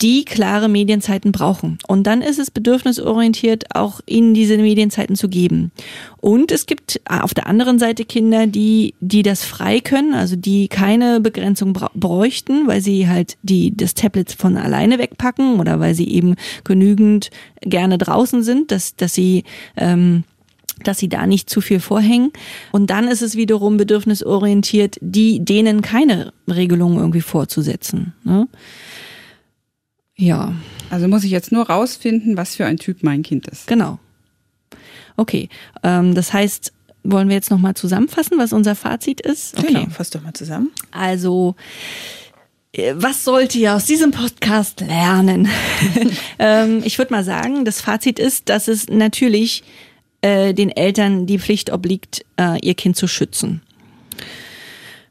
die 0.00 0.24
klare 0.24 0.68
Medienzeiten 0.68 1.32
brauchen. 1.32 1.78
Und 1.88 2.06
dann 2.06 2.22
ist 2.22 2.38
es 2.38 2.52
bedürfnisorientiert, 2.52 3.74
auch 3.74 4.00
ihnen 4.06 4.32
diese 4.32 4.56
Medienzeiten 4.56 5.16
zu 5.16 5.28
geben. 5.28 5.72
Und 6.20 6.52
es 6.52 6.66
gibt 6.66 7.00
auf 7.08 7.34
der 7.34 7.48
anderen 7.48 7.80
Seite 7.80 8.04
Kinder, 8.04 8.46
die, 8.46 8.94
die 9.00 9.22
das 9.22 9.44
frei 9.44 9.80
können, 9.80 10.14
also 10.14 10.36
die 10.36 10.68
keine 10.68 11.20
Begrenzung 11.20 11.76
bräuchten, 11.94 12.68
weil 12.68 12.80
sie 12.80 13.08
halt 13.08 13.36
die, 13.42 13.76
das 13.76 13.94
Tablet 13.94 14.30
von 14.30 14.56
alleine 14.56 14.98
wegpacken 14.98 15.58
oder 15.58 15.80
weil 15.80 15.94
sie 15.94 16.08
eben 16.08 16.36
genügend 16.62 17.30
gerne 17.60 17.98
draußen 17.98 18.44
sind, 18.44 18.70
dass, 18.70 18.94
dass 18.94 19.14
sie, 19.14 19.42
ähm, 19.76 20.22
dass 20.84 20.98
sie 20.98 21.08
da 21.08 21.26
nicht 21.26 21.50
zu 21.50 21.60
viel 21.60 21.80
vorhängen. 21.80 22.30
Und 22.70 22.90
dann 22.90 23.08
ist 23.08 23.22
es 23.22 23.34
wiederum 23.34 23.78
bedürfnisorientiert, 23.78 24.96
die 25.00 25.44
denen 25.44 25.82
keine 25.82 26.32
Regelungen 26.48 26.98
irgendwie 26.98 27.20
vorzusetzen. 27.20 28.14
Ne? 28.22 28.46
Ja, 30.18 30.52
Also 30.90 31.06
muss 31.08 31.22
ich 31.24 31.30
jetzt 31.30 31.52
nur 31.52 31.68
rausfinden, 31.68 32.36
was 32.36 32.56
für 32.56 32.66
ein 32.66 32.76
Typ 32.76 33.02
mein 33.02 33.22
Kind 33.22 33.46
ist. 33.46 33.66
genau. 33.66 33.98
Okay, 35.16 35.48
ähm, 35.82 36.14
das 36.14 36.32
heißt, 36.32 36.72
wollen 37.02 37.28
wir 37.28 37.34
jetzt 37.34 37.50
nochmal 37.50 37.74
zusammenfassen, 37.74 38.38
was 38.38 38.52
unser 38.52 38.74
Fazit 38.76 39.20
ist? 39.20 39.58
Okay. 39.58 39.66
Genau, 39.72 39.86
fass 39.90 40.10
doch 40.10 40.22
mal 40.22 40.32
zusammen. 40.32 40.70
Also, 40.92 41.56
äh, 42.72 42.94
was 42.96 43.24
sollt 43.24 43.54
ihr 43.56 43.74
aus 43.74 43.84
diesem 43.86 44.12
Podcast 44.12 44.80
lernen? 44.80 45.48
ähm, 46.38 46.82
ich 46.84 46.98
würde 46.98 47.12
mal 47.12 47.24
sagen, 47.24 47.64
das 47.64 47.80
Fazit 47.80 48.20
ist, 48.20 48.48
dass 48.48 48.68
es 48.68 48.88
natürlich 48.88 49.64
äh, 50.20 50.54
den 50.54 50.70
Eltern 50.70 51.26
die 51.26 51.38
Pflicht 51.40 51.72
obliegt, 51.72 52.24
äh, 52.38 52.58
ihr 52.64 52.74
Kind 52.74 52.96
zu 52.96 53.08
schützen. 53.08 53.62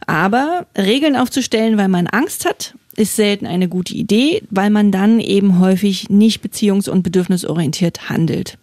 Aber 0.06 0.68
Regeln 0.78 1.18
aufzustellen, 1.18 1.78
weil 1.78 1.90
man 1.90 2.08
Angst 2.08 2.46
hat, 2.46 2.76
ist 2.98 3.16
selten 3.16 3.46
eine 3.46 3.70
gute 3.70 3.94
Idee, 3.94 4.44
weil 4.50 4.70
man 4.70 4.92
dann 4.92 5.20
eben 5.20 5.60
häufig 5.60 6.10
nicht 6.10 6.44
beziehungs- 6.44 6.90
und 6.90 7.04
bedürfnisorientiert 7.04 8.10
handelt. 8.10 8.58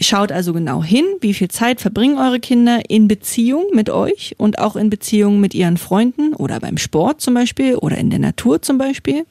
Schaut 0.00 0.30
also 0.30 0.52
genau 0.52 0.82
hin, 0.82 1.04
wie 1.20 1.34
viel 1.34 1.48
Zeit 1.48 1.80
verbringen 1.80 2.18
eure 2.18 2.38
Kinder 2.38 2.82
in 2.88 3.08
Beziehung 3.08 3.64
mit 3.74 3.90
euch 3.90 4.36
und 4.38 4.60
auch 4.60 4.76
in 4.76 4.90
Beziehung 4.90 5.40
mit 5.40 5.54
ihren 5.54 5.76
Freunden 5.76 6.34
oder 6.34 6.60
beim 6.60 6.78
Sport 6.78 7.20
zum 7.20 7.34
Beispiel 7.34 7.74
oder 7.74 7.98
in 7.98 8.10
der 8.10 8.20
Natur 8.20 8.62
zum 8.62 8.78
Beispiel. 8.78 9.26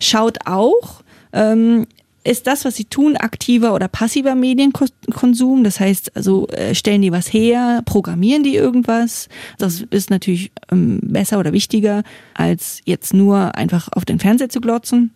Schaut 0.00 0.38
auch, 0.44 1.02
ähm, 1.32 1.86
ist 2.24 2.46
das, 2.46 2.64
was 2.64 2.76
sie 2.76 2.84
tun, 2.84 3.16
aktiver 3.16 3.74
oder 3.74 3.88
passiver 3.88 4.34
Medienkonsum? 4.34 5.64
Das 5.64 5.80
heißt, 5.80 6.16
also 6.16 6.46
äh, 6.48 6.74
stellen 6.74 7.02
die 7.02 7.12
was 7.12 7.32
her, 7.32 7.82
programmieren 7.84 8.44
die 8.44 8.54
irgendwas? 8.54 9.28
Das 9.58 9.84
ist 9.90 10.10
natürlich 10.10 10.52
ähm, 10.70 11.00
besser 11.02 11.38
oder 11.38 11.52
wichtiger, 11.52 12.02
als 12.34 12.80
jetzt 12.84 13.14
nur 13.14 13.56
einfach 13.56 13.88
auf 13.92 14.04
den 14.04 14.18
Fernseher 14.18 14.48
zu 14.48 14.60
glotzen. 14.60 15.10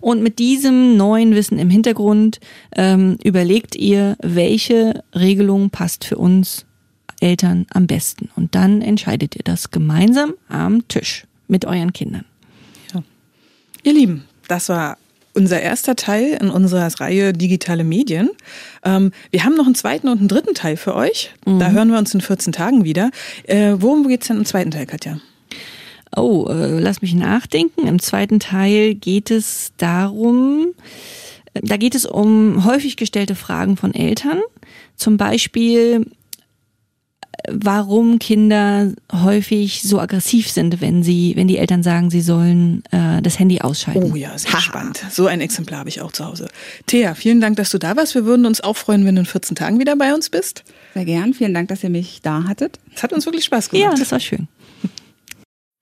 Und 0.00 0.22
mit 0.22 0.38
diesem 0.38 0.96
neuen 0.96 1.34
Wissen 1.34 1.58
im 1.58 1.70
Hintergrund 1.70 2.40
ähm, 2.74 3.18
überlegt 3.22 3.76
ihr, 3.76 4.16
welche 4.20 5.04
Regelung 5.14 5.70
passt 5.70 6.04
für 6.04 6.16
uns 6.16 6.64
Eltern 7.20 7.66
am 7.70 7.86
besten. 7.86 8.30
Und 8.36 8.54
dann 8.54 8.80
entscheidet 8.82 9.36
ihr 9.36 9.44
das 9.44 9.70
gemeinsam 9.70 10.34
am 10.48 10.88
Tisch 10.88 11.26
mit 11.46 11.66
euren 11.66 11.92
Kindern. 11.92 12.24
Ihr 13.82 13.94
Lieben, 13.94 14.24
das 14.46 14.68
war 14.68 14.98
unser 15.34 15.60
erster 15.60 15.96
Teil 15.96 16.38
in 16.40 16.50
unserer 16.50 16.88
Reihe 17.00 17.32
Digitale 17.32 17.84
Medien. 17.84 18.30
Ähm, 18.84 19.12
wir 19.30 19.44
haben 19.44 19.56
noch 19.56 19.66
einen 19.66 19.74
zweiten 19.74 20.08
und 20.08 20.18
einen 20.18 20.28
dritten 20.28 20.54
Teil 20.54 20.76
für 20.76 20.94
euch. 20.94 21.32
Mhm. 21.46 21.58
Da 21.58 21.70
hören 21.70 21.90
wir 21.90 21.98
uns 21.98 22.14
in 22.14 22.20
14 22.20 22.52
Tagen 22.52 22.84
wieder. 22.84 23.10
Äh, 23.44 23.74
worum 23.78 24.06
geht's 24.08 24.26
denn 24.26 24.38
im 24.38 24.44
zweiten 24.44 24.70
Teil, 24.70 24.86
Katja? 24.86 25.18
Oh, 26.16 26.46
äh, 26.48 26.80
lass 26.80 27.02
mich 27.02 27.14
nachdenken. 27.14 27.86
Im 27.86 28.00
zweiten 28.00 28.40
Teil 28.40 28.94
geht 28.94 29.30
es 29.30 29.72
darum, 29.76 30.74
äh, 31.54 31.60
da 31.62 31.76
geht 31.76 31.94
es 31.94 32.06
um 32.06 32.64
häufig 32.64 32.96
gestellte 32.96 33.34
Fragen 33.34 33.76
von 33.76 33.94
Eltern. 33.94 34.40
Zum 34.96 35.16
Beispiel, 35.16 36.06
warum 37.48 38.18
Kinder 38.18 38.92
häufig 39.12 39.82
so 39.82 40.00
aggressiv 40.00 40.50
sind, 40.50 40.80
wenn 40.80 41.02
sie, 41.02 41.34
wenn 41.36 41.48
die 41.48 41.58
Eltern 41.58 41.82
sagen, 41.82 42.10
sie 42.10 42.20
sollen 42.20 42.82
äh, 42.90 43.22
das 43.22 43.38
Handy 43.38 43.60
ausschalten. 43.60 44.12
Oh 44.12 44.16
ja, 44.16 44.36
sehr 44.38 44.52
ha. 44.52 44.60
spannend. 44.60 45.04
So 45.10 45.26
ein 45.26 45.40
Exemplar 45.40 45.80
habe 45.80 45.88
ich 45.88 46.00
auch 46.00 46.12
zu 46.12 46.24
Hause. 46.24 46.48
Thea, 46.86 47.14
vielen 47.14 47.40
Dank, 47.40 47.56
dass 47.56 47.70
du 47.70 47.78
da 47.78 47.96
warst. 47.96 48.14
Wir 48.14 48.24
würden 48.24 48.46
uns 48.46 48.60
auch 48.60 48.76
freuen, 48.76 49.04
wenn 49.04 49.16
du 49.16 49.20
in 49.20 49.26
14 49.26 49.56
Tagen 49.56 49.78
wieder 49.78 49.96
bei 49.96 50.14
uns 50.14 50.30
bist. 50.30 50.64
Sehr 50.94 51.04
gern. 51.04 51.34
Vielen 51.34 51.54
Dank, 51.54 51.68
dass 51.68 51.84
ihr 51.84 51.90
mich 51.90 52.20
da 52.22 52.44
hattet. 52.44 52.78
Es 52.94 53.02
hat 53.02 53.12
uns 53.12 53.26
wirklich 53.26 53.44
Spaß 53.44 53.70
gemacht. 53.70 53.92
Ja, 53.92 53.98
das 53.98 54.12
war 54.12 54.20
schön. 54.20 54.48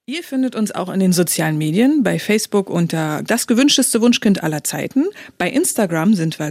Ihr 0.09 0.23
findet 0.23 0.57
uns 0.57 0.73
auch 0.75 0.89
in 0.89 1.01
den 1.01 1.13
sozialen 1.13 1.59
Medien, 1.59 2.03
bei 2.03 2.19
Facebook 2.19 2.71
unter 2.71 3.23
das 3.23 3.47
gewünschteste 3.47 4.01
Wunschkind 4.01 4.43
aller 4.43 4.65
Zeiten. 4.65 5.05
Bei 5.37 5.51
Instagram 5.51 6.15
sind 6.15 6.39
wir 6.39 6.51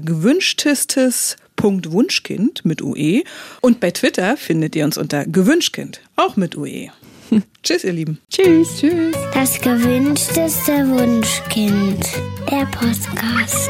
gewünschtestes.wunschkind 1.58 2.66
mit 2.66 2.82
UE. 2.82 3.24
Und 3.62 3.80
bei 3.80 3.92
Twitter 3.92 4.38
findet 4.38 4.76
ihr 4.76 4.86
uns 4.86 4.98
unter 4.98 5.26
gewünschkind, 5.26 6.02
auch 6.16 6.36
mit 6.38 6.56
UE. 6.56 6.90
Tschüss, 7.64 7.84
ihr 7.84 7.94
Lieben. 7.94 8.20
Tschüss. 8.30 8.78
Tschüss. 8.80 9.16
Das 9.34 9.60
gewünschteste 9.60 10.88
Wunschkind. 10.88 12.08
Der 12.50 12.66
Podcast. 12.66 13.70